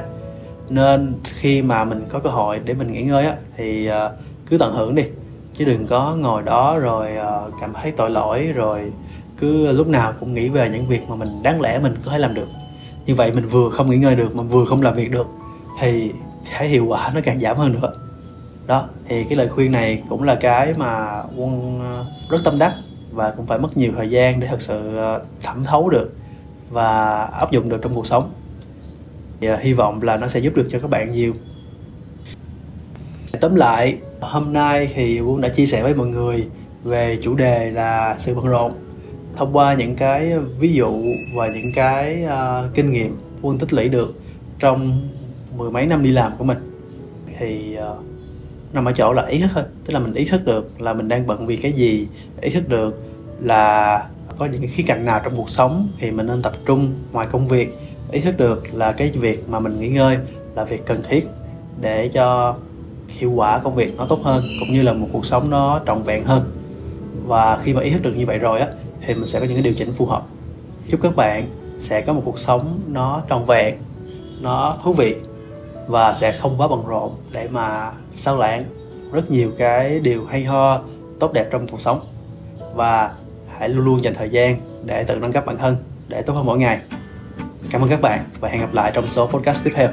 Nên 0.69 1.15
khi 1.25 1.63
mà 1.63 1.85
mình 1.85 2.05
có 2.09 2.19
cơ 2.19 2.31
hội 2.31 2.59
để 2.59 2.75
mình 2.75 2.93
nghỉ 2.93 3.03
ngơi 3.03 3.27
á 3.27 3.35
thì 3.57 3.91
uh, 3.91 4.13
cứ 4.47 4.59
tận 4.59 4.75
hưởng 4.75 4.95
đi 4.95 5.03
chứ 5.55 5.65
đừng 5.65 5.87
có 5.87 6.17
ngồi 6.21 6.43
đó 6.43 6.79
rồi 6.79 7.09
uh, 7.19 7.53
cảm 7.61 7.73
thấy 7.83 7.91
tội 7.91 8.11
lỗi 8.11 8.53
rồi 8.55 8.93
cứ 9.39 9.73
lúc 9.73 9.89
nào 9.89 10.13
cũng 10.21 10.35
nghĩ 10.35 10.49
về 10.49 10.71
những 10.71 10.87
việc 10.87 11.09
mà 11.09 11.17
mình 11.17 11.43
đáng 11.43 11.61
lẽ 11.61 11.79
mình 11.79 11.95
có 12.05 12.13
thể 12.13 12.19
làm 12.19 12.35
được. 12.35 12.49
Như 13.07 13.15
vậy 13.15 13.33
mình 13.33 13.49
vừa 13.49 13.71
không 13.71 13.91
nghỉ 13.91 13.97
ngơi 13.97 14.17
được 14.17 14.37
mà 14.37 14.43
vừa 14.43 14.65
không 14.65 14.83
làm 14.83 14.95
việc 14.95 15.11
được 15.11 15.27
thì 15.81 16.13
cái 16.51 16.69
hiệu 16.69 16.87
quả 16.87 17.11
nó 17.15 17.21
càng 17.25 17.41
giảm 17.41 17.57
hơn 17.57 17.73
nữa 17.73 17.93
đó 18.69 18.89
thì 19.09 19.25
cái 19.25 19.37
lời 19.37 19.49
khuyên 19.49 19.73
này 19.73 20.03
cũng 20.09 20.23
là 20.23 20.35
cái 20.35 20.75
mà 20.77 21.23
quân 21.37 21.81
ờ, 21.81 22.07
rất 22.31 22.45
tâm 22.45 22.59
đắc 22.59 22.75
và 23.13 23.31
cũng 23.31 23.47
phải 23.47 23.59
mất 23.59 23.77
nhiều 23.77 23.93
thời 23.97 24.11
gian 24.11 24.41
để 24.41 24.47
thật 24.47 24.63
sự 24.63 24.97
ờ, 24.97 25.23
thẩm 25.43 25.65
thấu 25.65 25.91
được 25.91 26.13
và 26.71 27.23
áp 27.25 27.51
dụng 27.51 27.69
được 27.69 27.79
trong 27.83 27.95
cuộc 27.95 28.07
sống. 28.07 28.31
Và 29.41 29.49
ờ, 29.49 29.59
hy 29.61 29.73
vọng 29.73 30.03
là 30.03 30.17
nó 30.17 30.29
sẽ 30.29 30.41
giúp 30.41 30.53
được 30.57 30.69
cho 30.71 30.79
các 30.79 30.91
bạn 30.91 31.13
nhiều. 31.13 31.33
Tóm 33.41 33.55
lại 33.55 33.99
hôm 34.21 34.53
nay 34.53 34.89
thì 34.95 35.21
quân 35.21 35.41
đã 35.41 35.49
chia 35.49 35.67
sẻ 35.67 35.83
với 35.83 35.95
mọi 35.95 36.07
người 36.07 36.47
về 36.83 37.19
chủ 37.23 37.35
đề 37.35 37.71
là 37.71 38.17
sự 38.19 38.35
bận 38.35 38.47
rộn 38.47 38.73
thông 39.37 39.57
qua 39.57 39.75
những 39.75 39.97
cái 39.97 40.39
ví 40.59 40.73
dụ 40.73 41.03
và 41.35 41.49
những 41.49 41.73
cái 41.75 42.25
uh, 42.25 42.75
kinh 42.75 42.91
nghiệm 42.91 43.17
quân 43.43 43.59
tích 43.59 43.73
lũy 43.73 43.89
được 43.89 44.15
trong 44.59 45.09
mười 45.57 45.71
mấy 45.71 45.87
năm 45.87 46.03
đi 46.03 46.11
làm 46.11 46.33
của 46.39 46.45
mình. 46.45 46.59
Thì 47.39 47.77
uh, 47.93 48.18
nằm 48.73 48.85
ở 48.85 48.93
chỗ 48.93 49.13
là 49.13 49.27
ý 49.27 49.41
thức 49.41 49.51
thôi. 49.55 49.65
Tức 49.85 49.95
là 49.95 49.99
mình 49.99 50.15
ý 50.15 50.25
thức 50.25 50.45
được 50.45 50.81
là 50.81 50.93
mình 50.93 51.09
đang 51.09 51.27
bận 51.27 51.47
vì 51.47 51.57
cái 51.57 51.73
gì, 51.73 52.07
ý 52.41 52.51
thức 52.51 52.69
được 52.69 53.03
là 53.41 54.07
có 54.39 54.47
những 54.47 54.61
cái 54.61 54.71
khía 54.71 54.85
cạnh 54.87 55.05
nào 55.05 55.21
trong 55.25 55.37
cuộc 55.37 55.51
sống 55.51 55.89
thì 55.99 56.11
mình 56.11 56.27
nên 56.27 56.43
tập 56.43 56.53
trung 56.67 56.95
ngoài 57.13 57.27
công 57.31 57.49
việc. 57.49 57.79
Ý 58.11 58.21
thức 58.21 58.37
được 58.39 58.75
là 58.75 58.93
cái 58.93 59.11
việc 59.11 59.49
mà 59.49 59.61
mình 59.61 59.81
nghỉ 59.81 59.89
ngơi 59.89 60.19
là 60.55 60.65
việc 60.65 60.87
cần 60.87 61.03
thiết 61.09 61.27
để 61.81 62.09
cho 62.13 62.57
hiệu 63.09 63.31
quả 63.31 63.59
công 63.59 63.75
việc 63.75 63.97
nó 63.97 64.07
tốt 64.07 64.21
hơn, 64.23 64.45
cũng 64.61 64.73
như 64.73 64.83
là 64.83 64.93
một 64.93 65.09
cuộc 65.13 65.27
sống 65.27 65.51
nó 65.51 65.81
trọn 65.87 66.03
vẹn 66.03 66.25
hơn. 66.25 66.53
Và 67.27 67.59
khi 67.63 67.75
mà 67.75 67.81
ý 67.81 67.91
thức 67.91 68.03
được 68.03 68.13
như 68.17 68.27
vậy 68.27 68.39
rồi 68.39 68.61
á, 68.61 68.67
thì 69.07 69.15
mình 69.15 69.27
sẽ 69.27 69.41
có 69.41 69.47
những 69.47 69.55
cái 69.55 69.63
điều 69.63 69.75
chỉnh 69.75 69.93
phù 69.93 70.07
hợp. 70.07 70.23
Chúc 70.89 71.01
các 71.03 71.17
bạn 71.17 71.47
sẽ 71.79 72.01
có 72.01 72.13
một 72.13 72.23
cuộc 72.25 72.39
sống 72.39 72.81
nó 72.87 73.23
trọn 73.31 73.45
vẹn, 73.45 73.75
nó 74.41 74.77
thú 74.83 74.93
vị 74.93 75.17
và 75.89 76.15
sẽ 76.15 76.33
không 76.33 76.55
quá 76.59 76.69
bận 76.69 76.87
rộn 76.87 77.15
để 77.31 77.49
mà 77.49 77.93
sao 78.11 78.37
lãng 78.37 78.65
rất 79.13 79.31
nhiều 79.31 79.51
cái 79.59 80.01
điều 80.01 80.27
hay 80.27 80.45
ho 80.45 80.81
tốt 81.21 81.33
đẹp 81.33 81.49
trong 81.51 81.69
cuộc 81.69 81.81
sống. 81.81 82.01
Và 82.75 83.13
hãy 83.59 83.69
luôn 83.69 83.85
luôn 83.85 84.05
dành 84.05 84.15
thời 84.15 84.31
gian 84.31 84.57
để 84.85 85.05
tự 85.05 85.19
nâng 85.19 85.33
cấp 85.33 85.47
bản 85.47 85.59
thân, 85.59 85.77
để 86.09 86.23
tốt 86.23 86.35
hơn 86.35 86.47
mỗi 86.47 86.59
ngày. 86.59 86.81
Cảm 87.71 87.83
ơn 87.83 87.91
các 87.91 88.01
bạn 88.01 88.25
và 88.41 88.49
hẹn 88.49 88.61
gặp 88.61 88.75
lại 88.75 88.91
trong 88.95 89.07
số 89.07 89.27
podcast 89.27 89.65
tiếp 89.65 89.73
theo. 89.75 89.89